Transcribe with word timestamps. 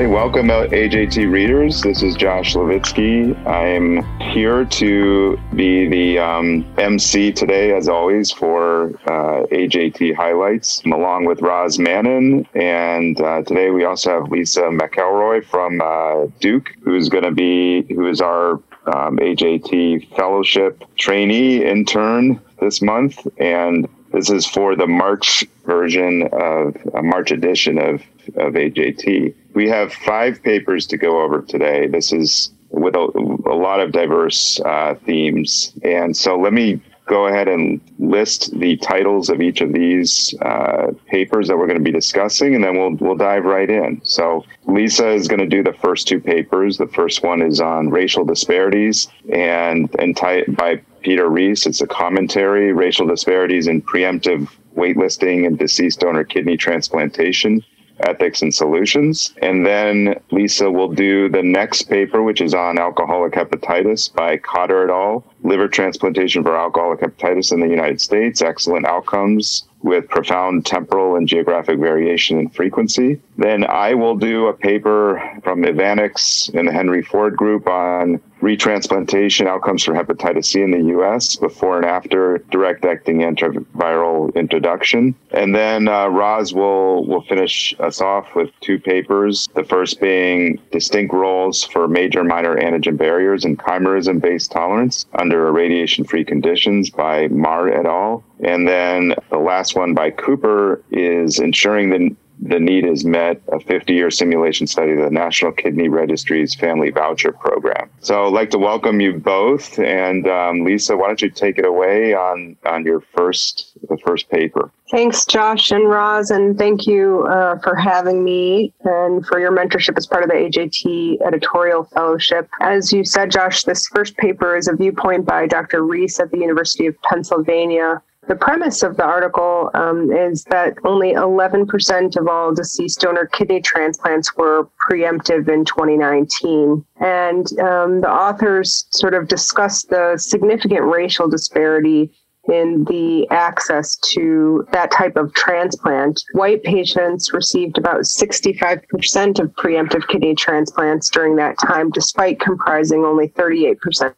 Hey, 0.00 0.06
welcome 0.06 0.48
AJT 0.48 1.30
readers. 1.30 1.82
This 1.82 2.02
is 2.02 2.16
Josh 2.16 2.54
Levitsky. 2.54 3.36
I'm 3.46 4.02
here 4.32 4.64
to 4.64 5.38
be 5.54 5.88
the 5.88 6.18
um, 6.18 6.64
MC 6.78 7.30
today, 7.32 7.74
as 7.76 7.86
always, 7.86 8.32
for 8.32 8.94
uh, 9.04 9.44
AJT 9.52 10.16
highlights. 10.16 10.80
I'm 10.86 10.92
along 10.92 11.26
with 11.26 11.42
Roz 11.42 11.78
Mannon, 11.78 12.46
and 12.54 13.20
uh, 13.20 13.42
today 13.42 13.68
we 13.68 13.84
also 13.84 14.22
have 14.22 14.32
Lisa 14.32 14.62
McElroy 14.62 15.44
from 15.44 15.82
uh, 15.82 16.32
Duke, 16.40 16.70
who's 16.82 17.10
going 17.10 17.24
to 17.24 17.30
be 17.30 17.82
who 17.94 18.08
is 18.08 18.22
our 18.22 18.52
um, 18.86 19.18
AJT 19.18 20.16
fellowship 20.16 20.82
trainee 20.96 21.62
intern 21.62 22.40
this 22.58 22.80
month, 22.80 23.26
and 23.36 23.86
this 24.14 24.30
is 24.30 24.46
for 24.46 24.74
the 24.74 24.86
March 24.86 25.44
version 25.66 26.26
of 26.32 26.74
a 26.94 27.02
March 27.02 27.32
edition 27.32 27.76
of, 27.76 27.96
of 28.36 28.54
AJT. 28.54 29.34
We 29.54 29.68
have 29.68 29.92
five 29.92 30.42
papers 30.42 30.86
to 30.88 30.96
go 30.96 31.22
over 31.22 31.42
today. 31.42 31.86
This 31.86 32.12
is 32.12 32.52
with 32.70 32.94
a, 32.94 33.00
a 33.46 33.56
lot 33.56 33.80
of 33.80 33.92
diverse 33.92 34.60
uh, 34.60 34.94
themes. 35.04 35.72
And 35.82 36.16
so 36.16 36.38
let 36.38 36.52
me 36.52 36.80
go 37.10 37.26
ahead 37.26 37.48
and 37.48 37.80
list 37.98 38.56
the 38.60 38.76
titles 38.76 39.30
of 39.30 39.42
each 39.42 39.60
of 39.60 39.72
these 39.72 40.32
uh, 40.42 40.92
papers 41.06 41.48
that 41.48 41.58
we're 41.58 41.66
going 41.66 41.78
to 41.78 41.84
be 41.84 41.90
discussing, 41.90 42.54
and 42.54 42.62
then 42.62 42.78
we'll 42.78 42.94
we'll 42.94 43.16
dive 43.16 43.44
right 43.44 43.68
in. 43.68 44.00
So 44.04 44.44
Lisa 44.66 45.08
is 45.08 45.26
going 45.26 45.40
to 45.40 45.46
do 45.46 45.64
the 45.64 45.72
first 45.72 46.06
two 46.06 46.20
papers. 46.20 46.78
The 46.78 46.86
first 46.86 47.24
one 47.24 47.42
is 47.42 47.60
on 47.60 47.90
racial 47.90 48.24
disparities, 48.24 49.08
and 49.32 49.92
and 49.98 50.14
by 50.56 50.80
Peter 51.02 51.28
Reese. 51.28 51.66
It's 51.66 51.80
a 51.80 51.86
commentary, 51.86 52.72
racial 52.72 53.08
disparities 53.08 53.66
in 53.66 53.82
preemptive 53.82 54.48
waitlisting 54.76 55.46
and 55.46 55.58
deceased 55.58 56.00
donor 56.00 56.22
kidney 56.22 56.56
transplantation 56.56 57.64
ethics 58.06 58.42
and 58.42 58.54
solutions. 58.54 59.34
And 59.42 59.66
then 59.66 60.20
Lisa 60.30 60.70
will 60.70 60.88
do 60.92 61.28
the 61.28 61.42
next 61.42 61.84
paper, 61.84 62.22
which 62.22 62.40
is 62.40 62.54
on 62.54 62.78
alcoholic 62.78 63.32
hepatitis 63.32 64.12
by 64.12 64.36
Cotter 64.38 64.84
et 64.84 64.90
al. 64.90 65.24
Liver 65.42 65.68
transplantation 65.68 66.42
for 66.42 66.56
alcoholic 66.56 67.00
hepatitis 67.00 67.52
in 67.52 67.60
the 67.60 67.68
United 67.68 68.00
States, 68.00 68.42
excellent 68.42 68.86
outcomes 68.86 69.64
with 69.82 70.08
profound 70.08 70.66
temporal 70.66 71.16
and 71.16 71.26
geographic 71.26 71.78
variation 71.78 72.38
in 72.38 72.48
frequency. 72.50 73.20
Then 73.38 73.64
I 73.64 73.94
will 73.94 74.16
do 74.16 74.46
a 74.46 74.52
paper 74.52 75.22
from 75.42 75.62
Ivanics 75.62 76.52
and 76.54 76.68
the 76.68 76.72
Henry 76.72 77.02
Ford 77.02 77.36
Group 77.36 77.66
on 77.66 78.20
retransplantation 78.40 79.46
outcomes 79.46 79.84
for 79.84 79.94
hepatitis 79.94 80.46
C 80.46 80.62
in 80.62 80.70
the 80.70 80.82
U.S. 80.94 81.36
before 81.36 81.76
and 81.76 81.86
after 81.86 82.38
direct 82.50 82.84
acting 82.84 83.18
antiviral 83.18 84.34
introduction. 84.34 85.14
And 85.30 85.54
then 85.54 85.88
uh, 85.88 86.08
Roz 86.08 86.52
will 86.52 87.06
will 87.06 87.22
finish 87.22 87.74
us 87.80 88.00
off 88.00 88.34
with 88.34 88.50
two 88.60 88.78
papers. 88.78 89.48
The 89.54 89.64
first 89.64 90.00
being 90.00 90.60
distinct 90.70 91.14
roles 91.14 91.64
for 91.64 91.88
major 91.88 92.24
minor 92.24 92.56
antigen 92.56 92.96
barriers 92.96 93.44
and 93.44 93.58
chimerism 93.58 94.20
based 94.20 94.52
tolerance 94.52 95.06
under 95.14 95.48
irradiation 95.48 96.04
free 96.04 96.24
conditions 96.24 96.90
by 96.90 97.28
Mahr 97.28 97.68
et 97.68 97.86
al. 97.86 98.24
And 98.42 98.66
then 98.66 99.14
the 99.30 99.38
last 99.38 99.76
one 99.76 99.94
by 99.94 100.10
Cooper 100.10 100.82
is 100.90 101.38
ensuring 101.38 101.90
the 101.90 102.16
the 102.42 102.58
need 102.58 102.84
is 102.84 103.04
met 103.04 103.40
a 103.52 103.60
50 103.60 103.92
year 103.92 104.10
simulation 104.10 104.66
study 104.66 104.92
of 104.92 104.98
the 104.98 105.10
National 105.10 105.52
Kidney 105.52 105.88
Registry's 105.88 106.54
Family 106.54 106.90
Voucher 106.90 107.32
Program. 107.32 107.90
So 108.00 108.26
I'd 108.26 108.32
like 108.32 108.50
to 108.50 108.58
welcome 108.58 109.00
you 109.00 109.18
both. 109.18 109.78
And 109.78 110.26
um, 110.26 110.64
Lisa, 110.64 110.96
why 110.96 111.08
don't 111.08 111.20
you 111.20 111.30
take 111.30 111.58
it 111.58 111.66
away 111.66 112.14
on, 112.14 112.56
on 112.64 112.84
your 112.84 113.00
first, 113.00 113.76
the 113.88 113.98
first 113.98 114.30
paper? 114.30 114.70
Thanks, 114.90 115.24
Josh 115.24 115.70
and 115.70 115.88
Roz, 115.88 116.30
and 116.30 116.58
thank 116.58 116.86
you 116.86 117.24
uh, 117.28 117.58
for 117.60 117.76
having 117.76 118.24
me 118.24 118.72
and 118.80 119.24
for 119.24 119.38
your 119.38 119.52
mentorship 119.52 119.96
as 119.96 120.06
part 120.06 120.24
of 120.24 120.30
the 120.30 120.34
AJT 120.34 121.20
Editorial 121.24 121.84
Fellowship. 121.84 122.48
As 122.60 122.92
you 122.92 123.04
said, 123.04 123.30
Josh, 123.30 123.62
this 123.62 123.86
first 123.86 124.16
paper 124.16 124.56
is 124.56 124.66
a 124.66 124.74
viewpoint 124.74 125.26
by 125.26 125.46
Dr. 125.46 125.84
Reese 125.84 126.18
at 126.18 126.32
the 126.32 126.38
University 126.38 126.86
of 126.86 127.00
Pennsylvania 127.02 128.02
the 128.30 128.36
premise 128.36 128.84
of 128.84 128.96
the 128.96 129.02
article 129.02 129.72
um, 129.74 130.12
is 130.12 130.44
that 130.44 130.78
only 130.84 131.14
11% 131.14 132.16
of 132.16 132.28
all 132.28 132.54
deceased 132.54 133.00
donor 133.00 133.26
kidney 133.26 133.60
transplants 133.60 134.36
were 134.36 134.68
preemptive 134.88 135.48
in 135.48 135.64
2019. 135.64 136.84
And 137.00 137.58
um, 137.58 138.00
the 138.02 138.08
authors 138.08 138.86
sort 138.90 139.14
of 139.14 139.26
discuss 139.26 139.82
the 139.82 140.16
significant 140.16 140.84
racial 140.84 141.28
disparity 141.28 142.12
in 142.48 142.84
the 142.84 143.28
access 143.30 143.96
to 144.12 144.64
that 144.70 144.92
type 144.92 145.16
of 145.16 145.34
transplant. 145.34 146.22
White 146.32 146.62
patients 146.62 147.32
received 147.32 147.78
about 147.78 148.02
65% 148.02 149.40
of 149.40 149.52
preemptive 149.56 150.06
kidney 150.06 150.36
transplants 150.36 151.10
during 151.10 151.34
that 151.36 151.58
time, 151.58 151.90
despite 151.90 152.38
comprising 152.38 153.04
only 153.04 153.26
38% 153.30 154.14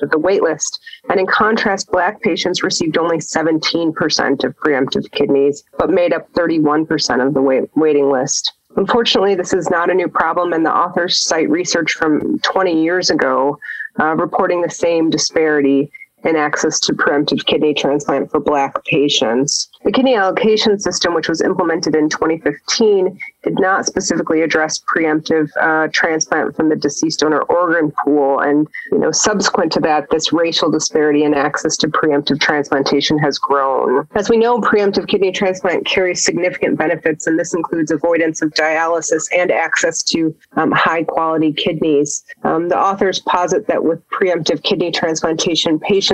of 0.00 0.10
the 0.10 0.18
waitlist. 0.18 0.78
And 1.10 1.20
in 1.20 1.26
contrast, 1.26 1.90
Black 1.90 2.22
patients 2.22 2.62
received 2.62 2.96
only 2.96 3.18
17% 3.18 4.44
of 4.44 4.56
preemptive 4.56 5.10
kidneys, 5.12 5.64
but 5.78 5.90
made 5.90 6.12
up 6.12 6.32
31% 6.32 7.26
of 7.26 7.34
the 7.34 7.42
wait- 7.42 7.76
waiting 7.76 8.10
list. 8.10 8.52
Unfortunately, 8.76 9.34
this 9.34 9.52
is 9.52 9.68
not 9.68 9.90
a 9.90 9.94
new 9.94 10.08
problem, 10.08 10.52
and 10.52 10.64
the 10.64 10.74
authors 10.74 11.22
cite 11.22 11.50
research 11.50 11.92
from 11.92 12.38
20 12.38 12.82
years 12.82 13.10
ago 13.10 13.58
uh, 14.00 14.14
reporting 14.16 14.62
the 14.62 14.70
same 14.70 15.10
disparity 15.10 15.90
and 16.24 16.36
access 16.36 16.78
to 16.80 16.92
preemptive 16.92 17.44
kidney 17.46 17.74
transplant 17.74 18.30
for 18.30 18.40
Black 18.40 18.84
patients. 18.84 19.68
The 19.84 19.92
kidney 19.92 20.14
allocation 20.14 20.78
system, 20.78 21.14
which 21.14 21.28
was 21.28 21.40
implemented 21.40 21.94
in 21.94 22.08
2015, 22.08 23.18
did 23.42 23.58
not 23.58 23.86
specifically 23.86 24.42
address 24.42 24.80
preemptive 24.80 25.50
uh, 25.60 25.88
transplant 25.92 26.54
from 26.54 26.68
the 26.68 26.76
deceased 26.76 27.20
donor 27.20 27.42
organ 27.42 27.92
pool. 28.04 28.38
And, 28.38 28.68
you 28.92 28.98
know, 28.98 29.10
subsequent 29.10 29.72
to 29.72 29.80
that, 29.80 30.10
this 30.10 30.32
racial 30.32 30.70
disparity 30.70 31.24
in 31.24 31.34
access 31.34 31.76
to 31.78 31.88
preemptive 31.88 32.40
transplantation 32.40 33.18
has 33.18 33.38
grown. 33.38 34.06
As 34.14 34.30
we 34.30 34.36
know, 34.36 34.60
preemptive 34.60 35.08
kidney 35.08 35.32
transplant 35.32 35.86
carries 35.86 36.24
significant 36.24 36.78
benefits, 36.78 37.26
and 37.26 37.38
this 37.38 37.54
includes 37.54 37.90
avoidance 37.90 38.42
of 38.42 38.54
dialysis 38.54 39.26
and 39.36 39.50
access 39.50 40.02
to 40.04 40.34
um, 40.56 40.70
high 40.70 41.02
quality 41.02 41.52
kidneys. 41.52 42.24
Um, 42.44 42.68
the 42.68 42.78
authors 42.78 43.18
posit 43.20 43.66
that 43.66 43.82
with 43.82 44.00
preemptive 44.10 44.62
kidney 44.62 44.92
transplantation, 44.92 45.80
patients 45.80 46.11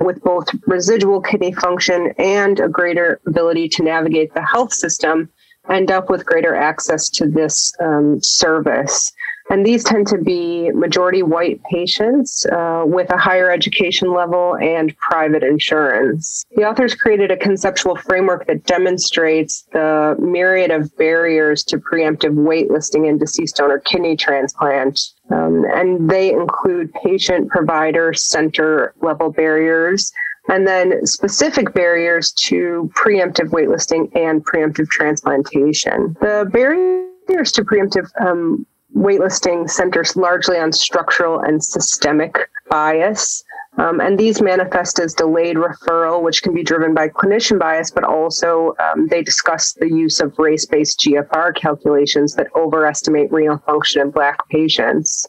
with 0.00 0.22
both 0.22 0.46
residual 0.66 1.20
kidney 1.20 1.52
function 1.52 2.12
and 2.18 2.60
a 2.60 2.68
greater 2.68 3.20
ability 3.26 3.68
to 3.68 3.82
navigate 3.82 4.32
the 4.34 4.44
health 4.44 4.72
system 4.72 5.28
end 5.68 5.90
up 5.90 6.08
with 6.10 6.24
greater 6.24 6.54
access 6.54 7.08
to 7.10 7.26
this 7.26 7.72
um, 7.80 8.20
service. 8.22 9.12
And 9.50 9.66
these 9.66 9.82
tend 9.82 10.06
to 10.08 10.18
be 10.18 10.70
majority 10.70 11.24
white 11.24 11.60
patients 11.64 12.46
uh, 12.46 12.84
with 12.86 13.10
a 13.12 13.18
higher 13.18 13.50
education 13.50 14.14
level 14.14 14.56
and 14.56 14.96
private 14.98 15.42
insurance. 15.42 16.44
The 16.54 16.62
authors 16.62 16.94
created 16.94 17.32
a 17.32 17.36
conceptual 17.36 17.96
framework 17.96 18.46
that 18.46 18.64
demonstrates 18.64 19.62
the 19.72 20.16
myriad 20.20 20.70
of 20.70 20.96
barriers 20.96 21.64
to 21.64 21.78
preemptive 21.78 22.34
waitlisting 22.34 23.08
in 23.08 23.18
deceased 23.18 23.56
donor 23.56 23.80
kidney 23.80 24.16
transplant. 24.16 25.00
Um, 25.32 25.64
and 25.74 26.08
they 26.08 26.32
include 26.32 26.92
patient, 26.94 27.50
provider, 27.50 28.14
center 28.14 28.94
level 29.02 29.30
barriers 29.32 30.12
and 30.48 30.66
then 30.66 31.06
specific 31.06 31.72
barriers 31.74 32.32
to 32.32 32.90
preemptive 32.94 33.50
waitlisting 33.50 34.10
and 34.16 34.44
preemptive 34.44 34.88
transplantation. 34.88 36.16
The 36.20 36.48
barriers 36.50 37.52
to 37.52 37.62
preemptive 37.62 38.08
um, 38.20 38.66
waitlisting 38.96 39.70
centers 39.70 40.16
largely 40.16 40.58
on 40.58 40.72
structural 40.72 41.40
and 41.40 41.62
systemic 41.62 42.48
bias. 42.68 43.44
Um, 43.78 44.00
and 44.00 44.18
these 44.18 44.42
manifest 44.42 44.98
as 44.98 45.14
delayed 45.14 45.56
referral, 45.56 46.22
which 46.22 46.42
can 46.42 46.52
be 46.52 46.64
driven 46.64 46.92
by 46.92 47.08
clinician 47.08 47.58
bias, 47.58 47.90
but 47.90 48.04
also 48.04 48.74
um, 48.78 49.06
they 49.06 49.22
discuss 49.22 49.72
the 49.74 49.88
use 49.88 50.20
of 50.20 50.36
race 50.38 50.66
based 50.66 51.00
GFR 51.00 51.54
calculations 51.54 52.34
that 52.34 52.48
overestimate 52.56 53.30
renal 53.30 53.58
function 53.58 54.02
in 54.02 54.10
Black 54.10 54.46
patients. 54.48 55.26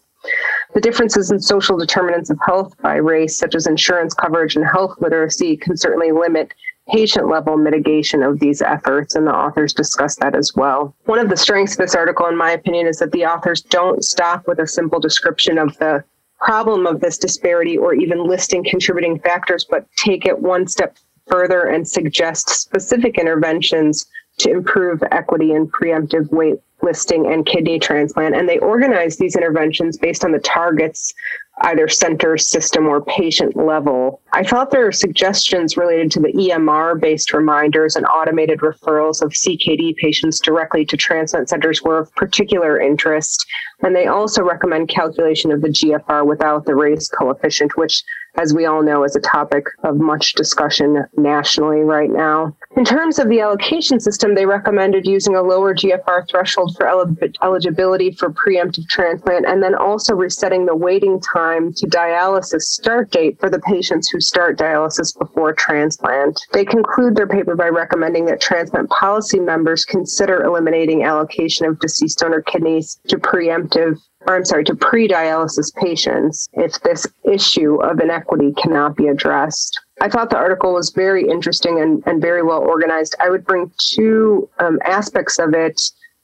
The 0.73 0.81
differences 0.81 1.31
in 1.31 1.39
social 1.39 1.77
determinants 1.77 2.29
of 2.29 2.39
health 2.45 2.73
by 2.81 2.95
race, 2.95 3.37
such 3.37 3.55
as 3.55 3.67
insurance 3.67 4.13
coverage 4.13 4.55
and 4.55 4.65
health 4.65 4.95
literacy, 4.99 5.57
can 5.57 5.75
certainly 5.77 6.11
limit 6.11 6.53
patient 6.91 7.27
level 7.27 7.57
mitigation 7.57 8.21
of 8.23 8.39
these 8.39 8.61
efforts, 8.61 9.15
and 9.15 9.27
the 9.27 9.33
authors 9.33 9.73
discuss 9.73 10.15
that 10.17 10.35
as 10.35 10.53
well. 10.55 10.95
One 11.05 11.19
of 11.19 11.29
the 11.29 11.37
strengths 11.37 11.73
of 11.73 11.79
this 11.79 11.95
article, 11.95 12.27
in 12.27 12.37
my 12.37 12.51
opinion, 12.51 12.87
is 12.87 12.99
that 12.99 13.11
the 13.11 13.25
authors 13.25 13.61
don't 13.61 14.03
stop 14.03 14.47
with 14.47 14.59
a 14.59 14.67
simple 14.67 14.99
description 14.99 15.57
of 15.57 15.77
the 15.77 16.03
problem 16.39 16.87
of 16.87 16.99
this 16.99 17.17
disparity 17.17 17.77
or 17.77 17.93
even 17.93 18.25
listing 18.25 18.63
contributing 18.63 19.19
factors, 19.19 19.65
but 19.69 19.87
take 19.95 20.25
it 20.25 20.39
one 20.39 20.67
step 20.67 20.97
further 21.27 21.65
and 21.65 21.87
suggest 21.87 22.49
specific 22.49 23.17
interventions 23.17 24.07
to 24.39 24.49
improve 24.49 25.03
equity 25.11 25.53
and 25.53 25.71
preemptive 25.71 26.31
wait 26.31 26.59
listing 26.81 27.31
and 27.31 27.45
kidney 27.45 27.77
transplant. 27.77 28.35
And 28.35 28.49
they 28.49 28.57
organize 28.57 29.17
these 29.17 29.35
interventions 29.35 29.97
based 29.97 30.25
on 30.25 30.31
the 30.31 30.39
targets 30.39 31.13
either 31.63 31.87
center, 31.87 32.37
system, 32.37 32.87
or 32.87 33.01
patient 33.01 33.55
level. 33.55 34.21
I 34.33 34.43
thought 34.43 34.71
there 34.71 34.87
are 34.87 34.91
suggestions 34.91 35.77
related 35.77 36.11
to 36.11 36.19
the 36.19 36.33
EMR 36.33 36.99
based 36.99 37.33
reminders 37.33 37.95
and 37.95 38.05
automated 38.05 38.59
referrals 38.59 39.21
of 39.21 39.31
CKD 39.31 39.95
patients 39.97 40.39
directly 40.39 40.85
to 40.85 40.97
transplant 40.97 41.49
centers 41.49 41.81
were 41.81 41.99
of 41.99 42.13
particular 42.15 42.79
interest. 42.79 43.45
And 43.83 43.95
they 43.95 44.07
also 44.07 44.43
recommend 44.43 44.89
calculation 44.89 45.51
of 45.51 45.61
the 45.61 45.69
GFR 45.69 46.25
without 46.25 46.65
the 46.65 46.75
race 46.75 47.07
coefficient, 47.09 47.77
which 47.77 48.03
as 48.37 48.53
we 48.53 48.65
all 48.65 48.81
know, 48.81 49.03
is 49.03 49.15
a 49.15 49.21
topic 49.21 49.65
of 49.83 49.97
much 49.97 50.33
discussion 50.33 51.03
nationally 51.17 51.81
right 51.81 52.09
now. 52.09 52.55
In 52.77 52.85
terms 52.85 53.19
of 53.19 53.27
the 53.27 53.41
allocation 53.41 53.99
system, 53.99 54.33
they 54.33 54.45
recommended 54.45 55.05
using 55.05 55.35
a 55.35 55.41
lower 55.41 55.75
GFR 55.75 56.27
threshold 56.29 56.75
for 56.77 56.87
el- 56.87 57.15
eligibility 57.43 58.11
for 58.11 58.31
preemptive 58.31 58.87
transplant 58.87 59.45
and 59.45 59.61
then 59.61 59.75
also 59.75 60.15
resetting 60.15 60.65
the 60.65 60.75
waiting 60.75 61.19
time 61.19 61.73
to 61.73 61.87
dialysis 61.87 62.61
start 62.61 63.11
date 63.11 63.39
for 63.39 63.49
the 63.49 63.59
patients 63.59 64.09
who 64.09 64.21
start 64.21 64.57
dialysis 64.57 65.17
before 65.17 65.53
transplant. 65.53 66.39
They 66.53 66.63
conclude 66.63 67.15
their 67.15 67.27
paper 67.27 67.55
by 67.55 67.67
recommending 67.67 68.25
that 68.25 68.39
transplant 68.39 68.89
policy 68.89 69.39
members 69.39 69.83
consider 69.83 70.43
eliminating 70.43 71.03
allocation 71.03 71.65
of 71.65 71.79
deceased 71.79 72.19
donor 72.19 72.41
kidneys 72.41 72.99
to 73.09 73.17
preemptive 73.17 73.99
or 74.27 74.35
I'm 74.35 74.45
sorry, 74.45 74.63
to 74.65 74.75
pre 74.75 75.07
dialysis 75.07 75.73
patients 75.75 76.49
if 76.53 76.79
this 76.81 77.07
issue 77.23 77.81
of 77.81 77.99
inequity 77.99 78.53
cannot 78.53 78.95
be 78.95 79.07
addressed. 79.07 79.79
I 80.01 80.09
thought 80.09 80.29
the 80.29 80.37
article 80.37 80.73
was 80.73 80.91
very 80.91 81.27
interesting 81.27 81.79
and, 81.81 82.03
and 82.05 82.21
very 82.21 82.43
well 82.43 82.59
organized. 82.59 83.15
I 83.19 83.29
would 83.29 83.45
bring 83.45 83.71
two 83.77 84.49
um, 84.59 84.79
aspects 84.83 85.39
of 85.39 85.53
it 85.53 85.79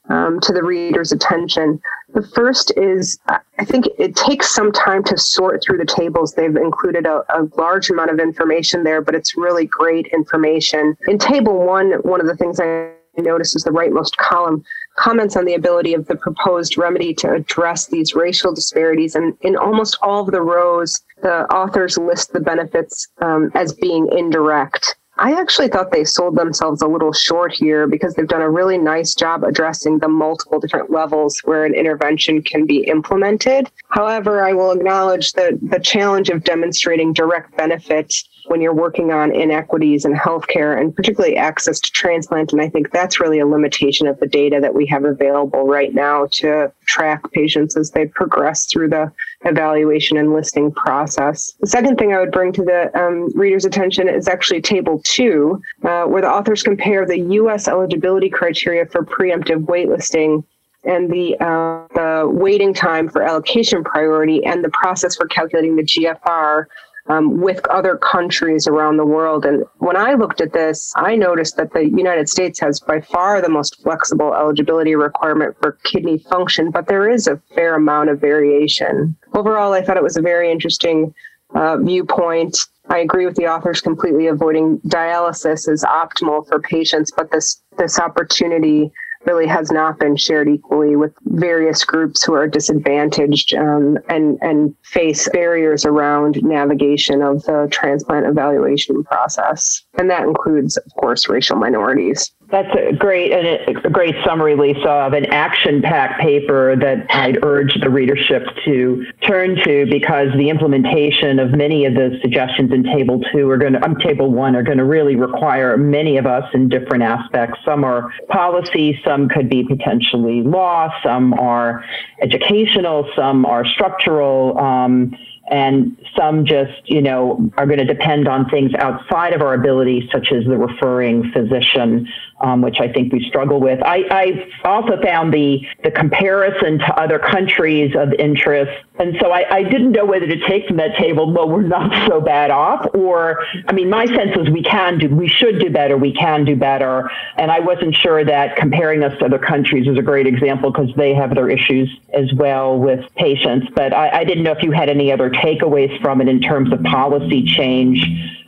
um, 0.10 0.40
to 0.42 0.54
the 0.54 0.64
reader's 0.64 1.12
attention. 1.12 1.80
The 2.14 2.28
first 2.34 2.72
is 2.78 3.20
I 3.28 3.66
think 3.66 3.86
it 4.00 4.16
takes 4.16 4.54
some 4.54 4.72
time 4.72 5.04
to 5.06 5.18
sort 5.18 5.62
through 5.62 5.78
the 5.78 5.86
tables. 5.86 6.34
They've 6.34 6.56
included 6.56 7.06
a, 7.06 7.24
a, 7.30 7.50
large 7.58 7.90
amount 7.90 8.12
of 8.12 8.20
information 8.20 8.84
there, 8.84 9.02
but 9.02 9.14
it's 9.14 9.36
really 9.36 9.66
great 9.66 10.08
information. 10.08 10.96
In 11.08 11.18
table 11.18 11.66
one, 11.66 11.92
one 12.04 12.22
of 12.22 12.28
the 12.28 12.36
things 12.36 12.60
I 12.60 12.92
noticed 13.22 13.56
is 13.56 13.64
the 13.64 13.72
rightmost 13.72 14.18
column 14.18 14.64
comments 14.98 15.36
on 15.36 15.46
the 15.46 15.54
ability 15.54 15.94
of 15.94 16.08
the 16.08 16.16
proposed 16.16 16.78
remedy 16.78 17.14
to 17.14 17.34
address 17.34 17.88
these 17.88 18.14
racial 18.14 18.54
disparities. 18.54 19.16
And 19.16 19.38
in 19.42 19.56
almost 19.56 19.98
all 20.02 20.24
of 20.24 20.32
the 20.32 20.42
rows, 20.42 21.02
the 21.22 21.46
authors 21.54 21.98
list 21.98 22.34
the 22.34 22.40
benefits 22.40 23.08
um, 23.22 23.52
as 23.56 23.74
being 23.74 24.10
indirect. 24.12 24.97
I 25.20 25.34
actually 25.34 25.70
thought 25.70 25.92
they 25.92 26.04
sold 26.04 26.36
themselves 26.36 26.82
a 26.82 26.88
little 26.88 27.12
short 27.12 27.52
here 27.52 27.88
because 27.88 28.14
they've 28.14 28.28
done 28.28 28.42
a 28.42 28.50
really 28.50 28.78
nice 28.78 29.16
job 29.16 29.44
addressing 29.44 29.98
the 29.98 30.08
multiple 30.08 30.60
different 30.60 30.92
levels 30.92 31.40
where 31.44 31.66
an 31.66 31.74
intervention 31.74 32.44
can 32.44 32.66
be 32.66 32.84
implemented. 32.84 33.70
However, 33.90 34.46
I 34.46 34.54
will 34.54 34.72
acknowledge 34.72 35.34
that 35.34 35.54
the 35.62 35.80
challenge 35.80 36.30
of 36.30 36.44
demonstrating 36.44 37.14
direct 37.14 37.58
benefit 37.58 38.14
when 38.48 38.62
you're 38.62 38.74
working 38.74 39.12
on 39.12 39.34
inequities 39.34 40.06
in 40.06 40.14
healthcare 40.14 40.80
and 40.80 40.96
particularly 40.96 41.36
access 41.36 41.80
to 41.80 41.92
transplant. 41.92 42.54
And 42.54 42.62
I 42.62 42.70
think 42.70 42.92
that's 42.92 43.20
really 43.20 43.40
a 43.40 43.48
limitation 43.48 44.08
of 44.08 44.20
the 44.20 44.28
data 44.28 44.60
that 44.62 44.74
we 44.74 44.86
have 44.88 45.04
available 45.04 45.68
right 45.68 45.94
now 45.94 46.28
to 46.34 46.72
track 46.86 47.30
patients 47.32 47.76
as 47.76 47.92
they 47.92 48.06
progress 48.06 48.66
through 48.66 48.90
the 48.90 49.12
evaluation 49.46 50.18
and 50.18 50.34
listing 50.34 50.72
process. 50.72 51.54
The 51.60 51.68
second 51.68 51.98
thing 51.98 52.14
I 52.14 52.20
would 52.20 52.32
bring 52.32 52.52
to 52.54 52.64
the 52.64 52.92
um, 53.00 53.30
reader's 53.36 53.66
attention 53.66 54.10
is 54.10 54.28
actually 54.28 54.62
table 54.62 55.02
two, 55.04 55.62
uh, 55.84 56.06
where 56.06 56.22
the 56.22 56.30
authors 56.30 56.64
compare 56.64 57.06
the 57.06 57.20
U.S. 57.20 57.68
eligibility 57.68 58.30
criteria 58.30 58.86
for 58.86 59.04
preemptive 59.04 59.66
waitlisting 59.66 60.44
and 60.84 61.12
the, 61.12 61.36
uh, 61.40 61.88
the 61.94 62.30
waiting 62.30 62.74
time 62.74 63.10
for 63.10 63.22
allocation 63.22 63.84
priority 63.84 64.46
and 64.46 64.64
the 64.64 64.70
process 64.70 65.16
for 65.16 65.28
calculating 65.28 65.76
the 65.76 65.84
GFR 65.84 66.66
um, 67.10 67.42
with 67.42 67.66
other 67.68 67.98
countries 67.98 68.68
around 68.68 68.98
the 68.98 69.06
world. 69.06 69.46
And 69.46 69.66
when 69.78 69.96
I 69.96 70.14
looked 70.14 70.42
at 70.42 70.54
this, 70.54 70.92
I 70.96 71.16
noticed 71.16 71.58
that 71.58 71.74
the 71.74 71.86
United 71.86 72.30
States 72.30 72.60
has 72.60 72.80
by 72.80 73.02
far 73.02 73.42
the 73.42 73.50
most 73.50 73.82
flexible 73.82 74.34
eligibility 74.34 74.96
requirement 74.96 75.56
for 75.62 75.74
kidney 75.84 76.18
function, 76.18 76.72
but 76.72 76.88
there 76.88 77.10
is 77.10 77.28
a 77.28 77.42
fair 77.56 77.76
amount 77.76 78.10
of 78.10 78.20
variation. 78.20 79.16
Overall, 79.34 79.74
I 79.74 79.82
thought 79.82 79.98
it 79.98 80.04
was 80.04 80.18
a 80.18 80.22
very 80.22 80.52
interesting 80.52 81.14
uh, 81.56 81.78
viewpoint. 81.78 82.58
I 82.90 83.00
agree 83.00 83.26
with 83.26 83.36
the 83.36 83.48
authors 83.48 83.82
completely. 83.82 84.28
Avoiding 84.28 84.80
dialysis 84.80 85.70
is 85.70 85.84
optimal 85.84 86.48
for 86.48 86.60
patients, 86.60 87.12
but 87.16 87.32
this 87.32 87.62
this 87.78 88.00
opportunity 88.00 88.92
really 89.26 89.48
has 89.48 89.72
not 89.72 90.00
been 90.00 90.16
shared 90.16 90.48
equally 90.48 90.96
with 90.96 91.14
various 91.26 91.84
groups 91.84 92.24
who 92.24 92.34
are 92.34 92.48
disadvantaged 92.48 93.54
um, 93.56 93.98
and 94.10 94.38
and 94.42 94.76
face 94.84 95.28
barriers 95.30 95.86
around 95.86 96.42
navigation 96.44 97.22
of 97.22 97.44
the 97.44 97.68
transplant 97.72 98.26
evaluation 98.26 99.04
process, 99.04 99.84
and 99.98 100.10
that 100.10 100.24
includes, 100.24 100.78
of 100.78 100.94
course, 100.96 101.28
racial 101.28 101.58
minorities. 101.58 102.32
That's 102.50 102.74
a 102.76 102.96
great 102.96 103.34
and 103.34 103.78
a 103.86 103.90
great 103.90 104.16
summary, 104.26 104.56
Lisa, 104.56 104.88
of 104.88 105.12
an 105.12 105.26
action-packed 105.26 106.22
paper 106.22 106.78
that 106.78 107.06
I'd 107.10 107.44
urge 107.44 107.78
the 107.82 107.90
readership 107.90 108.44
to 108.64 109.06
turn 109.22 109.58
to 109.66 109.86
because 109.90 110.30
the 110.38 110.50
implementation 110.50 111.40
of 111.40 111.52
many 111.52 111.84
of 111.84 111.96
the 111.96 112.18
suggestions 112.22 112.72
in 112.72 112.84
Table 112.84 113.22
Two 113.34 113.50
are 113.50 113.58
going 113.58 113.74
to, 113.74 113.84
um, 113.84 113.98
Table 113.98 114.32
One, 114.32 114.56
are 114.56 114.64
going 114.64 114.78
to 114.78 114.86
really 114.86 115.18
require 115.18 115.76
many 115.76 116.16
of 116.16 116.26
us 116.26 116.50
in 116.54 116.70
different 116.70 117.04
aspects. 117.04 117.60
Some 117.66 117.84
are 117.84 118.14
policy, 118.30 118.98
some 119.04 119.28
could 119.28 119.50
be 119.50 119.66
potentially 119.66 120.42
law, 120.42 120.90
some 121.04 121.34
are 121.34 121.84
educational, 122.22 123.12
some 123.14 123.46
are 123.46 123.66
structural. 123.66 124.58
Um, 124.58 125.18
and 125.50 125.98
some 126.18 126.46
just, 126.46 126.74
you 126.86 127.02
know, 127.02 127.50
are 127.58 127.66
going 127.66 127.80
to 127.80 127.86
depend 127.86 128.28
on 128.28 128.50
things 128.50 128.72
outside 128.80 129.34
of 129.34 129.42
our 129.42 129.54
ability, 129.54 130.10
such 130.12 130.32
as 130.32 130.44
the 130.46 130.58
referring 130.58 131.32
physician, 131.32 132.08
um, 132.42 132.62
which 132.62 132.78
I 132.80 132.92
think 132.92 133.14
we 133.14 133.26
struggle 133.28 133.60
with. 133.60 133.82
I, 133.82 134.04
I, 134.12 134.52
also 134.64 135.02
found 135.02 135.34
the 135.34 135.66
the 135.84 135.92
comparison 135.92 136.80
to 136.80 137.00
other 137.00 137.20
countries 137.20 137.96
of 137.98 138.14
interest, 138.20 138.72
and 139.00 139.16
so 139.20 139.32
I, 139.32 139.46
I, 139.50 139.64
didn't 139.64 139.92
know 139.94 140.06
whether 140.06 140.28
to 140.28 140.48
take 140.48 140.68
from 140.68 140.78
that 140.78 140.98
table. 140.98 141.32
Well, 141.32 141.50
we're 141.50 141.62
not 141.62 142.08
so 142.08 142.20
bad 142.20 142.52
off, 142.52 142.86
or 142.94 143.44
I 143.68 143.74
mean, 143.74 143.90
my 143.90 144.06
sense 144.06 144.36
was 144.36 144.50
we 144.50 144.62
can 144.62 145.00
do, 145.00 145.08
we 145.08 145.28
should 145.28 145.60
do 145.60 145.70
better, 145.70 145.98
we 145.98 146.14
can 146.14 146.46
do 146.46 146.56
better, 146.56 147.10
and 147.38 147.50
I 147.50 147.60
wasn't 147.60 147.96
sure 147.96 148.24
that 148.26 148.56
comparing 148.58 149.04
us 149.04 149.18
to 149.20 149.26
other 149.26 149.40
countries 149.40 149.88
is 149.88 149.98
a 149.98 150.04
great 150.04 150.28
example 150.28 150.72
because 150.72 150.94
they 150.96 151.14
have 151.16 151.34
their 151.34 151.50
issues 151.50 151.90
as 152.14 152.32
well 152.34 152.78
with 152.78 153.04
patients. 153.16 153.68
But 153.74 153.94
I, 153.94 154.20
I 154.20 154.24
didn't 154.26 154.44
know 154.44 154.52
if 154.52 154.62
you 154.62 154.72
had 154.72 154.90
any 154.90 155.12
other 155.12 155.30
takeaways 155.44 156.00
from 156.02 156.22
it 156.22 156.28
in 156.28 156.42
terms 156.42 156.72
of 156.72 156.82
policy 156.84 157.44
change 157.44 158.06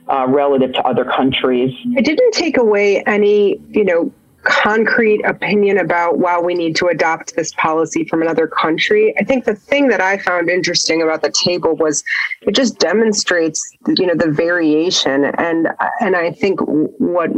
uh, 0.08 0.26
relative 0.28 0.74
to 0.74 0.82
other 0.84 1.06
countries. 1.06 1.74
It 1.96 2.06
didn't 2.06 2.34
take 2.34 2.58
away 2.58 3.04
any, 3.04 3.62
you 3.70 3.86
know, 3.86 4.12
concrete 4.44 5.22
opinion 5.26 5.78
about 5.78 6.18
why 6.18 6.40
we 6.40 6.54
need 6.54 6.76
to 6.78 6.88
adopt 6.88 7.36
this 7.36 7.54
policy 7.54 8.06
from 8.06 8.22
another 8.22 8.48
country. 8.48 9.14
I 9.20 9.24
think 9.24 9.46
the 9.46 9.56
thing 9.56 9.90
that 9.90 10.02
I 10.02 10.18
found 10.18 10.50
interesting 10.50 11.02
about 11.02 11.22
the 11.22 11.32
table 11.32 11.76
was 11.76 12.04
it 12.44 12.56
just 12.56 12.80
demonstrates, 12.80 13.62
you 13.98 14.08
know, 14.08 14.16
the 14.16 14.32
variation, 14.32 15.26
and 15.26 15.68
and 16.00 16.16
I 16.16 16.32
think 16.32 16.60
what 16.62 17.30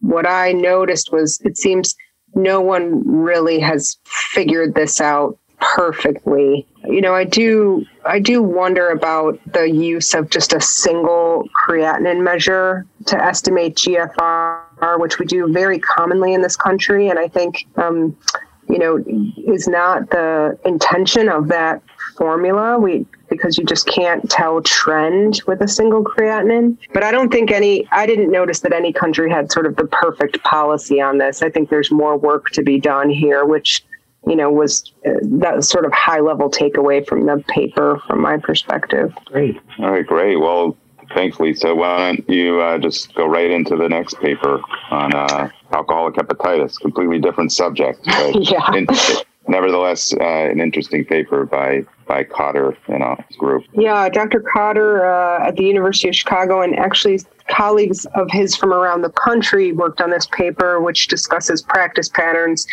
what 0.00 0.26
I 0.26 0.52
noticed 0.52 1.10
was 1.10 1.40
it 1.44 1.56
seems 1.56 1.96
no 2.34 2.60
one 2.60 3.02
really 3.06 3.58
has 3.60 3.96
figured 4.04 4.74
this 4.74 5.00
out 5.00 5.38
perfectly. 5.60 6.66
You 6.84 7.00
know, 7.00 7.14
I 7.14 7.24
do 7.24 7.84
I 8.04 8.18
do 8.18 8.42
wonder 8.42 8.90
about 8.90 9.40
the 9.52 9.70
use 9.70 10.14
of 10.14 10.30
just 10.30 10.52
a 10.52 10.60
single 10.60 11.48
creatinine 11.66 12.22
measure 12.22 12.86
to 13.06 13.22
estimate 13.22 13.76
GFR, 13.76 15.00
which 15.00 15.18
we 15.18 15.26
do 15.26 15.52
very 15.52 15.78
commonly 15.78 16.34
in 16.34 16.42
this 16.42 16.56
country, 16.56 17.08
and 17.08 17.18
I 17.18 17.28
think 17.28 17.66
um, 17.76 18.16
you 18.68 18.78
know 18.78 19.02
is 19.52 19.68
not 19.68 20.10
the 20.10 20.58
intention 20.64 21.28
of 21.28 21.48
that 21.48 21.82
formula. 22.16 22.78
We 22.78 23.06
because 23.28 23.58
you 23.58 23.64
just 23.64 23.86
can't 23.86 24.28
tell 24.30 24.62
trend 24.62 25.42
with 25.46 25.60
a 25.60 25.68
single 25.68 26.04
creatinine. 26.04 26.76
But 26.92 27.02
I 27.02 27.10
don't 27.10 27.30
think 27.30 27.50
any, 27.50 27.86
I 27.90 28.06
didn't 28.06 28.30
notice 28.30 28.60
that 28.60 28.72
any 28.72 28.92
country 28.92 29.30
had 29.30 29.50
sort 29.50 29.66
of 29.66 29.76
the 29.76 29.86
perfect 29.86 30.42
policy 30.42 31.00
on 31.00 31.18
this. 31.18 31.42
I 31.42 31.50
think 31.50 31.70
there's 31.70 31.90
more 31.90 32.16
work 32.16 32.50
to 32.50 32.62
be 32.62 32.78
done 32.78 33.10
here, 33.10 33.44
which 33.44 33.84
you 34.26 34.36
know, 34.36 34.50
was 34.50 34.92
uh, 35.06 35.12
that 35.22 35.64
sort 35.64 35.84
of 35.84 35.92
high 35.92 36.20
level 36.20 36.50
takeaway 36.50 37.06
from 37.06 37.26
the 37.26 37.42
paper 37.48 38.00
from 38.06 38.20
my 38.20 38.36
perspective. 38.36 39.14
Great. 39.26 39.58
All 39.78 39.92
right, 39.92 40.06
great. 40.06 40.36
Well, 40.36 40.76
thanks, 41.14 41.38
Lisa. 41.38 41.74
Why 41.74 42.12
don't 42.12 42.28
you 42.28 42.60
uh, 42.60 42.78
just 42.78 43.14
go 43.14 43.26
right 43.26 43.50
into 43.50 43.76
the 43.76 43.88
next 43.88 44.18
paper 44.20 44.60
on 44.90 45.14
uh, 45.14 45.48
alcoholic 45.72 46.14
hepatitis? 46.14 46.78
Completely 46.80 47.20
different 47.20 47.52
subject. 47.52 48.00
yeah. 48.34 48.68
nevertheless, 49.48 50.12
uh, 50.14 50.24
an 50.24 50.60
interesting 50.60 51.04
paper 51.04 51.46
by 51.46 51.84
by 52.06 52.24
Cotter 52.24 52.76
in 52.88 53.02
a 53.02 53.16
group. 53.38 53.64
Yeah, 53.72 54.08
Dr. 54.08 54.40
Cotter 54.40 55.06
uh, 55.06 55.48
at 55.48 55.56
the 55.56 55.64
University 55.64 56.08
of 56.08 56.16
Chicago 56.16 56.62
and 56.62 56.76
actually 56.76 57.20
colleagues 57.48 58.06
of 58.14 58.28
his 58.30 58.56
from 58.56 58.72
around 58.72 59.02
the 59.02 59.10
country 59.10 59.72
worked 59.72 60.00
on 60.00 60.10
this 60.10 60.26
paper, 60.26 60.80
which 60.80 61.08
discusses 61.08 61.62
practice 61.62 62.08
patterns 62.08 62.66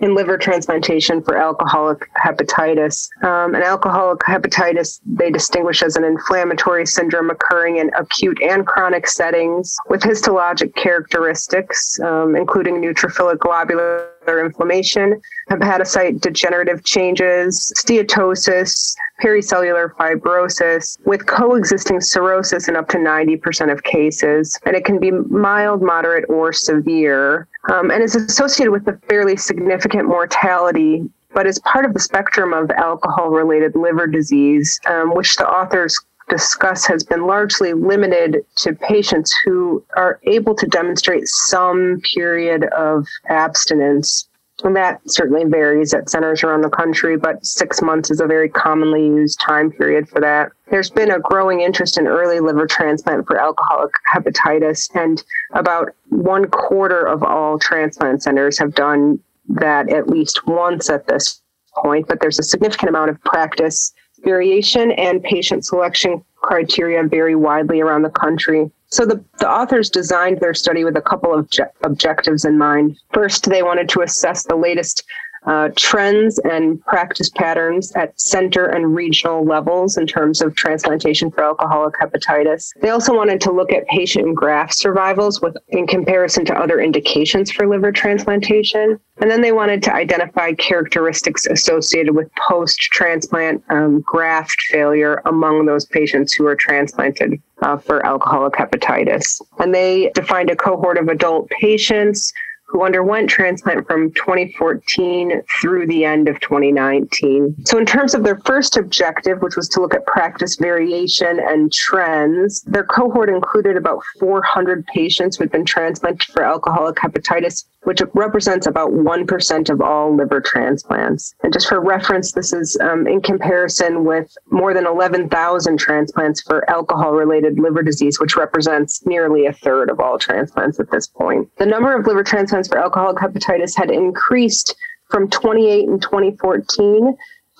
in 0.00 0.14
liver 0.14 0.38
transplantation 0.38 1.22
for 1.22 1.36
alcoholic 1.36 2.08
hepatitis. 2.14 3.08
Um, 3.22 3.54
and 3.54 3.64
alcoholic 3.64 4.20
hepatitis, 4.20 5.00
they 5.06 5.30
distinguish 5.30 5.82
as 5.82 5.96
an 5.96 6.04
inflammatory 6.04 6.86
syndrome 6.86 7.30
occurring 7.30 7.76
in 7.78 7.90
acute 7.98 8.40
and 8.42 8.66
chronic 8.66 9.06
settings 9.06 9.76
with 9.88 10.02
histologic 10.02 10.74
characteristics, 10.74 11.98
um, 12.00 12.36
including 12.36 12.76
neutrophilic 12.76 13.38
lobular 13.38 14.08
inflammation, 14.28 15.20
hepatocyte 15.50 16.20
degenerative 16.20 16.84
changes, 16.84 17.72
steatosis, 17.76 18.94
pericellular 19.22 19.94
fibrosis, 19.94 20.98
with 21.04 21.26
coexisting 21.26 22.00
cirrhosis 22.00 22.68
in 22.68 22.76
up 22.76 22.88
to 22.88 22.98
90% 22.98 23.72
of 23.72 23.82
cases. 23.82 24.58
And 24.64 24.76
it 24.76 24.84
can 24.84 24.98
be 24.98 25.10
mild, 25.10 25.82
moderate, 25.82 26.24
or 26.28 26.52
severe, 26.52 27.48
um, 27.72 27.90
and 27.90 28.02
is 28.02 28.14
associated 28.14 28.72
with 28.72 28.86
a 28.88 28.98
fairly 29.08 29.36
significant 29.36 30.06
mortality. 30.08 31.08
But 31.32 31.46
is 31.46 31.60
part 31.60 31.84
of 31.84 31.94
the 31.94 32.00
spectrum 32.00 32.52
of 32.52 32.72
alcohol 32.72 33.30
related 33.30 33.76
liver 33.76 34.08
disease, 34.08 34.80
um, 34.86 35.14
which 35.14 35.36
the 35.36 35.48
authors 35.48 36.00
discuss 36.30 36.86
has 36.86 37.04
been 37.04 37.26
largely 37.26 37.74
limited 37.74 38.44
to 38.56 38.72
patients 38.72 39.34
who 39.44 39.84
are 39.96 40.18
able 40.24 40.54
to 40.54 40.66
demonstrate 40.66 41.28
some 41.28 42.00
period 42.14 42.64
of 42.72 43.06
abstinence 43.28 44.28
and 44.64 44.76
that 44.76 45.00
certainly 45.06 45.44
varies 45.44 45.94
at 45.94 46.10
centers 46.10 46.42
around 46.42 46.62
the 46.62 46.70
country, 46.70 47.16
but 47.16 47.44
six 47.44 47.82
months 47.82 48.10
is 48.10 48.20
a 48.20 48.26
very 48.26 48.48
commonly 48.48 49.04
used 49.06 49.40
time 49.40 49.70
period 49.70 50.08
for 50.08 50.20
that. 50.20 50.50
There's 50.70 50.90
been 50.90 51.10
a 51.10 51.18
growing 51.18 51.60
interest 51.60 51.98
in 51.98 52.06
early 52.06 52.40
liver 52.40 52.66
transplant 52.66 53.26
for 53.26 53.38
alcoholic 53.38 53.92
hepatitis, 54.12 54.88
and 54.94 55.22
about 55.54 55.94
one 56.08 56.48
quarter 56.48 57.06
of 57.06 57.22
all 57.22 57.58
transplant 57.58 58.22
centers 58.22 58.58
have 58.58 58.74
done 58.74 59.18
that 59.48 59.90
at 59.90 60.08
least 60.08 60.46
once 60.46 60.90
at 60.90 61.06
this 61.06 61.40
point, 61.76 62.06
but 62.06 62.20
there's 62.20 62.38
a 62.38 62.44
significant 62.44 62.88
amount 62.88 63.10
of 63.10 63.20
practice 63.22 63.92
variation 64.22 64.92
and 64.92 65.22
patient 65.22 65.64
selection 65.64 66.24
criteria 66.36 67.02
vary 67.04 67.34
widely 67.34 67.80
around 67.80 68.02
the 68.02 68.10
country. 68.10 68.70
So 68.88 69.06
the, 69.06 69.22
the 69.38 69.48
authors 69.48 69.88
designed 69.88 70.40
their 70.40 70.54
study 70.54 70.84
with 70.84 70.96
a 70.96 71.00
couple 71.00 71.32
of 71.32 71.48
je- 71.50 71.62
objectives 71.82 72.44
in 72.44 72.58
mind. 72.58 72.98
First, 73.12 73.48
they 73.48 73.62
wanted 73.62 73.88
to 73.90 74.00
assess 74.02 74.42
the 74.44 74.56
latest 74.56 75.04
uh, 75.46 75.70
trends 75.76 76.38
and 76.40 76.84
practice 76.84 77.30
patterns 77.30 77.92
at 77.92 78.18
center 78.20 78.66
and 78.66 78.94
regional 78.94 79.44
levels 79.44 79.96
in 79.96 80.06
terms 80.06 80.42
of 80.42 80.54
transplantation 80.54 81.30
for 81.30 81.44
alcoholic 81.44 81.94
hepatitis. 81.94 82.70
They 82.80 82.90
also 82.90 83.14
wanted 83.14 83.40
to 83.42 83.52
look 83.52 83.72
at 83.72 83.86
patient 83.88 84.26
and 84.26 84.36
graft 84.36 84.74
survivals 84.74 85.40
with 85.40 85.56
in 85.68 85.86
comparison 85.86 86.44
to 86.46 86.54
other 86.54 86.80
indications 86.80 87.50
for 87.50 87.66
liver 87.66 87.92
transplantation. 87.92 88.98
And 89.20 89.30
then 89.30 89.42
they 89.42 89.52
wanted 89.52 89.82
to 89.84 89.94
identify 89.94 90.52
characteristics 90.54 91.46
associated 91.46 92.14
with 92.14 92.30
post 92.36 92.78
transplant 92.78 93.62
um, 93.68 94.00
graft 94.00 94.60
failure 94.70 95.22
among 95.26 95.66
those 95.66 95.84
patients 95.86 96.32
who 96.32 96.46
are 96.46 96.56
transplanted 96.56 97.40
uh, 97.62 97.76
for 97.76 98.04
alcoholic 98.06 98.54
hepatitis. 98.54 99.40
And 99.58 99.74
they 99.74 100.10
defined 100.14 100.50
a 100.50 100.56
cohort 100.56 100.98
of 100.98 101.08
adult 101.08 101.50
patients 101.50 102.32
who 102.70 102.84
underwent 102.84 103.28
transplant 103.28 103.86
from 103.86 104.12
2014 104.12 105.42
through 105.60 105.86
the 105.88 106.04
end 106.04 106.28
of 106.28 106.38
2019. 106.40 107.56
So, 107.66 107.78
in 107.78 107.86
terms 107.86 108.14
of 108.14 108.22
their 108.22 108.38
first 108.44 108.76
objective, 108.76 109.42
which 109.42 109.56
was 109.56 109.68
to 109.70 109.80
look 109.80 109.94
at 109.94 110.06
practice 110.06 110.56
variation 110.56 111.40
and 111.40 111.72
trends, 111.72 112.62
their 112.62 112.84
cohort 112.84 113.28
included 113.28 113.76
about 113.76 114.02
400 114.20 114.86
patients 114.86 115.36
who 115.36 115.44
had 115.44 115.50
been 115.50 115.64
transplanted 115.64 116.30
for 116.32 116.44
alcoholic 116.44 116.96
hepatitis, 116.96 117.64
which 117.84 118.02
represents 118.14 118.66
about 118.66 118.90
1% 118.90 119.70
of 119.70 119.80
all 119.80 120.14
liver 120.14 120.40
transplants. 120.40 121.34
And 121.42 121.52
just 121.52 121.68
for 121.68 121.80
reference, 121.80 122.32
this 122.32 122.52
is 122.52 122.76
um, 122.80 123.06
in 123.06 123.22
comparison 123.22 124.04
with 124.04 124.36
more 124.50 124.74
than 124.74 124.86
11,000 124.86 125.78
transplants 125.78 126.42
for 126.42 126.68
alcohol 126.68 127.12
related 127.12 127.58
liver 127.58 127.82
disease, 127.82 128.20
which 128.20 128.36
represents 128.36 129.04
nearly 129.06 129.46
a 129.46 129.52
third 129.52 129.90
of 129.90 129.98
all 129.98 130.18
transplants 130.18 130.78
at 130.78 130.90
this 130.90 131.06
point. 131.06 131.48
The 131.56 131.66
number 131.66 131.96
of 131.96 132.06
liver 132.06 132.24
transplants 132.24 132.68
for 132.68 132.78
alcoholic 132.78 133.16
hepatitis 133.16 133.76
had 133.76 133.90
increased 133.90 134.76
from 135.08 135.28
28 135.28 135.88
in 135.88 136.00
2014 136.00 137.16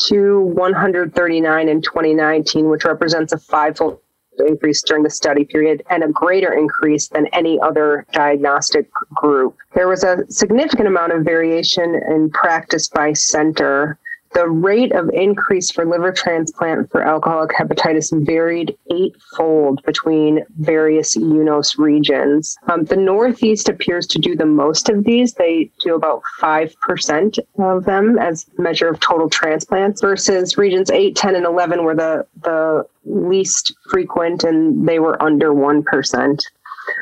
to 0.09 0.41
139 0.41 1.69
in 1.69 1.83
2019, 1.83 2.69
which 2.69 2.85
represents 2.85 3.33
a 3.33 3.39
fivefold 3.39 4.00
increase 4.47 4.82
during 4.82 5.02
the 5.02 5.11
study 5.11 5.44
period 5.44 5.82
and 5.90 6.02
a 6.02 6.09
greater 6.09 6.52
increase 6.52 7.09
than 7.09 7.26
any 7.28 7.59
other 7.61 8.06
diagnostic 8.12 8.90
group. 9.14 9.56
There 9.75 9.88
was 9.88 10.04
a 10.04 10.25
significant 10.28 10.88
amount 10.88 11.12
of 11.12 11.25
variation 11.25 11.94
in 12.09 12.30
practice 12.30 12.88
by 12.88 13.12
center 13.12 13.99
the 14.33 14.49
rate 14.49 14.93
of 14.93 15.11
increase 15.11 15.71
for 15.71 15.85
liver 15.85 16.13
transplant 16.13 16.91
for 16.91 17.03
alcoholic 17.03 17.51
hepatitis 17.51 18.11
varied 18.25 18.77
eightfold 18.91 19.83
between 19.85 20.45
various 20.59 21.17
UNOS 21.17 21.79
regions. 21.79 22.57
Um, 22.69 22.85
the 22.85 22.97
Northeast 22.97 23.69
appears 23.69 24.07
to 24.09 24.19
do 24.19 24.37
the 24.37 24.47
most 24.47 24.89
of 24.89 25.05
these. 25.05 25.35
They 25.35 25.71
do 25.83 25.95
about 25.97 26.23
5% 26.41 27.39
of 27.59 27.85
them 27.85 28.19
as 28.19 28.47
measure 28.57 28.89
of 28.89 29.01
total 29.01 29.29
transplants 29.29 30.01
versus 30.01 30.57
regions 30.57 30.91
8, 30.91 31.17
10, 31.17 31.35
and 31.35 31.47
11 31.47 31.85
were 31.85 31.97
the, 31.97 32.27
the 32.43 32.87
least 33.05 33.75
frequent 33.91 34.45
and 34.45 34.89
they 34.89 35.01
were 35.01 35.21
under 35.23 35.53
1%. 35.53 36.43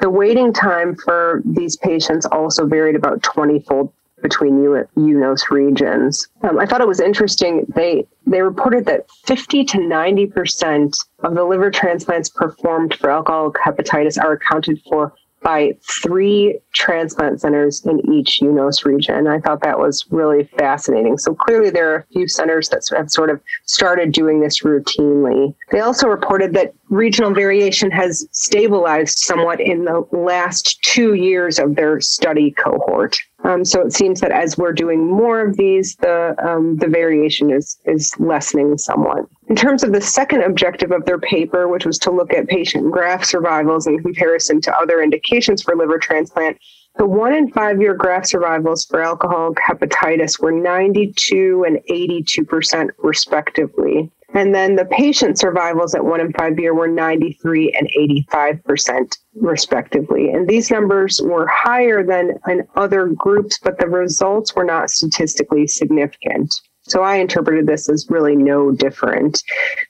The 0.01 0.11
waiting 0.11 0.53
time 0.53 0.97
for 0.97 1.43
these 1.45 1.77
patients 1.77 2.27
also 2.27 2.67
varied 2.67 2.97
about 2.97 3.23
20 3.23 3.61
fold 3.61 3.93
between 4.23 4.59
UNOS 4.97 5.51
regions. 5.51 6.29
Um, 6.43 6.59
I 6.59 6.67
thought 6.67 6.81
it 6.81 6.89
was 6.89 7.01
interesting. 7.01 7.65
They 7.75 8.07
they 8.27 8.43
reported 8.43 8.85
that 8.87 9.07
50 9.27 9.65
to 9.65 9.87
90 9.87 10.27
percent 10.27 10.97
of 11.21 11.35
the 11.35 11.45
liver 11.45 11.71
transplants 11.71 12.29
performed 12.29 12.95
for 12.95 13.11
alcoholic 13.11 13.55
hepatitis 13.57 14.23
are 14.23 14.33
accounted 14.33 14.81
for 14.89 15.15
by 15.43 15.73
three 16.03 16.59
transplant 16.75 17.41
centers 17.41 17.85
in 17.87 18.01
each 18.13 18.41
UNOS 18.43 18.85
region. 18.85 19.27
I 19.27 19.39
thought 19.39 19.63
that 19.63 19.79
was 19.79 20.05
really 20.11 20.45
fascinating. 20.59 21.19
So 21.19 21.35
clearly, 21.35 21.71
there 21.71 21.93
are 21.93 21.99
a 21.99 22.07
few 22.13 22.29
centers 22.29 22.69
that 22.71 22.83
have 22.97 23.11
sort 23.11 23.31
of 23.31 23.41
started 23.65 24.13
doing 24.13 24.41
this 24.41 24.63
routinely. 24.63 25.55
They 25.71 25.81
also 25.81 26.09
reported 26.09 26.55
that 26.55 26.75
regional 26.89 27.33
variation 27.33 27.91
has 27.91 28.27
stabilized 28.33 29.19
somewhat 29.19 29.61
in 29.61 29.85
the 29.85 30.07
last 30.13 30.83
two 30.83 31.15
years 31.15 31.59
of 31.59 31.77
their 31.77 32.01
study 32.01 32.51
cohort. 32.53 33.17
Um, 33.49 33.65
so 33.65 33.81
it 33.81 33.95
seems 33.95 34.21
that 34.21 34.31
as 34.31 34.59
we're 34.59 34.75
doing 34.75 35.11
more 35.11 35.41
of 35.41 35.57
these, 35.57 35.97
the 35.97 36.37
um, 36.47 36.77
the 36.77 36.87
variation 36.87 37.51
is 37.51 37.79
is 37.87 38.13
lessening 38.21 38.77
somewhat. 38.77 39.25
In 39.49 39.57
terms 39.57 39.83
of 39.83 39.93
the 39.93 40.03
second 40.03 40.43
objective 40.43 40.93
of 40.93 41.07
their 41.07 41.19
paper, 41.19 41.67
which 41.67 41.87
was 41.87 41.99
to 42.01 42.11
look 42.11 42.35
at 42.35 42.47
patient 42.47 42.93
graft 42.93 43.25
survivals 43.25 43.87
in 43.87 44.03
comparison 44.03 44.61
to 44.61 44.77
other 44.79 45.03
indications 45.03 45.63
for 45.63 45.75
liver 45.75 45.99
transplant, 45.99 46.59
the 46.99 47.07
one 47.07 47.33
in 47.33 47.51
five 47.51 47.81
year 47.81 47.95
graft 47.95 48.27
survivals 48.27 48.85
for 48.85 49.01
alcoholic 49.01 49.57
hepatitis 49.57 50.39
were 50.39 50.53
92 50.53 51.65
and 51.67 51.81
82 51.89 52.45
percent 52.45 52.91
respectively. 52.99 54.11
And 54.35 54.55
then 54.55 54.77
the 54.77 54.85
patient 54.85 55.39
survivals 55.39 55.95
at 55.95 56.05
one 56.05 56.21
and 56.21 56.35
five 56.37 56.59
year 56.59 56.75
were 56.75 56.89
93 56.89 57.73
and 57.73 57.89
85%, 58.35 59.17
respectively. 59.35 60.31
And 60.31 60.47
these 60.47 60.71
numbers 60.71 61.21
were 61.23 61.47
higher 61.47 62.05
than 62.05 62.39
in 62.47 62.67
other 62.77 63.07
groups, 63.07 63.59
but 63.59 63.79
the 63.79 63.89
results 63.89 64.55
were 64.55 64.65
not 64.65 64.91
statistically 64.91 65.67
significant. 65.67 66.55
So 66.91 67.03
I 67.03 67.17
interpreted 67.17 67.67
this 67.67 67.89
as 67.89 68.07
really 68.09 68.37
no 68.37 68.73
different. 68.73 69.43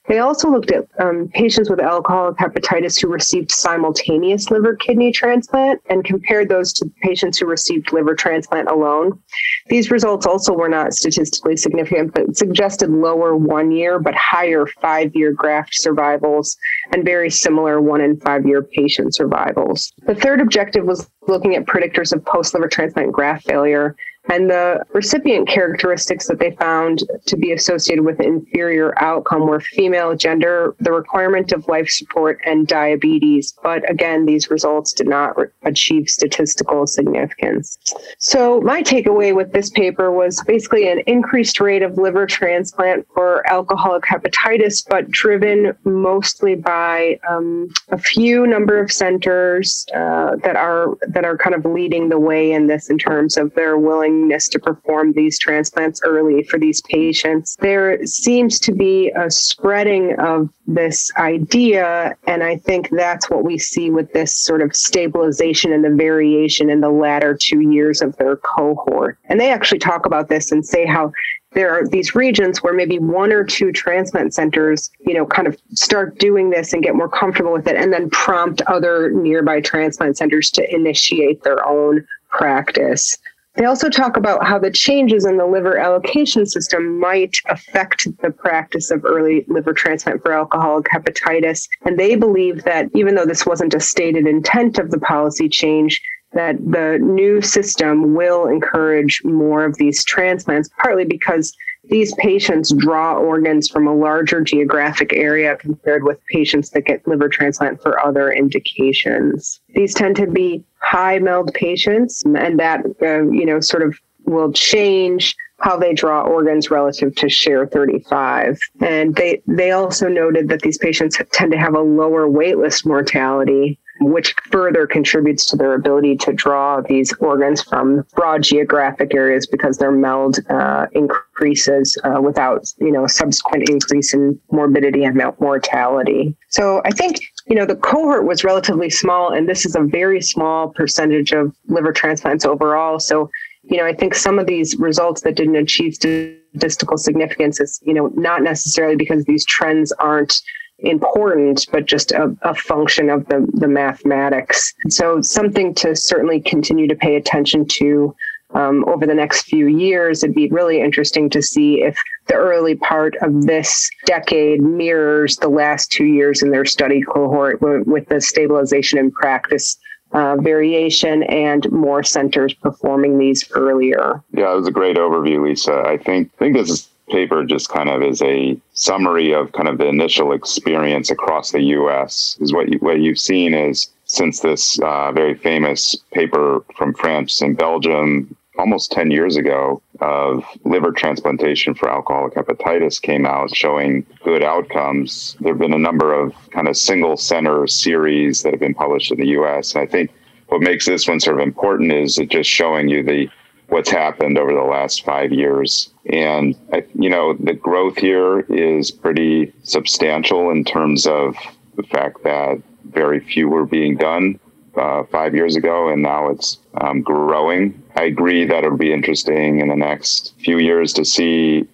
They 0.07 0.19
also 0.19 0.49
looked 0.49 0.71
at 0.71 0.87
um, 0.99 1.29
patients 1.33 1.69
with 1.69 1.79
alcoholic 1.79 2.37
hepatitis 2.37 2.99
who 3.01 3.07
received 3.07 3.51
simultaneous 3.51 4.51
liver 4.51 4.75
kidney 4.75 5.11
transplant 5.11 5.81
and 5.89 6.03
compared 6.03 6.49
those 6.49 6.73
to 6.73 6.91
patients 7.01 7.37
who 7.37 7.45
received 7.45 7.93
liver 7.93 8.15
transplant 8.15 8.69
alone. 8.69 9.19
These 9.67 9.91
results 9.91 10.25
also 10.25 10.53
were 10.53 10.69
not 10.69 10.93
statistically 10.93 11.57
significant, 11.57 12.13
but 12.13 12.35
suggested 12.35 12.89
lower 12.89 13.35
one 13.35 13.71
year 13.71 13.99
but 13.99 14.15
higher 14.15 14.65
five 14.81 15.15
year 15.15 15.31
graft 15.31 15.75
survivals 15.75 16.57
and 16.93 17.05
very 17.05 17.29
similar 17.29 17.81
one 17.81 18.01
in 18.01 18.19
five 18.19 18.45
year 18.45 18.61
patient 18.61 19.15
survivals. 19.15 19.93
The 20.05 20.15
third 20.15 20.41
objective 20.41 20.85
was 20.85 21.09
looking 21.27 21.55
at 21.55 21.65
predictors 21.65 22.13
of 22.13 22.25
post 22.25 22.53
liver 22.53 22.67
transplant 22.67 23.11
graft 23.11 23.45
failure 23.45 23.95
And 24.29 24.49
the 24.49 24.85
recipient 24.93 25.47
characteristics 25.47 26.27
that 26.27 26.39
they 26.39 26.51
found 26.51 27.03
to 27.25 27.35
be 27.35 27.51
associated 27.51 28.05
with 28.05 28.19
inferior 28.19 28.93
outcome 29.01 29.47
were 29.47 29.59
female, 29.59 30.15
gender, 30.15 30.75
the 30.79 30.91
requirement 30.91 31.51
of 31.51 31.67
life 31.67 31.89
support, 31.89 32.39
and 32.45 32.67
diabetes. 32.67 33.55
But 33.63 33.89
again, 33.89 34.25
these 34.25 34.51
results 34.51 34.93
did 34.93 35.07
not 35.07 35.37
re- 35.37 35.47
achieve 35.63 36.09
statistical 36.09 36.85
significance. 36.85 37.77
So, 38.19 38.61
my 38.61 38.83
takeaway 38.83 39.35
with 39.35 39.51
this 39.51 39.71
paper 39.71 40.11
was 40.11 40.41
basically 40.43 40.89
an 40.89 40.99
increased 41.07 41.59
rate 41.59 41.81
of 41.81 41.97
liver 41.97 42.27
transplant 42.27 43.07
for 43.13 43.47
alcoholic 43.49 44.03
hepatitis, 44.03 44.85
but 44.87 45.09
driven 45.09 45.75
mostly 45.85 46.55
by 46.55 47.19
um, 47.27 47.69
a 47.89 47.97
few 47.97 48.45
number 48.45 48.79
of 48.79 48.91
centers 48.91 49.85
uh, 49.95 50.35
that 50.43 50.55
are 50.55 50.95
that 51.07 51.25
are 51.25 51.37
kind 51.37 51.55
of 51.55 51.65
leading 51.65 52.09
the 52.09 52.19
way 52.19 52.51
in 52.51 52.67
this 52.67 52.89
in 52.89 52.97
terms 52.97 53.37
of 53.37 53.53
their 53.55 53.77
willingness 54.19 54.47
to 54.49 54.59
perform 54.59 55.13
these 55.13 55.39
transplants 55.39 56.01
early 56.03 56.43
for 56.43 56.59
these 56.59 56.81
patients. 56.81 57.55
There 57.59 58.05
seems 58.05 58.59
to 58.59 58.73
be 58.73 59.11
a 59.15 59.29
spreading 59.29 60.15
of 60.19 60.49
this 60.67 61.11
idea, 61.17 62.15
and 62.27 62.43
I 62.43 62.57
think 62.57 62.89
that's 62.91 63.29
what 63.29 63.43
we 63.43 63.57
see 63.57 63.89
with 63.89 64.11
this 64.13 64.35
sort 64.35 64.61
of 64.61 64.75
stabilization 64.75 65.73
and 65.73 65.83
the 65.83 65.95
variation 65.95 66.69
in 66.69 66.81
the 66.81 66.89
latter 66.89 67.37
two 67.39 67.61
years 67.61 68.01
of 68.01 68.15
their 68.17 68.37
cohort. 68.37 69.17
And 69.25 69.39
they 69.39 69.51
actually 69.51 69.79
talk 69.79 70.05
about 70.05 70.29
this 70.29 70.51
and 70.51 70.65
say 70.65 70.85
how 70.85 71.11
there 71.53 71.71
are 71.71 71.87
these 71.87 72.13
regions 72.13 72.61
where 72.61 72.73
maybe 72.73 72.99
one 72.99 73.31
or 73.31 73.43
two 73.43 73.71
transplant 73.71 74.35
centers, 74.35 74.91
you 75.07 75.15
know, 75.15 75.25
kind 75.25 75.47
of 75.47 75.57
start 75.73 76.19
doing 76.19 76.51
this 76.51 76.73
and 76.73 76.83
get 76.83 76.93
more 76.93 77.09
comfortable 77.09 77.51
with 77.51 77.67
it 77.67 77.75
and 77.75 77.91
then 77.91 78.07
prompt 78.11 78.61
other 78.67 79.09
nearby 79.09 79.59
transplant 79.59 80.15
centers 80.15 80.51
to 80.51 80.73
initiate 80.73 81.41
their 81.41 81.65
own 81.67 82.05
practice. 82.29 83.17
They 83.59 83.65
also 83.65 83.89
talk 83.89 84.15
about 84.15 84.45
how 84.45 84.57
the 84.57 84.71
changes 84.71 85.25
in 85.25 85.35
the 85.35 85.45
liver 85.45 85.77
allocation 85.77 86.45
system 86.45 86.97
might 86.97 87.35
affect 87.49 88.07
the 88.21 88.31
practice 88.31 88.89
of 88.89 89.03
early 89.03 89.43
liver 89.49 89.73
transplant 89.73 90.21
for 90.21 90.31
alcoholic 90.31 90.85
hepatitis. 90.85 91.67
And 91.83 91.99
they 91.99 92.15
believe 92.15 92.63
that 92.63 92.87
even 92.95 93.15
though 93.15 93.25
this 93.25 93.45
wasn't 93.45 93.73
a 93.73 93.81
stated 93.81 94.27
intent 94.27 94.79
of 94.79 94.91
the 94.91 94.99
policy 94.99 95.49
change, 95.49 96.01
that 96.31 96.55
the 96.71 96.99
new 97.01 97.41
system 97.41 98.13
will 98.13 98.47
encourage 98.47 99.21
more 99.25 99.65
of 99.65 99.75
these 99.75 100.05
transplants, 100.05 100.69
partly 100.81 101.03
because 101.03 101.53
these 101.85 102.13
patients 102.15 102.73
draw 102.73 103.15
organs 103.15 103.69
from 103.69 103.87
a 103.87 103.95
larger 103.95 104.41
geographic 104.41 105.13
area 105.13 105.55
compared 105.55 106.03
with 106.03 106.19
patients 106.27 106.69
that 106.71 106.81
get 106.81 107.07
liver 107.07 107.29
transplant 107.29 107.81
for 107.81 107.99
other 108.05 108.31
indications. 108.31 109.59
These 109.69 109.93
tend 109.93 110.15
to 110.17 110.27
be 110.27 110.63
high 110.81 111.19
MELD 111.19 111.53
patients, 111.53 112.23
and 112.25 112.59
that, 112.59 112.85
uh, 113.01 113.23
you 113.31 113.45
know, 113.45 113.59
sort 113.59 113.83
of 113.83 113.97
will 114.25 114.51
change 114.51 115.35
how 115.59 115.77
they 115.77 115.93
draw 115.93 116.21
organs 116.21 116.71
relative 116.71 117.13
to 117.15 117.27
share 117.27 117.67
35 117.67 118.59
and 118.81 119.15
they 119.15 119.41
they 119.47 119.71
also 119.71 120.07
noted 120.07 120.47
that 120.47 120.61
these 120.61 120.77
patients 120.77 121.19
tend 121.33 121.51
to 121.51 121.57
have 121.57 121.73
a 121.73 121.81
lower 121.81 122.27
waitlist 122.27 122.85
mortality 122.85 123.77
which 124.01 124.35
further 124.51 124.87
contributes 124.87 125.45
to 125.47 125.55
their 125.55 125.73
ability 125.73 126.15
to 126.17 126.33
draw 126.33 126.81
these 126.81 127.13
organs 127.19 127.61
from 127.61 128.05
broad 128.15 128.43
geographic 128.43 129.13
areas 129.13 129.45
because 129.45 129.77
their 129.77 129.91
MELD 129.91 130.39
uh, 130.49 130.87
increases 130.93 131.97
uh, 132.03 132.21
without, 132.21 132.71
you 132.79 132.91
know, 132.91 133.07
subsequent 133.07 133.69
increase 133.69 134.13
in 134.13 134.39
morbidity 134.51 135.03
and 135.03 135.21
mortality. 135.39 136.35
So 136.49 136.81
I 136.85 136.91
think, 136.91 137.19
you 137.47 137.55
know, 137.55 137.65
the 137.65 137.75
cohort 137.75 138.25
was 138.25 138.43
relatively 138.43 138.89
small, 138.89 139.33
and 139.33 139.47
this 139.47 139.65
is 139.65 139.75
a 139.75 139.81
very 139.81 140.21
small 140.21 140.69
percentage 140.69 141.31
of 141.31 141.55
liver 141.67 141.91
transplants 141.91 142.45
overall. 142.45 142.99
So, 142.99 143.29
you 143.63 143.77
know, 143.77 143.85
I 143.85 143.93
think 143.93 144.15
some 144.15 144.39
of 144.39 144.47
these 144.47 144.75
results 144.77 145.21
that 145.21 145.35
didn't 145.35 145.55
achieve 145.55 145.95
statistical 145.95 146.97
significance 146.97 147.59
is, 147.59 147.79
you 147.83 147.93
know, 147.93 148.07
not 148.15 148.41
necessarily 148.41 148.95
because 148.95 149.25
these 149.25 149.45
trends 149.45 149.91
aren't 149.93 150.41
important, 150.81 151.65
but 151.71 151.85
just 151.85 152.11
a, 152.11 152.35
a, 152.41 152.55
function 152.55 153.09
of 153.09 153.25
the, 153.27 153.47
the 153.53 153.67
mathematics. 153.67 154.73
So, 154.89 155.21
something 155.21 155.73
to 155.75 155.95
certainly 155.95 156.39
continue 156.41 156.87
to 156.87 156.95
pay 156.95 157.15
attention 157.15 157.65
to 157.65 158.15
um, 158.53 158.83
over 158.87 159.05
the 159.05 159.13
next 159.13 159.43
few 159.43 159.67
years. 159.67 160.23
It'd 160.23 160.35
be 160.35 160.49
really 160.49 160.81
interesting 160.81 161.29
to 161.31 161.41
see 161.41 161.81
if 161.81 161.97
the 162.27 162.35
early 162.35 162.75
part 162.75 163.15
of 163.21 163.45
this 163.45 163.89
decade 164.05 164.61
mirrors 164.61 165.37
the 165.37 165.49
last 165.49 165.91
two 165.91 166.05
years 166.05 166.41
in 166.41 166.51
their 166.51 166.65
study 166.65 167.01
cohort 167.01 167.61
with 167.61 168.07
the 168.07 168.21
stabilization 168.21 168.99
in 168.99 169.11
practice. 169.11 169.77
Uh, 170.11 170.35
variation 170.37 171.21
and 171.21 171.71
more 171.71 172.01
centers 172.01 172.51
performing 172.51 173.19
these 173.19 173.47
earlier. 173.51 174.23
Yeah, 174.33 174.51
it 174.53 174.55
was 174.55 174.67
a 174.67 174.71
great 174.71 174.97
overview, 174.97 175.47
Lisa. 175.47 175.83
I 175.85 175.97
think 175.97 176.31
I 176.33 176.37
think 176.39 176.55
this 176.55 176.71
is 176.71 176.88
paper 177.09 177.43
just 177.43 177.69
kind 177.69 177.89
of 177.89 178.01
is 178.01 178.21
a 178.21 178.59
summary 178.73 179.33
of 179.33 179.51
kind 179.51 179.67
of 179.67 179.77
the 179.77 179.87
initial 179.87 180.31
experience 180.31 181.09
across 181.09 181.51
the 181.51 181.61
U.S. 181.61 182.37
Is 182.39 182.53
what 182.53 182.69
you, 182.69 182.79
what 182.79 182.99
you've 182.99 183.19
seen 183.19 183.53
is 183.53 183.89
since 184.05 184.39
this 184.39 184.79
uh, 184.79 185.11
very 185.11 185.35
famous 185.35 185.95
paper 186.11 186.63
from 186.75 186.93
France 186.93 187.41
and 187.41 187.57
Belgium 187.57 188.35
almost 188.57 188.91
10 188.91 189.09
years 189.09 189.37
ago 189.37 189.81
of 190.01 190.43
liver 190.65 190.91
transplantation 190.91 191.73
for 191.73 191.89
alcoholic 191.89 192.33
hepatitis 192.33 193.01
came 193.01 193.25
out 193.25 193.55
showing 193.55 194.05
good 194.23 194.43
outcomes. 194.43 195.37
There 195.39 195.53
have 195.53 195.59
been 195.59 195.73
a 195.73 195.79
number 195.79 196.13
of 196.13 196.33
kind 196.51 196.67
of 196.67 196.75
single 196.75 197.15
center 197.17 197.67
series 197.67 198.43
that 198.43 198.53
have 198.53 198.59
been 198.59 198.73
published 198.73 199.11
in 199.11 199.19
the 199.19 199.27
US. 199.39 199.75
And 199.75 199.83
I 199.83 199.85
think 199.85 200.11
what 200.47 200.61
makes 200.61 200.85
this 200.85 201.07
one 201.07 201.19
sort 201.19 201.39
of 201.39 201.47
important 201.47 201.91
is 201.91 202.17
it 202.17 202.29
just 202.29 202.49
showing 202.49 202.89
you 202.89 203.03
the 203.03 203.29
what's 203.69 203.89
happened 203.89 204.37
over 204.37 204.53
the 204.53 204.61
last 204.61 205.05
five 205.05 205.31
years. 205.31 205.91
And, 206.11 206.55
you 206.95 207.09
know, 207.09 207.33
the 207.33 207.53
growth 207.53 207.97
here 207.97 208.41
is 208.41 208.91
pretty 208.91 209.53
substantial 209.63 210.49
in 210.49 210.63
terms 210.63 211.05
of 211.05 211.35
the 211.75 211.83
fact 211.83 212.23
that 212.23 212.61
very 212.85 213.19
few 213.19 213.47
were 213.47 213.65
being 213.65 213.95
done 213.95 214.39
uh, 214.75 215.03
five 215.11 215.35
years 215.35 215.55
ago, 215.55 215.89
and 215.89 216.01
now 216.01 216.29
it's 216.29 216.57
um, 216.81 217.01
growing. 217.01 217.81
I 217.95 218.03
agree 218.03 218.45
that 218.45 218.63
it'll 218.63 218.77
be 218.77 218.93
interesting 218.93 219.59
in 219.59 219.67
the 219.67 219.75
next 219.75 220.33
few 220.39 220.57
years 220.57 220.93
to 220.93 221.05
see. 221.05 221.67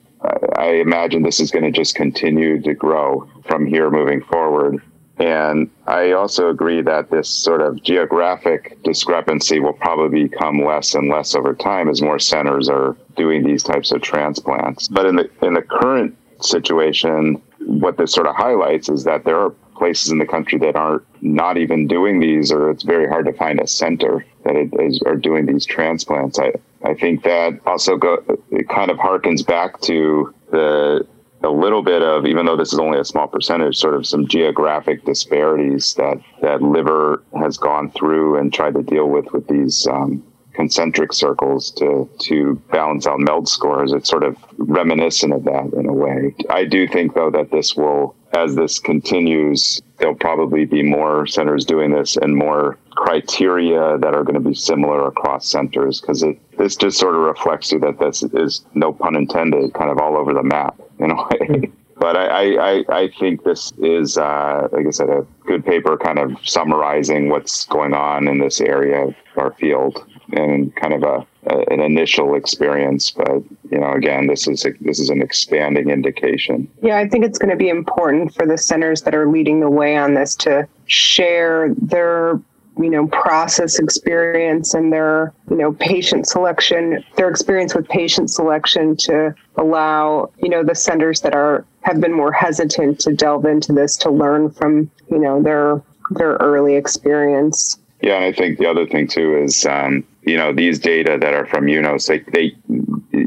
I 0.58 0.82
imagine 0.82 1.22
this 1.22 1.40
is 1.40 1.52
going 1.52 1.66
to 1.66 1.72
just 1.72 1.96
continue 1.96 2.62
to 2.62 2.74
grow 2.74 3.30
from 3.48 3.66
here 3.68 3.92
moving 3.92 4.24
forward. 4.24 4.82
And 5.18 5.70
I 5.88 6.12
also 6.12 6.50
agree 6.50 6.82
that 6.82 7.10
this 7.10 7.30
sort 7.30 7.62
of 7.62 7.82
geographic 7.82 8.78
discrepancy 8.84 9.60
will 9.60 9.74
probably 9.74 10.28
become 10.28 10.64
less 10.64 10.94
and 10.94 11.10
less 11.10 11.36
over 11.36 11.54
time 11.54 11.88
as 11.88 12.02
more 12.02 12.20
centers 12.20 12.68
are 12.68 12.98
doing 13.16 13.44
these 13.44 13.64
types 13.64 13.92
of 13.92 14.02
transplants. 14.02 14.90
But 14.90 15.06
in 15.06 15.16
the 15.16 15.30
in 15.42 15.54
the 15.54 15.62
current 15.62 16.18
situation, 16.42 17.42
what 17.60 17.98
this 17.98 18.12
sort 18.12 18.28
of 18.28 18.36
highlights 18.36 18.90
is 18.90 19.06
that 19.06 19.24
there 19.24 19.40
are 19.40 19.52
places 19.78 20.12
in 20.12 20.18
the 20.18 20.26
country 20.26 20.60
that 20.60 20.76
are 20.76 21.02
not 21.22 21.46
not 21.46 21.62
even 21.62 21.88
doing 21.88 22.20
these, 22.20 22.52
or 22.52 22.70
it's 22.70 22.84
very 22.84 23.08
hard 23.08 23.26
to 23.26 23.34
find 23.34 23.60
a 23.60 23.68
center 23.68 24.26
that 24.44 24.56
is, 24.56 25.02
are 25.06 25.16
doing 25.16 25.46
these 25.46 25.66
transplants. 25.66 26.40
I, 26.40 26.52
I 26.84 26.94
think 26.94 27.24
that 27.24 27.60
also 27.66 27.98
go, 27.98 28.24
it 28.52 28.68
kind 28.70 28.92
of 28.92 28.98
harkens 28.98 29.46
back 29.46 29.80
to 29.82 30.34
the 30.52 31.08
a 31.46 31.50
little 31.50 31.82
bit 31.82 32.02
of, 32.02 32.26
even 32.26 32.46
though 32.46 32.58
this 32.58 32.74
is 32.74 32.80
only 32.80 33.00
a 33.00 33.06
small 33.06 33.28
percentage, 33.28 33.78
sort 33.78 33.96
of 33.96 34.06
some 34.06 34.28
geographic 34.28 35.06
disparities 35.06 35.94
that 35.94 36.20
that 36.42 36.62
liver 36.62 37.24
has 37.38 37.58
gone 37.58 37.92
through 37.92 38.38
and 38.38 38.54
tried 38.54 38.74
to 38.76 38.84
deal 38.84 39.08
with 39.08 39.32
with 39.32 39.48
these 39.48 39.88
um, 39.88 40.24
concentric 40.54 41.14
circles 41.14 41.72
to 41.72 42.10
to 42.20 42.56
balance 42.72 43.06
out 43.08 43.20
meld 43.20 43.48
scores. 43.48 43.94
It's 43.94 44.10
sort 44.10 44.24
of 44.24 44.38
reminiscent 44.58 45.34
of 45.34 45.44
that 45.44 45.72
in 45.78 45.86
a 45.88 45.94
way. 45.94 46.34
I 46.50 46.66
do 46.66 46.88
think 46.88 47.14
though 47.14 47.32
that 47.32 47.52
this 47.52 47.76
will, 47.76 48.16
as 48.36 48.56
this 48.56 48.80
continues, 48.80 49.82
there'll 49.98 50.16
probably 50.16 50.66
be 50.66 50.84
more 50.84 51.26
centers 51.26 51.66
doing 51.66 51.92
this 51.92 52.18
and 52.18 52.36
more 52.36 52.78
criteria 52.92 53.98
that 53.98 54.14
are 54.14 54.24
going 54.24 54.42
to 54.42 54.50
be 54.50 54.54
similar 54.54 55.08
across 55.08 55.48
centers 55.48 56.02
because 56.02 56.22
it 56.24 56.38
this 56.58 56.76
just 56.76 56.98
sort 57.00 57.16
of 57.16 57.22
reflects 57.22 57.72
you 57.72 57.80
that 57.80 58.00
this 58.00 58.24
is 58.24 58.66
no 58.74 58.94
pun 58.94 59.16
intended, 59.16 59.74
kind 59.74 59.90
of 59.90 59.98
all 59.98 60.18
over 60.18 60.34
the 60.34 60.44
map 60.44 60.80
in 61.00 61.12
a 61.12 61.16
way. 61.16 61.72
but 61.98 62.16
I, 62.16 62.56
I, 62.56 62.86
I 62.90 63.10
think 63.20 63.44
this 63.44 63.74
is, 63.80 64.18
uh, 64.18 64.68
like 64.72 64.88
I 64.88 64.92
said, 64.92 65.10
a 65.10 65.26
good 65.46 65.66
paper 65.66 65.98
kind 65.98 66.20
of 66.20 66.32
summarizing 66.44 67.30
what's 67.30 67.66
going 67.66 67.94
on 67.94 68.28
in 68.28 68.40
this 68.40 68.62
area 68.62 69.08
of 69.08 69.16
our 69.38 69.52
field 69.54 70.06
and 70.34 70.76
kind 70.76 70.94
of 70.94 71.04
a, 71.04 71.26
a, 71.48 71.60
an 71.72 71.80
initial 71.80 72.36
experience. 72.36 73.12
But 73.12 73.44
you 73.72 73.80
know, 73.80 73.94
again, 73.94 74.28
this 74.28 74.48
is 74.48 74.66
a, 74.66 74.72
this 74.82 75.00
is 75.00 75.10
an 75.10 75.22
expanding 75.22 75.90
indication. 75.90 76.70
Yeah, 76.82 76.98
I 76.98 77.08
think 77.08 77.26
it's 77.26 77.38
going 77.38 77.52
to 77.52 77.58
be 77.58 77.70
important 77.70 78.34
for 78.34 78.46
the 78.46 78.58
centers 78.58 79.02
that 79.04 79.16
are 79.16 79.28
leading 79.28 79.60
the 79.60 79.70
way 79.70 79.98
on 79.98 80.14
this 80.14 80.36
to 80.36 80.68
share 80.88 81.74
their 81.78 82.40
you 82.78 82.90
know 82.90 83.08
process 83.08 83.80
experience 83.80 84.74
and 84.74 84.92
their 84.92 85.34
you 85.50 85.56
know 85.56 85.74
patient 85.74 86.28
selection 86.28 87.04
their 87.16 87.30
experience 87.30 87.74
with 87.74 87.88
patient 87.88 88.30
selection 88.30 88.96
to 88.96 89.34
allow 89.58 90.30
you 90.42 90.50
know 90.50 90.64
the 90.64 90.76
centers 90.76 91.22
that 91.22 91.34
are 91.34 91.66
have 91.82 92.02
been 92.02 92.14
more 92.14 92.32
hesitant 92.32 93.00
to 93.00 93.14
delve 93.14 93.46
into 93.46 93.72
this 93.72 93.96
to 93.96 94.10
learn 94.10 94.50
from 94.50 94.90
you 95.10 95.20
know 95.20 95.42
their 95.42 95.82
their 96.12 96.34
early 96.36 96.76
experience 96.76 97.78
yeah 98.02 98.16
and 98.16 98.26
i 98.26 98.32
think 98.32 98.58
the 98.58 98.68
other 98.68 98.86
thing 98.86 99.08
too 99.08 99.38
is 99.38 99.66
um, 99.66 100.04
you 100.26 100.38
know 100.38 100.54
these 100.54 100.80
data 100.80 101.18
that 101.20 101.34
are 101.34 101.46
from 101.46 101.66
UNOS 101.66 102.08
they, 102.08 102.20
they 102.32 102.56